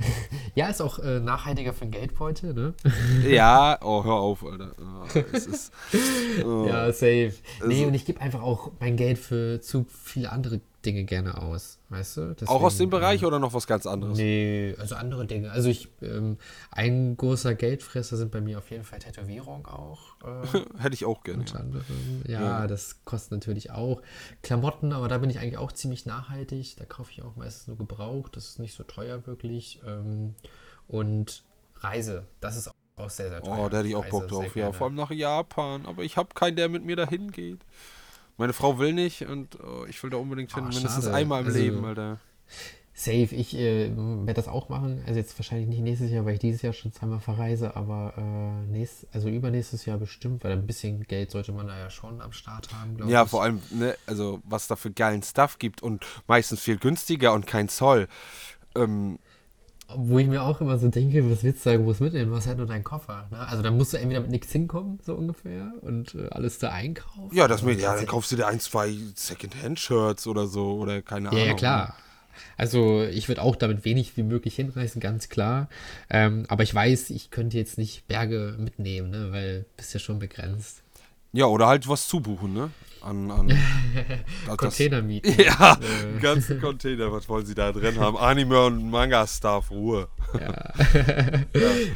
Ja, 0.56 0.68
ist 0.68 0.80
auch 0.80 0.98
äh, 0.98 1.20
nachhaltiger 1.20 1.72
für 1.72 1.84
den 1.84 1.92
Geldbeutel, 1.92 2.54
ne? 2.54 2.74
Ja, 3.28 3.78
oh, 3.82 4.02
hör 4.04 4.14
auf, 4.14 4.44
Alter. 4.44 4.72
Oh, 4.80 5.18
es 5.32 5.46
ist, 5.46 5.72
oh. 6.44 6.66
Ja, 6.68 6.92
safe. 6.92 7.32
Nee, 7.64 7.74
Also- 7.76 7.86
und 7.86 7.94
ich 7.94 8.04
gebe 8.04 8.20
einfach 8.20 8.42
auch 8.42 8.72
mein 8.80 8.96
Geld 8.96 9.18
für 9.18 9.60
zu 9.60 9.86
viele 9.88 10.32
andere 10.32 10.60
Dinge 10.84 11.04
gerne 11.04 11.40
aus, 11.40 11.78
weißt 11.90 12.16
du? 12.16 12.34
Auch 12.46 12.62
aus 12.62 12.74
dem 12.74 12.88
Deswegen, 12.88 12.90
Bereich 12.90 13.24
oder 13.24 13.38
noch 13.38 13.52
was 13.52 13.66
ganz 13.66 13.86
anderes? 13.86 14.16
Nee, 14.16 14.74
also 14.78 14.94
andere 14.94 15.26
Dinge. 15.26 15.50
Also 15.50 15.68
ich, 15.68 15.88
ähm, 16.02 16.38
ein 16.70 17.16
großer 17.16 17.54
Geldfresser 17.54 18.16
sind 18.16 18.30
bei 18.30 18.40
mir 18.40 18.58
auf 18.58 18.70
jeden 18.70 18.84
Fall 18.84 18.98
Tätowierung 18.98 19.66
auch. 19.66 20.16
Äh, 20.24 20.46
Hätte 20.78 20.94
ich 20.94 21.04
auch 21.04 21.22
gerne. 21.22 21.40
unter 21.40 21.60
anderem. 21.60 22.22
Ja, 22.26 22.40
Ja. 22.40 22.66
das 22.66 23.04
kostet 23.04 23.32
natürlich 23.32 23.70
auch. 23.70 24.00
Klamotten, 24.42 24.92
aber 24.92 25.08
da 25.08 25.18
bin 25.18 25.28
ich 25.30 25.38
eigentlich 25.38 25.58
auch 25.58 25.72
ziemlich 25.72 26.06
nachhaltig. 26.06 26.76
Da 26.76 26.84
kaufe 26.86 27.10
ich 27.12 27.22
auch 27.22 27.36
meistens 27.36 27.68
nur 27.68 27.76
gebraucht. 27.76 28.36
Das 28.36 28.48
ist 28.48 28.58
nicht 28.58 28.74
so 28.74 28.82
teuer 28.84 29.26
wirklich. 29.26 29.80
Ähm, 29.86 30.34
und 30.88 31.44
Reise, 31.76 32.26
das 32.40 32.56
ist 32.56 32.70
auch 32.96 33.10
sehr, 33.10 33.28
sehr 33.30 33.42
teuer. 33.42 33.64
Oh, 33.66 33.68
da 33.68 33.78
hätte 33.78 33.88
ich 33.88 33.96
auch 33.96 34.06
Bock 34.06 34.28
drauf. 34.28 34.54
Ja, 34.56 34.72
vor 34.72 34.86
allem 34.86 34.96
nach 34.96 35.10
Japan. 35.10 35.86
Aber 35.86 36.02
ich 36.04 36.16
habe 36.16 36.34
keinen, 36.34 36.56
der 36.56 36.68
mit 36.68 36.84
mir 36.84 36.96
dahin 36.96 37.30
geht. 37.30 37.60
Meine 38.40 38.54
Frau 38.54 38.78
will 38.78 38.94
nicht 38.94 39.26
und 39.26 39.58
oh, 39.60 39.84
ich 39.86 40.02
will 40.02 40.08
da 40.10 40.16
unbedingt 40.16 40.52
hin. 40.54 40.64
Ah, 40.64 40.68
mindestens 40.72 41.04
schade. 41.04 41.14
einmal 41.16 41.42
im 41.42 41.46
Also- 41.48 41.58
Leben, 41.58 41.84
Alter. 41.84 42.18
Safe, 42.92 43.34
ich 43.34 43.54
äh, 43.56 43.90
werde 43.96 44.34
das 44.34 44.48
auch 44.48 44.68
machen. 44.68 45.02
Also 45.06 45.18
jetzt 45.18 45.38
wahrscheinlich 45.38 45.68
nicht 45.68 45.80
nächstes 45.80 46.10
Jahr, 46.10 46.24
weil 46.26 46.34
ich 46.34 46.40
dieses 46.40 46.60
Jahr 46.60 46.72
schon 46.74 46.92
zweimal 46.92 47.20
verreise, 47.20 47.76
aber 47.76 48.12
äh, 48.18 48.66
nächst, 48.72 49.06
also 49.12 49.28
übernächstes 49.28 49.86
Jahr 49.86 49.96
bestimmt, 49.98 50.42
weil 50.44 50.52
ein 50.52 50.66
bisschen 50.66 51.02
Geld 51.04 51.30
sollte 51.30 51.52
man 51.52 51.66
da 51.66 51.78
ja 51.78 51.88
schon 51.88 52.20
am 52.20 52.32
Start 52.32 52.68
haben, 52.74 52.96
glaube 52.96 53.10
Ja, 53.12 53.22
ich. 53.24 53.30
vor 53.30 53.42
allem, 53.42 53.60
ne, 53.70 53.94
also 54.06 54.40
was 54.44 54.66
da 54.68 54.76
für 54.76 54.90
geilen 54.90 55.22
Stuff 55.22 55.58
gibt 55.58 55.82
und 55.82 56.04
meistens 56.26 56.60
viel 56.60 56.78
günstiger 56.78 57.32
und 57.32 57.46
kein 57.46 57.68
Zoll. 57.68 58.08
Ähm, 58.74 59.18
Wo 59.96 60.18
ich 60.18 60.26
mir 60.26 60.42
auch 60.42 60.60
immer 60.60 60.78
so 60.78 60.88
denke, 60.88 61.28
was 61.30 61.42
willst 61.42 61.64
du 61.66 61.70
da 61.70 61.76
groß 61.76 62.00
mitnehmen? 62.00 62.30
Du 62.30 62.36
hast 62.36 62.46
halt 62.46 62.58
nur 62.58 62.66
deinen 62.66 62.84
Koffer. 62.84 63.26
Ne? 63.30 63.38
Also 63.38 63.62
da 63.62 63.70
musst 63.70 63.92
du 63.92 63.96
entweder 63.98 64.20
mit 64.20 64.30
nichts 64.30 64.52
hinkommen, 64.52 64.98
so 65.02 65.14
ungefähr, 65.14 65.72
und 65.80 66.14
äh, 66.14 66.28
alles 66.30 66.58
da 66.58 66.70
einkaufen. 66.70 67.34
ja, 67.34 67.48
das 67.48 67.62
mit, 67.62 67.80
ja, 67.80 67.94
dann 67.96 68.06
kaufst 68.06 68.32
du 68.32 68.36
dir 68.36 68.46
ein, 68.46 68.60
zwei 68.60 68.94
Secondhand-Shirts 69.14 70.26
oder 70.26 70.46
so 70.46 70.74
oder 70.76 71.02
keine 71.02 71.26
Ja, 71.26 71.30
Ahnung. 71.32 71.46
ja, 71.46 71.54
klar. 71.54 71.96
Also 72.56 73.02
ich 73.02 73.28
würde 73.28 73.42
auch 73.42 73.56
damit 73.56 73.84
wenig 73.84 74.16
wie 74.16 74.22
möglich 74.22 74.54
hinreißen, 74.56 75.00
ganz 75.00 75.28
klar. 75.28 75.68
Ähm, 76.08 76.44
aber 76.48 76.62
ich 76.62 76.74
weiß, 76.74 77.10
ich 77.10 77.30
könnte 77.30 77.58
jetzt 77.58 77.76
nicht 77.78 78.06
Berge 78.08 78.56
mitnehmen, 78.58 79.10
ne? 79.10 79.32
weil 79.32 79.66
bist 79.76 79.92
ja 79.94 80.00
schon 80.00 80.18
begrenzt. 80.18 80.82
Ja, 81.32 81.46
oder 81.46 81.66
halt 81.68 81.88
was 81.88 82.08
zubuchen, 82.08 82.52
ne? 82.54 82.70
An, 83.02 83.30
an 83.30 83.48
das- 84.46 84.56
Container 84.56 85.00
mieten. 85.00 85.32
Ja, 85.42 85.78
Äh. 85.80 86.20
ganzen 86.20 86.60
Container, 86.60 87.10
was 87.12 87.28
wollen 87.28 87.46
sie 87.46 87.54
da 87.54 87.72
drin 87.72 87.98
haben? 87.98 88.16
Anime 88.18 88.66
und 88.66 88.90
Manga-Stuff, 88.90 89.70
Ruhe. 89.70 90.08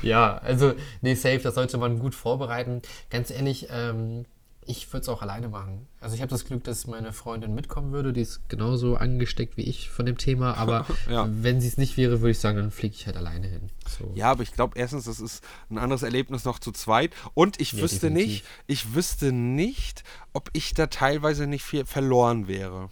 Ja, 0.02 0.38
also, 0.38 0.72
nee, 1.02 1.14
safe, 1.14 1.38
das 1.38 1.54
sollte 1.54 1.78
man 1.78 1.98
gut 1.98 2.14
vorbereiten. 2.14 2.82
Ganz 3.10 3.30
ehrlich, 3.30 3.68
ähm, 3.70 4.24
ich 4.66 4.92
würde 4.92 5.02
es 5.02 5.08
auch 5.08 5.22
alleine 5.22 5.48
machen. 5.48 5.86
Also 6.00 6.14
ich 6.14 6.20
habe 6.22 6.30
das 6.30 6.44
Glück, 6.44 6.64
dass 6.64 6.86
meine 6.86 7.12
Freundin 7.12 7.54
mitkommen 7.54 7.92
würde, 7.92 8.12
die 8.12 8.20
ist 8.22 8.48
genauso 8.48 8.96
angesteckt 8.96 9.56
wie 9.56 9.62
ich 9.62 9.90
von 9.90 10.06
dem 10.06 10.18
Thema, 10.18 10.54
aber 10.56 10.86
Ja. 11.10 11.28
wenn 11.30 11.60
sie 11.60 11.68
es 11.68 11.76
nicht 11.78 11.96
wäre, 11.96 12.20
würde 12.20 12.30
ich 12.32 12.38
sagen, 12.38 12.58
dann 12.58 12.70
fliege 12.70 12.94
ich 12.94 13.06
halt 13.06 13.16
alleine 13.16 13.46
hin. 13.48 13.70
So. 13.88 14.10
Ja, 14.14 14.30
aber 14.30 14.42
ich 14.42 14.52
glaube 14.52 14.78
erstens, 14.78 15.04
das 15.04 15.20
ist 15.20 15.44
ein 15.70 15.78
anderes 15.78 16.02
Erlebnis 16.02 16.44
noch 16.44 16.58
zu 16.58 16.72
zweit. 16.72 17.12
Und 17.34 17.60
ich 17.60 17.72
Ja, 17.72 17.82
wüsste 17.82 18.08
definitiv. 18.08 18.26
nicht, 18.32 18.44
ich 18.66 18.94
wüsste 18.94 19.32
nicht, 19.32 20.04
ob 20.32 20.50
ich 20.52 20.74
da 20.74 20.86
teilweise 20.86 21.46
nicht 21.46 21.62
viel 21.64 21.84
verloren 21.86 22.48
wäre. 22.48 22.90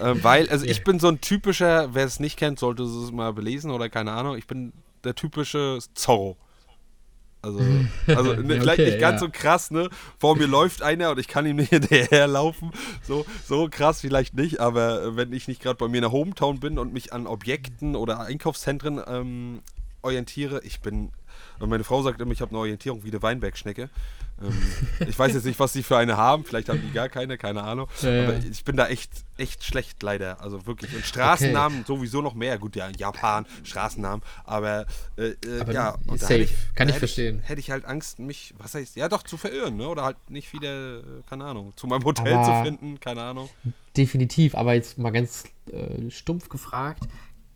äh, 0.00 0.14
weil, 0.22 0.48
also 0.48 0.64
ich 0.66 0.84
bin 0.84 0.98
so 1.00 1.08
ein 1.08 1.20
typischer, 1.20 1.94
wer 1.94 2.04
es 2.04 2.20
nicht 2.20 2.36
kennt, 2.36 2.58
sollte 2.58 2.82
es 2.82 3.12
mal 3.12 3.32
belesen 3.32 3.70
oder 3.70 3.88
keine 3.88 4.12
Ahnung, 4.12 4.36
ich 4.36 4.46
bin 4.46 4.72
der 5.04 5.14
typische 5.14 5.78
Zorro. 5.94 6.36
Also, 7.42 7.58
also 8.06 8.34
ne, 8.34 8.60
vielleicht 8.60 8.78
Okay, 8.80 8.90
nicht 8.90 9.00
ganz 9.00 9.20
ja. 9.20 9.26
so 9.26 9.32
krass, 9.32 9.70
ne? 9.70 9.88
Vor 10.18 10.36
mir 10.36 10.46
läuft 10.46 10.82
einer 10.82 11.10
und 11.10 11.18
ich 11.18 11.28
kann 11.28 11.44
ihm 11.44 11.56
nicht 11.62 11.70
hinterherlaufen. 11.70 12.70
So, 13.02 13.26
so 13.44 13.68
krass 13.68 14.00
vielleicht 14.00 14.34
nicht, 14.34 14.60
aber 14.60 15.02
äh, 15.02 15.16
wenn 15.16 15.32
ich 15.32 15.48
nicht 15.48 15.60
gerade 15.60 15.76
bei 15.76 15.88
mir 15.88 15.98
in 15.98 16.02
der 16.02 16.12
Hometown 16.12 16.60
bin 16.60 16.78
und 16.78 16.92
mich 16.92 17.12
an 17.12 17.26
Objekten 17.26 17.96
oder 17.96 18.20
Einkaufszentren 18.20 19.00
ähm, 19.06 19.62
orientiere, 20.02 20.62
ich 20.64 20.80
bin. 20.80 21.10
Und 21.58 21.68
meine 21.68 21.84
Frau 21.84 22.02
sagt 22.02 22.20
immer, 22.20 22.32
ich 22.32 22.40
habe 22.40 22.50
eine 22.50 22.58
Orientierung 22.58 23.04
wie 23.04 23.08
eine 23.08 23.22
Weinbergschnecke. 23.22 23.90
Ähm, 24.42 25.06
ich 25.08 25.18
weiß 25.18 25.34
jetzt 25.34 25.44
nicht, 25.44 25.58
was 25.60 25.72
die 25.72 25.82
für 25.82 25.96
eine 25.96 26.16
haben. 26.16 26.44
Vielleicht 26.44 26.68
haben 26.68 26.80
die 26.82 26.90
gar 26.92 27.08
keine, 27.08 27.38
keine 27.38 27.62
Ahnung. 27.62 27.88
Ja, 28.02 28.10
ja. 28.10 28.24
Aber 28.28 28.36
ich 28.38 28.64
bin 28.64 28.76
da 28.76 28.88
echt, 28.88 29.10
echt 29.38 29.64
schlecht, 29.64 30.02
leider. 30.02 30.40
Also 30.40 30.66
wirklich. 30.66 30.94
Und 30.94 31.04
Straßennamen 31.04 31.84
sowieso 31.84 32.22
noch 32.22 32.34
mehr. 32.34 32.58
Gut, 32.58 32.76
ja, 32.76 32.88
Japan, 32.96 33.46
Straßennamen. 33.64 34.22
Aber, 34.44 34.86
äh, 35.16 35.28
äh, 35.46 35.60
Aber 35.60 35.72
ja. 35.72 35.94
und 36.06 36.20
safe, 36.20 36.34
hätte 36.40 36.52
kann 36.74 36.88
ich 36.88 36.96
verstehen. 36.98 37.40
hätte 37.40 37.60
ich 37.60 37.70
halt 37.70 37.84
Angst, 37.84 38.18
mich, 38.18 38.54
was 38.58 38.74
heißt, 38.74 38.96
ja 38.96 39.08
doch, 39.08 39.22
zu 39.22 39.36
verirren, 39.36 39.76
ne? 39.76 39.88
Oder 39.88 40.04
halt 40.04 40.16
nicht 40.30 40.52
wieder, 40.52 40.98
äh, 40.98 41.02
keine 41.28 41.44
Ahnung, 41.44 41.72
zu 41.76 41.86
meinem 41.86 42.04
Hotel 42.04 42.34
Aber- 42.34 42.44
zu 42.64 42.64
finden, 42.64 43.00
keine 43.00 43.22
Ahnung. 43.22 43.48
Definitiv, 43.96 44.54
aber 44.54 44.74
jetzt 44.74 44.96
mal 44.98 45.10
ganz 45.10 45.44
äh, 45.70 46.10
stumpf 46.10 46.48
gefragt, 46.48 47.04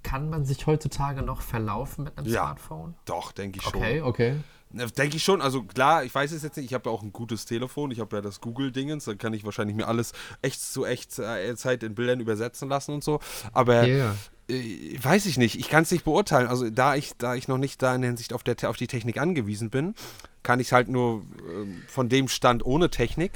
kann 0.02 0.28
man 0.30 0.44
sich 0.44 0.66
heutzutage 0.66 1.22
noch 1.22 1.40
verlaufen 1.40 2.04
mit 2.04 2.16
einem 2.18 2.26
Ja. 2.28 2.42
Smartphone? 2.42 2.94
Doch, 3.06 3.32
denke 3.32 3.58
ich 3.58 3.64
schon. 3.64 3.74
Okay, 3.76 4.00
okay. 4.02 4.36
Denke 4.70 5.16
ich 5.16 5.24
schon, 5.24 5.40
also 5.40 5.62
klar, 5.62 6.04
ich 6.04 6.14
weiß 6.14 6.32
es 6.32 6.42
jetzt 6.42 6.56
nicht, 6.56 6.66
ich 6.66 6.74
habe 6.74 6.90
ja 6.90 6.94
auch 6.94 7.02
ein 7.02 7.12
gutes 7.12 7.44
Telefon, 7.46 7.90
ich 7.92 8.00
habe 8.00 8.16
ja 8.16 8.20
das 8.20 8.40
Google-Dingens, 8.40 9.04
da 9.04 9.14
kann 9.14 9.32
ich 9.32 9.44
wahrscheinlich 9.44 9.76
mir 9.76 9.86
alles 9.86 10.12
echt 10.42 10.60
zu 10.60 10.84
echt 10.84 11.18
äh, 11.18 11.54
Zeit 11.56 11.82
in 11.82 11.94
Bildern 11.94 12.20
übersetzen 12.20 12.68
lassen 12.68 12.92
und 12.92 13.04
so, 13.04 13.20
aber 13.52 13.86
ja. 13.86 14.14
äh, 14.48 14.98
weiß 15.00 15.26
ich 15.26 15.38
nicht, 15.38 15.58
ich 15.58 15.68
kann 15.68 15.84
es 15.84 15.92
nicht 15.92 16.04
beurteilen, 16.04 16.48
also 16.48 16.68
da 16.68 16.96
ich, 16.96 17.12
da 17.16 17.36
ich 17.36 17.48
noch 17.48 17.58
nicht 17.58 17.80
da 17.80 17.94
in 17.94 18.02
der 18.02 18.10
Hinsicht 18.10 18.32
auf, 18.32 18.42
der, 18.42 18.56
auf 18.68 18.76
die 18.76 18.88
Technik 18.88 19.18
angewiesen 19.18 19.70
bin, 19.70 19.94
kann 20.42 20.60
ich 20.60 20.72
halt 20.72 20.88
nur 20.88 21.24
ähm, 21.48 21.82
von 21.86 22.08
dem 22.08 22.28
Stand 22.28 22.66
ohne 22.66 22.90
Technik 22.90 23.32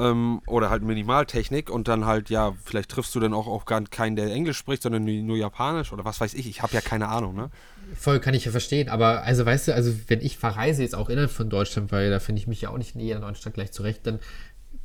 ähm, 0.00 0.40
oder 0.46 0.70
halt 0.70 0.82
Minimaltechnik 0.82 1.70
und 1.70 1.88
dann 1.88 2.06
halt, 2.06 2.30
ja, 2.30 2.54
vielleicht 2.64 2.90
triffst 2.90 3.14
du 3.14 3.20
dann 3.20 3.34
auch, 3.34 3.46
auch 3.46 3.66
gar 3.66 3.82
keinen, 3.82 4.16
der 4.16 4.32
Englisch 4.32 4.56
spricht, 4.56 4.82
sondern 4.82 5.04
nur, 5.04 5.36
Japanisch 5.36 5.92
oder 5.92 6.04
was 6.04 6.20
weiß 6.20 6.34
ich, 6.34 6.48
ich 6.48 6.62
habe 6.62 6.74
ja 6.74 6.80
keine 6.80 7.08
Ahnung, 7.08 7.34
ne? 7.34 7.50
Voll 7.94 8.20
kann 8.20 8.34
ich 8.34 8.44
ja 8.44 8.50
verstehen, 8.50 8.88
aber 8.88 9.24
also 9.24 9.44
weißt 9.44 9.68
du, 9.68 9.74
also 9.74 9.92
wenn 10.08 10.20
ich 10.20 10.38
verreise 10.38 10.82
jetzt 10.82 10.94
auch 10.94 11.08
innerhalb 11.08 11.30
von 11.30 11.50
Deutschland, 11.50 11.90
weil 11.92 12.10
da 12.10 12.20
finde 12.20 12.40
ich 12.40 12.46
mich 12.46 12.60
ja 12.60 12.70
auch 12.70 12.78
nicht 12.78 12.94
in 12.94 13.00
jeder 13.00 13.18
neuen 13.20 13.34
Stadt 13.34 13.54
gleich 13.54 13.72
zurecht, 13.72 14.06
dann 14.06 14.20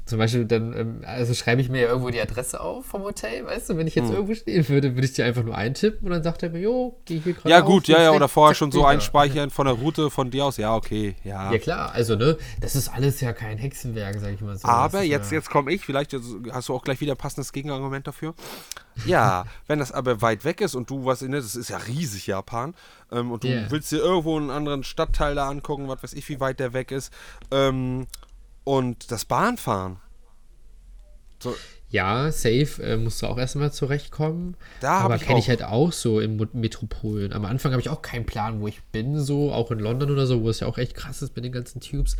zum 0.05 0.19
Beispiel 0.19 0.45
dann, 0.45 0.73
ähm, 0.77 1.01
also 1.05 1.33
schreibe 1.33 1.61
ich 1.61 1.69
mir 1.69 1.81
ja 1.81 1.87
irgendwo 1.87 2.09
die 2.11 2.21
Adresse 2.21 2.61
auf 2.61 2.85
vom 2.85 3.01
Hotel, 3.03 3.45
weißt 3.45 3.69
du, 3.71 3.77
wenn 3.77 3.87
ich 3.87 3.95
jetzt 3.95 4.07
Hm. 4.09 4.13
irgendwo 4.15 4.35
stehen 4.35 4.67
würde, 4.69 4.95
würde 4.95 5.05
ich 5.07 5.13
die 5.13 5.23
einfach 5.23 5.43
nur 5.43 5.55
eintippen 5.55 6.07
und 6.07 6.11
dann 6.13 6.21
sagt 6.23 6.43
er 6.43 6.51
mir, 6.51 6.59
jo, 6.59 6.99
geh 7.05 7.19
hier 7.19 7.33
gerade 7.33 7.49
Ja, 7.49 7.61
auf, 7.61 7.65
gut, 7.65 7.87
ja, 7.87 8.01
ja, 8.01 8.11
oder 8.11 8.27
vorher 8.27 8.53
schon 8.55 8.71
so 8.71 8.85
einspeichern 8.85 9.49
von 9.49 9.65
der 9.65 9.75
Route 9.75 10.11
von 10.11 10.29
dir 10.29 10.45
aus. 10.45 10.57
Ja, 10.57 10.75
okay, 10.75 11.15
ja. 11.23 11.51
Ja 11.51 11.57
klar, 11.57 11.91
also 11.93 12.15
ne, 12.15 12.37
das 12.61 12.75
ist 12.75 12.87
alles 12.89 13.19
ja 13.21 13.33
kein 13.33 13.57
Hexenwerk, 13.57 14.19
sag 14.19 14.33
ich 14.33 14.41
mal 14.41 14.57
so. 14.57 14.67
Aber 14.67 15.01
ist 15.01 15.09
jetzt, 15.09 15.31
ja, 15.31 15.37
jetzt 15.37 15.49
komme 15.49 15.71
ich, 15.73 15.85
vielleicht 15.85 16.15
hast 16.51 16.69
du 16.69 16.73
auch 16.75 16.83
gleich 16.83 17.01
wieder 17.01 17.13
ein 17.13 17.17
passendes 17.17 17.51
Gegenargument 17.51 18.05
dafür. 18.05 18.35
Ja, 19.05 19.45
wenn 19.67 19.79
das 19.79 19.91
aber 19.91 20.21
weit 20.21 20.45
weg 20.45 20.61
ist 20.61 20.75
und 20.75 20.89
du 20.89 21.05
was 21.05 21.21
in 21.21 21.31
das 21.31 21.55
ist 21.55 21.69
ja 21.69 21.77
riesig 21.77 22.27
Japan 22.27 22.73
ähm, 23.11 23.31
und 23.31 23.43
du 23.43 23.47
Yeah. 23.47 23.69
willst 23.69 23.91
dir 23.91 23.97
irgendwo 23.97 24.37
einen 24.37 24.49
anderen 24.49 24.83
Stadtteil 24.83 25.35
da 25.35 25.49
angucken, 25.49 25.87
was 25.87 26.01
weiß 26.03 26.13
ich, 26.13 26.27
wie 26.29 26.39
weit 26.39 26.59
der 26.59 26.73
weg 26.73 26.91
ist 26.91 27.11
ähm, 27.51 28.07
und 28.65 29.11
das 29.11 29.23
Bahnfahren. 29.23 29.97
So, 31.39 31.55
Ja, 31.89 32.31
safe, 32.31 32.81
äh, 32.83 32.97
musst 32.97 33.21
du 33.21 33.27
auch 33.27 33.37
erstmal 33.37 33.71
zurechtkommen. 33.71 34.57
Da 34.81 34.97
Aber 34.99 35.17
kenne 35.17 35.39
ich 35.39 35.47
halt 35.47 35.63
auch 35.63 35.93
so 35.93 36.19
in 36.19 36.35
Metropolen. 36.53 37.31
Am 37.31 37.45
Anfang 37.45 37.71
habe 37.71 37.81
ich 37.81 37.89
auch 37.89 38.01
keinen 38.01 38.25
Plan, 38.25 38.59
wo 38.59 38.67
ich 38.67 38.83
bin, 38.91 39.19
so, 39.21 39.53
auch 39.53 39.71
in 39.71 39.79
London 39.79 40.11
oder 40.11 40.27
so, 40.27 40.41
wo 40.41 40.49
es 40.49 40.59
ja 40.59 40.67
auch 40.67 40.77
echt 40.77 40.95
krass 40.95 41.21
ist 41.21 41.35
mit 41.35 41.45
den 41.45 41.53
ganzen 41.53 41.79
Tubes. 41.79 42.17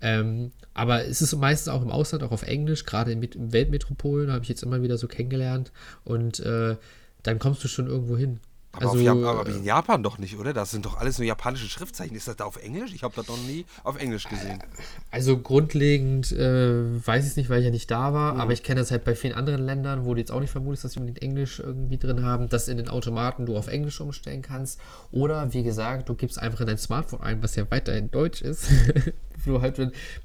Ähm, 0.00 0.52
aber 0.72 1.04
es 1.04 1.20
ist 1.20 1.34
meistens 1.36 1.68
auch 1.68 1.82
im 1.82 1.90
Ausland, 1.90 2.22
auch 2.22 2.30
auf 2.30 2.44
Englisch, 2.44 2.86
gerade 2.86 3.12
in, 3.12 3.22
in 3.22 3.52
Weltmetropolen 3.52 4.30
habe 4.30 4.44
ich 4.44 4.48
jetzt 4.48 4.62
immer 4.62 4.80
wieder 4.82 4.96
so 4.96 5.08
kennengelernt. 5.08 5.72
Und 6.04 6.40
äh, 6.40 6.76
dann 7.22 7.38
kommst 7.38 7.62
du 7.64 7.68
schon 7.68 7.88
irgendwo 7.88 8.16
hin. 8.16 8.40
Aber, 8.78 8.86
Also, 8.92 8.98
auf 8.98 9.04
Jap 9.04 9.16
aber 9.24 9.48
äh, 9.48 9.52
in 9.56 9.64
Japan 9.64 10.02
doch 10.02 10.18
nicht, 10.18 10.36
oder? 10.38 10.52
Das 10.52 10.70
sind 10.70 10.84
doch 10.86 10.96
alles 10.98 11.18
nur 11.18 11.26
japanische 11.26 11.68
Schriftzeichen. 11.68 12.16
Ist 12.16 12.28
das 12.28 12.36
da 12.36 12.44
auf 12.44 12.56
Englisch? 12.62 12.92
Ich 12.94 13.02
habe 13.02 13.14
das 13.16 13.26
noch 13.28 13.36
nie 13.38 13.66
auf 13.84 14.00
Englisch 14.00 14.28
gesehen. 14.28 14.62
Also 15.10 15.38
grundlegend 15.38 16.32
äh, 16.32 17.06
weiß 17.06 17.24
ich 17.24 17.30
es 17.30 17.36
nicht, 17.36 17.50
weil 17.50 17.58
ich 17.60 17.64
ja 17.66 17.70
nicht 17.70 17.90
da 17.90 18.12
war, 18.14 18.34
Mhm. 18.34 18.40
aber 18.40 18.52
ich 18.52 18.62
kenne 18.62 18.80
das 18.80 18.90
halt 18.90 19.04
bei 19.04 19.14
vielen 19.14 19.34
anderen 19.34 19.64
Ländern, 19.64 20.04
wo 20.04 20.14
du 20.14 20.20
jetzt 20.20 20.30
auch 20.30 20.40
nicht 20.40 20.50
vermutest, 20.50 20.84
dass 20.84 20.92
sie 20.92 21.00
unbedingt 21.00 21.22
Englisch 21.22 21.60
irgendwie 21.60 21.98
drin 21.98 22.24
haben, 22.24 22.48
dass 22.48 22.68
in 22.68 22.76
den 22.76 22.88
Automaten 22.88 23.46
du 23.46 23.56
auf 23.56 23.68
Englisch 23.68 24.00
umstellen 24.00 24.42
kannst. 24.42 24.80
Oder 25.10 25.52
wie 25.52 25.62
gesagt, 25.62 26.08
du 26.08 26.14
gibst 26.14 26.38
einfach 26.38 26.60
in 26.60 26.66
dein 26.66 26.78
Smartphone 26.78 27.20
ein, 27.20 27.42
was 27.42 27.56
ja 27.56 27.64
weiterhin 27.70 28.10
Deutsch 28.10 28.42
ist. 28.42 28.66
du 29.46 29.62
halt 29.62 29.80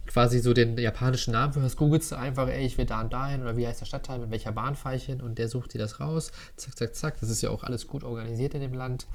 quasi 0.07 0.39
so 0.39 0.53
den 0.53 0.77
japanischen 0.77 1.31
Namen 1.33 1.55
hörst, 1.55 1.77
googelst 1.77 2.11
du 2.11 2.17
einfach, 2.17 2.47
ey, 2.49 2.65
ich 2.65 2.77
will 2.77 2.85
da 2.85 2.99
und 2.99 3.13
dahin 3.13 3.41
oder 3.41 3.55
wie 3.55 3.65
heißt 3.65 3.79
der 3.79 3.85
Stadtteil, 3.85 4.19
mit 4.19 4.31
welcher 4.31 4.51
Bahn 4.51 4.75
fahre 4.75 4.95
ich 4.95 5.05
hin 5.05 5.21
und 5.21 5.37
der 5.37 5.47
sucht 5.47 5.73
dir 5.73 5.77
das 5.77 5.99
raus. 6.01 6.31
Zack, 6.57 6.75
zack, 6.77 6.95
zack. 6.95 7.19
Das 7.21 7.29
ist 7.29 7.41
ja 7.41 7.49
auch 7.51 7.63
alles 7.63 7.87
gut 7.87 8.03
organisiert 8.03 8.42
in 8.53 8.61
dem 8.61 8.73
Land. 8.73 9.07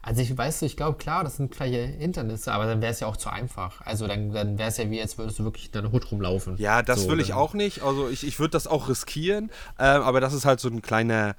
Also 0.00 0.22
ich 0.22 0.36
weiß, 0.36 0.62
ich 0.62 0.76
glaube, 0.76 0.96
klar, 0.96 1.24
das 1.24 1.36
sind 1.36 1.50
gleiche 1.50 1.84
Hindernisse, 1.84 2.52
aber 2.52 2.66
dann 2.66 2.80
wäre 2.80 2.92
es 2.92 3.00
ja 3.00 3.08
auch 3.08 3.16
zu 3.16 3.30
einfach. 3.30 3.80
Also 3.82 4.06
dann, 4.06 4.32
dann 4.32 4.58
wäre 4.58 4.68
es 4.68 4.76
ja 4.78 4.88
wie, 4.90 5.00
als 5.02 5.18
würdest 5.18 5.38
du 5.38 5.44
wirklich 5.44 5.66
in 5.66 5.72
deiner 5.72 5.92
Hut 5.92 6.10
rumlaufen. 6.10 6.56
Ja, 6.56 6.82
das 6.82 7.02
So, 7.02 7.10
will 7.10 7.20
ich 7.20 7.34
auch 7.34 7.52
nicht. 7.52 7.82
Also 7.82 8.08
ich, 8.08 8.26
ich 8.26 8.38
würde 8.38 8.52
das 8.52 8.66
auch 8.66 8.88
riskieren, 8.88 9.50
ähm, 9.78 10.02
aber 10.02 10.20
das 10.20 10.32
ist 10.32 10.44
halt 10.44 10.60
so 10.60 10.68
ein 10.68 10.82
kleiner 10.82 11.34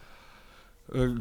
äh, 0.94 1.16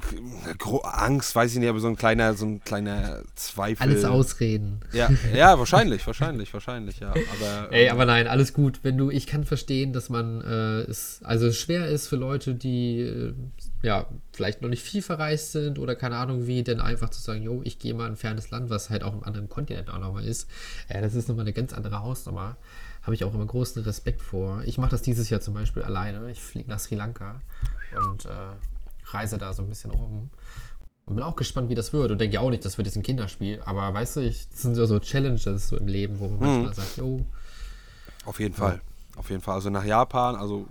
Angst, 0.82 1.34
weiß 1.34 1.52
ich 1.52 1.58
nicht, 1.58 1.68
aber 1.68 1.80
so 1.80 1.88
ein 1.88 1.96
kleiner, 1.96 2.34
so 2.34 2.46
ein 2.46 2.60
kleiner 2.62 3.22
Zweifel. 3.34 3.82
Alles 3.82 4.04
ausreden. 4.04 4.80
Ja, 4.92 5.10
ja, 5.34 5.58
wahrscheinlich, 5.58 6.06
wahrscheinlich, 6.06 6.52
wahrscheinlich, 6.54 7.00
ja. 7.00 7.10
Aber, 7.10 7.68
Ey, 7.72 7.86
ähm, 7.86 7.92
aber 7.92 8.06
nein, 8.06 8.26
alles 8.26 8.52
gut. 8.52 8.80
Wenn 8.82 8.96
du, 8.96 9.10
ich 9.10 9.26
kann 9.26 9.44
verstehen, 9.44 9.92
dass 9.92 10.08
man 10.08 10.40
äh, 10.40 10.80
es 10.82 11.20
also 11.22 11.52
schwer 11.52 11.88
ist 11.88 12.08
für 12.08 12.16
Leute, 12.16 12.54
die 12.54 13.00
äh, 13.00 13.34
ja 13.82 14.06
vielleicht 14.32 14.62
noch 14.62 14.68
nicht 14.68 14.82
viel 14.82 15.02
verreist 15.02 15.52
sind 15.52 15.78
oder 15.78 15.94
keine 15.96 16.16
Ahnung 16.16 16.46
wie, 16.46 16.62
denn 16.62 16.80
einfach 16.80 17.10
zu 17.10 17.20
sagen, 17.20 17.42
jo, 17.42 17.60
ich 17.64 17.78
gehe 17.78 17.94
mal 17.94 18.06
in 18.06 18.12
ein 18.12 18.16
fernes 18.16 18.50
Land, 18.50 18.70
was 18.70 18.90
halt 18.90 19.02
auch 19.02 19.12
im 19.12 19.24
anderen 19.24 19.48
Kontinent 19.48 19.90
auch 19.90 19.98
nochmal 19.98 20.24
ist. 20.24 20.48
Äh, 20.88 21.02
das 21.02 21.14
ist 21.14 21.28
nochmal 21.28 21.44
eine 21.44 21.52
ganz 21.52 21.72
andere 21.72 22.02
Hausnummer. 22.02 22.56
Habe 23.02 23.14
ich 23.14 23.24
auch 23.24 23.34
immer 23.34 23.46
großen 23.46 23.82
Respekt 23.84 24.20
vor. 24.20 24.62
Ich 24.66 24.76
mache 24.76 24.90
das 24.90 25.02
dieses 25.02 25.30
Jahr 25.30 25.40
zum 25.40 25.54
Beispiel 25.54 25.82
alleine. 25.82 26.30
Ich 26.30 26.40
fliege 26.40 26.68
nach 26.68 26.78
Sri 26.78 26.94
Lanka 26.94 27.40
und 27.96 28.26
äh, 28.26 28.28
reise 29.12 29.38
da 29.38 29.52
so 29.52 29.62
ein 29.62 29.68
bisschen 29.68 29.90
rum. 29.90 30.30
Und 31.06 31.14
bin 31.14 31.24
auch 31.24 31.36
gespannt, 31.36 31.70
wie 31.70 31.74
das 31.74 31.92
wird. 31.92 32.11
Und 32.11 32.20
denke 32.20 32.34
ja 32.34 32.40
auch 32.40 32.50
nicht, 32.50 32.64
das 32.64 32.76
wird 32.76 32.86
jetzt 32.86 32.96
ein 32.96 33.02
Kinderspiel. 33.02 33.62
Aber 33.64 33.92
weißt 33.94 34.16
du, 34.16 34.20
ich, 34.20 34.48
das 34.50 34.62
sind 34.62 34.74
so, 34.74 34.84
so 34.84 34.98
Challenges 34.98 35.68
so 35.68 35.76
im 35.76 35.86
Leben, 35.86 36.20
wo 36.20 36.28
man 36.28 36.38
manchmal 36.38 36.74
sagt, 36.74 36.96
jo, 36.98 37.24
Auf 38.26 38.40
jeden 38.40 38.54
Fall. 38.54 38.80
Auf 39.16 39.30
jeden 39.30 39.40
Fall. 39.40 39.54
Also 39.54 39.70
nach 39.70 39.84
Japan, 39.84 40.36
also 40.36 40.66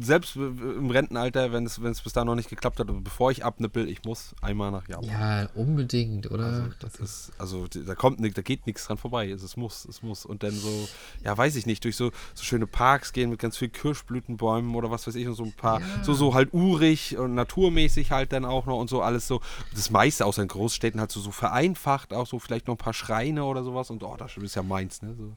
selbst 0.00 0.36
im 0.36 0.90
Rentenalter, 0.90 1.52
wenn 1.52 1.66
es, 1.66 1.82
wenn 1.82 1.92
es 1.92 2.00
bis 2.00 2.12
da 2.12 2.24
noch 2.24 2.34
nicht 2.34 2.48
geklappt 2.50 2.78
hat, 2.80 2.86
bevor 3.04 3.30
ich 3.30 3.44
abnippel, 3.44 3.88
ich 3.88 4.04
muss 4.04 4.34
einmal 4.42 4.70
nach 4.70 4.88
Japan. 4.88 5.08
Ja, 5.08 5.48
unbedingt, 5.54 6.30
oder? 6.30 6.44
Also, 6.46 6.62
das 6.80 6.94
ist, 6.96 7.32
also 7.38 7.66
da 7.68 7.94
kommt 7.94 8.20
nichts, 8.20 8.36
da 8.36 8.42
geht 8.42 8.66
nichts 8.66 8.86
dran 8.86 8.98
vorbei. 8.98 9.30
Es, 9.30 9.42
es 9.42 9.56
muss, 9.56 9.84
es 9.84 10.02
muss. 10.02 10.24
Und 10.26 10.42
dann 10.42 10.52
so, 10.52 10.88
ja, 11.24 11.36
weiß 11.36 11.56
ich 11.56 11.66
nicht, 11.66 11.84
durch 11.84 11.96
so, 11.96 12.10
so 12.34 12.44
schöne 12.44 12.66
Parks 12.66 13.12
gehen 13.12 13.30
mit 13.30 13.38
ganz 13.40 13.56
viel 13.56 13.68
Kirschblütenbäumen 13.68 14.74
oder 14.74 14.90
was 14.90 15.06
weiß 15.06 15.14
ich 15.14 15.26
und 15.26 15.34
so 15.34 15.44
ein 15.44 15.52
paar, 15.52 15.80
Ja. 15.80 16.04
so, 16.04 16.14
so 16.14 16.34
halt 16.34 16.52
urig 16.52 17.16
und 17.16 17.34
naturmäßig 17.34 18.10
halt 18.10 18.32
dann 18.32 18.44
auch 18.44 18.66
noch 18.66 18.78
und 18.78 18.90
so 18.90 19.02
alles 19.02 19.26
so. 19.26 19.40
Das 19.74 19.90
meiste 19.90 20.26
außer 20.26 20.42
in 20.42 20.48
Großstädten 20.48 21.00
halt 21.00 21.10
so, 21.12 21.20
so 21.20 21.30
vereinfacht, 21.30 22.12
auch 22.12 22.26
so 22.26 22.38
vielleicht 22.38 22.66
noch 22.66 22.74
ein 22.74 22.78
paar 22.78 22.94
Schreine 22.94 23.44
oder 23.44 23.62
sowas 23.64 23.90
und 23.90 24.02
oh, 24.02 24.16
das 24.18 24.36
ist 24.36 24.54
ja 24.56 24.62
meins, 24.62 25.02
ne? 25.02 25.14
So. 25.16 25.32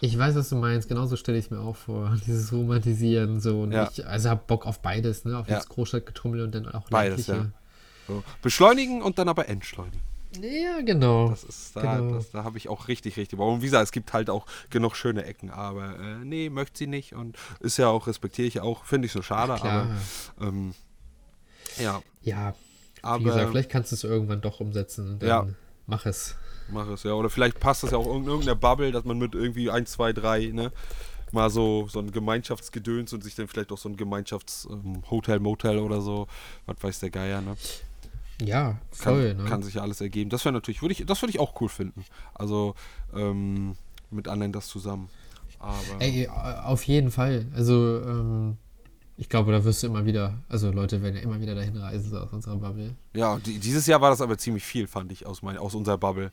Ich 0.00 0.18
weiß, 0.18 0.34
was 0.34 0.48
du 0.48 0.56
meinst. 0.56 0.88
Genauso 0.88 1.16
stelle 1.16 1.38
ich 1.38 1.46
es 1.46 1.50
mir 1.50 1.60
auch 1.60 1.76
vor. 1.76 2.16
Dieses 2.26 2.52
Romantisieren 2.52 3.40
so. 3.40 3.66
Ja. 3.66 3.88
ich 3.92 4.06
also 4.06 4.30
habe 4.30 4.42
Bock 4.46 4.66
auf 4.66 4.80
beides, 4.80 5.24
ne? 5.24 5.38
Auf 5.38 5.48
Ja. 5.48 5.56
das 5.56 5.68
Großstadtgetummel 5.68 6.42
und 6.42 6.54
dann 6.54 6.66
auch 6.68 6.88
Beides, 6.90 7.26
ländliche. 7.26 7.52
So. 8.06 8.22
Beschleunigen 8.42 9.02
und 9.02 9.18
dann 9.18 9.28
aber 9.28 9.48
entschleunigen. 9.48 10.00
Ja, 10.40 10.80
genau. 10.82 11.30
Das 11.30 11.44
ist 11.44 11.74
da, 11.76 11.96
Genau. 11.96 12.14
das, 12.16 12.30
da 12.30 12.44
habe 12.44 12.58
ich 12.58 12.68
auch 12.68 12.88
richtig, 12.88 13.16
richtig. 13.16 13.38
Bock. 13.38 13.50
Und 13.52 13.60
wie 13.62 13.66
gesagt, 13.66 13.84
es 13.84 13.92
gibt 13.92 14.12
halt 14.12 14.28
auch 14.30 14.46
genug 14.70 14.94
schöne 14.96 15.24
Ecken, 15.24 15.50
aber 15.50 15.98
äh, 15.98 16.24
nee, 16.24 16.50
möchte 16.50 16.78
sie 16.78 16.86
nicht 16.86 17.14
und 17.14 17.36
ist 17.60 17.76
ja 17.78 17.88
auch, 17.88 18.06
respektiere 18.06 18.46
ich 18.48 18.60
auch, 18.60 18.84
finde 18.84 19.06
ich 19.06 19.12
so 19.12 19.22
schade, 19.22 19.54
Klar. 19.54 19.88
aber 20.36 20.46
ähm, 20.48 20.74
ja, 21.78 22.02
Ja, 22.22 22.54
wie 22.54 23.00
aber 23.02 23.24
gesagt, 23.24 23.50
vielleicht 23.50 23.70
kannst 23.70 23.92
du 23.92 23.96
es 23.96 24.04
irgendwann 24.04 24.40
doch 24.40 24.60
umsetzen. 24.60 25.18
Dann 25.18 25.28
Ja. 25.28 25.46
mach 25.86 26.04
es. 26.06 26.34
Mach 26.70 26.88
es 26.88 27.02
ja. 27.02 27.12
Oder 27.12 27.30
vielleicht 27.30 27.60
passt 27.60 27.82
das 27.82 27.90
ja 27.90 27.98
auch 27.98 28.06
in 28.14 28.24
irgendeiner 28.24 28.54
Bubble, 28.54 28.92
dass 28.92 29.04
man 29.04 29.18
mit 29.18 29.34
irgendwie 29.34 29.70
1, 29.70 29.90
2, 29.90 30.12
3, 30.12 30.46
ne, 30.46 30.72
mal 31.32 31.50
so, 31.50 31.86
so 31.88 31.98
ein 31.98 32.10
Gemeinschaftsgedöns 32.10 33.12
und 33.12 33.22
sich 33.22 33.34
dann 33.34 33.48
vielleicht 33.48 33.72
auch 33.72 33.78
so 33.78 33.88
ein 33.88 33.96
Gemeinschafts-Hotel, 33.96 35.40
Motel 35.40 35.78
oder 35.78 36.00
so, 36.00 36.26
was 36.66 36.76
weiß 36.80 37.00
der 37.00 37.10
Geier, 37.10 37.40
ne? 37.40 37.56
Ja, 38.40 38.78
kann, 39.00 39.14
voll, 39.14 39.34
ne? 39.34 39.44
kann 39.44 39.62
sich 39.62 39.74
ja 39.74 39.82
alles 39.82 40.00
ergeben. 40.00 40.30
Das 40.30 40.44
wäre 40.44 40.52
natürlich, 40.52 40.80
würde 40.80 40.92
ich, 40.92 41.04
das 41.04 41.20
würde 41.22 41.30
ich 41.30 41.40
auch 41.40 41.60
cool 41.60 41.68
finden. 41.68 42.04
Also 42.34 42.74
ähm, 43.12 43.74
mit 44.10 44.28
anderen 44.28 44.52
das 44.52 44.68
zusammen. 44.68 45.08
Aber 45.58 45.76
Ey, 45.98 46.24
äh, 46.24 46.28
auf 46.28 46.84
jeden 46.84 47.10
Fall. 47.10 47.46
Also, 47.54 48.00
ähm, 48.00 48.56
ich 49.18 49.28
glaube, 49.28 49.50
da 49.50 49.64
wirst 49.64 49.82
du 49.82 49.88
immer 49.88 50.06
wieder, 50.06 50.38
also 50.48 50.70
Leute 50.70 51.02
werden 51.02 51.16
ja 51.16 51.22
immer 51.22 51.40
wieder 51.40 51.54
dahin 51.56 51.76
reisen, 51.76 52.10
so 52.10 52.18
aus 52.18 52.32
unserer 52.32 52.56
Bubble. 52.56 52.94
ja, 53.14 53.38
dieses 53.44 53.86
Jahr 53.86 54.00
war 54.00 54.10
das 54.10 54.20
aber 54.20 54.38
ziemlich 54.38 54.64
viel, 54.64 54.86
fand 54.86 55.10
ich, 55.10 55.26
aus, 55.26 55.42
mein, 55.42 55.58
aus 55.58 55.74
unserer 55.74 55.98
Bubble. 55.98 56.30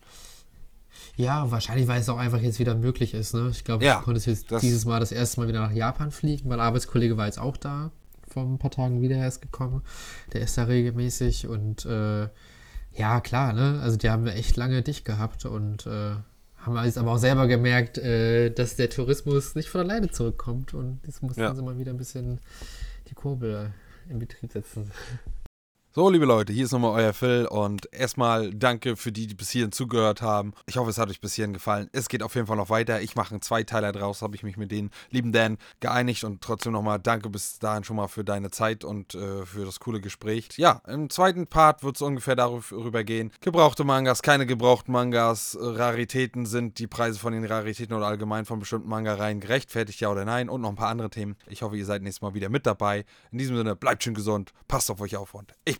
Ja, 1.18 1.50
wahrscheinlich, 1.52 1.88
weil 1.88 2.00
es 2.00 2.10
auch 2.10 2.18
einfach 2.18 2.40
jetzt 2.40 2.60
wieder 2.60 2.76
möglich 2.76 3.14
ist. 3.14 3.34
Ne? 3.34 3.50
Ich 3.52 3.64
glaube, 3.64 3.84
Ja, 3.84 3.98
ich 4.00 4.06
konnte 4.06 4.30
jetzt 4.30 4.52
dieses 4.62 4.86
Mal 4.86 5.00
das 5.00 5.12
erste 5.12 5.42
Mal 5.42 5.48
wieder 5.48 5.62
nach 5.62 5.72
Japan 5.72 6.12
fliegen. 6.12 6.48
Mein 6.48 6.60
Arbeitskollege 6.60 7.18
war 7.18 7.26
jetzt 7.26 7.40
auch 7.40 7.58
da, 7.58 7.92
vor 8.28 8.44
ein 8.44 8.60
paar 8.60 8.72
Tagen 8.72 9.02
wieder 9.02 9.18
erst 9.18 9.42
gekommen. 9.42 9.82
Der 10.34 10.42
ist 10.42 10.58
da 10.58 10.64
regelmäßig 10.66 11.48
und 11.48 11.86
äh, 11.86 12.30
ja, 12.94 13.20
klar, 13.20 13.52
ne? 13.54 13.80
Also 13.82 13.98
die 13.98 14.10
haben 14.10 14.24
wir 14.26 14.36
echt 14.36 14.56
lange 14.58 14.82
dicht 14.84 15.04
gehabt 15.06 15.46
und 15.46 15.86
äh, 15.86 16.16
haben 16.66 16.84
jetzt 16.86 16.98
aber 16.98 17.12
auch 17.12 17.18
selber 17.18 17.48
gemerkt, 17.48 17.98
äh, 17.98 18.50
dass 18.50 18.76
der 18.76 18.90
Tourismus 18.90 19.56
nicht 19.56 19.70
von 19.70 19.82
alleine 19.82 20.10
zurückkommt 20.10 20.74
und 20.74 21.00
jetzt 21.06 21.22
mussten 21.22 21.42
Ja. 21.42 21.54
sie 21.54 21.62
mal 21.62 21.78
wieder 21.78 21.92
ein 21.92 21.98
bisschen 21.98 22.40
die 23.10 23.14
Kurbel 23.14 23.72
in 24.10 24.20
Betrieb 24.20 24.52
setzen. 24.52 24.92
So, 25.98 26.10
liebe 26.10 26.26
Leute, 26.26 26.52
hier 26.52 26.66
ist 26.66 26.74
nochmal 26.74 27.02
euer 27.02 27.14
Phil 27.14 27.48
und 27.50 27.88
erstmal 27.94 28.54
danke 28.54 28.98
für 28.98 29.14
die, 29.14 29.28
die 29.28 29.34
bis 29.34 29.52
hierhin 29.52 29.72
zugehört 29.72 30.22
haben. 30.22 30.52
Ich 30.66 30.76
hoffe, 30.76 30.90
es 30.90 30.98
hat 30.98 31.10
euch 31.10 31.22
bis 31.22 31.36
hierhin 31.36 31.54
gefallen. 31.54 31.90
Es 31.94 32.10
geht 32.10 32.22
auf 32.22 32.36
jeden 32.36 32.48
Fall 32.48 32.58
noch 32.58 32.70
weiter. 32.70 33.00
Ich 33.00 33.16
mache 33.16 33.32
einen 33.32 33.42
Zweiteiler 33.42 33.94
draus, 33.94 34.22
habe 34.22 34.36
ich 34.36 34.44
mich 34.44 34.58
mit 34.58 34.72
den 34.72 34.90
lieben 35.10 35.32
Dan 35.32 35.58
geeinigt 35.80 36.26
und 36.26 36.42
trotzdem 36.42 36.74
nochmal 36.74 37.00
danke 37.00 37.30
bis 37.30 37.60
dahin 37.60 37.86
schon 37.86 37.96
mal 37.96 38.10
für 38.10 38.26
deine 38.26 38.52
Zeit 38.52 38.84
und 38.84 39.16
äh, 39.16 39.46
für 39.46 39.64
das 39.64 39.80
coole 39.80 40.02
Gespräch. 40.02 40.50
Ja, 40.58 40.82
im 40.86 41.10
zweiten 41.10 41.48
Part 41.48 41.82
wird 41.82 41.96
es 41.96 42.02
ungefähr 42.02 42.36
darüber 42.36 43.06
gehen. 43.06 43.32
Gebrauchte 43.40 43.86
Mangas, 43.86 44.22
keine 44.22 44.46
gebrauchten 44.46 44.92
Mangas, 44.92 45.58
Raritäten 45.58 46.46
sind 46.46 46.78
die 46.78 46.88
Preise 46.88 47.20
von 47.20 47.32
den 47.32 47.46
Raritäten 47.46 47.96
oder 47.96 48.08
allgemein 48.08 48.44
von 48.44 48.60
bestimmten 48.60 48.90
Manga-Reihen 48.90 49.40
gerechtfertigt, 49.40 50.02
ja 50.02 50.12
oder 50.12 50.26
nein 50.26 50.50
und 50.50 50.60
noch 50.60 50.72
ein 50.72 50.76
paar 50.76 50.90
andere 50.90 51.10
Themen. 51.10 51.38
Ich 51.48 51.62
hoffe, 51.62 51.78
ihr 51.78 51.86
seid 51.86 52.02
nächstes 52.02 52.22
Mal 52.22 52.34
wieder 52.34 52.50
mit 52.50 52.66
dabei. 52.66 53.06
In 53.32 53.38
diesem 53.38 53.56
Sinne, 53.56 53.78
bleibt 53.78 54.04
schön 54.04 54.14
gesund, 54.14 54.52
passt 54.68 54.92
auf 54.92 55.00
euch 55.00 55.16
auf 55.16 55.34
und 55.34 55.54
ich 55.64 55.80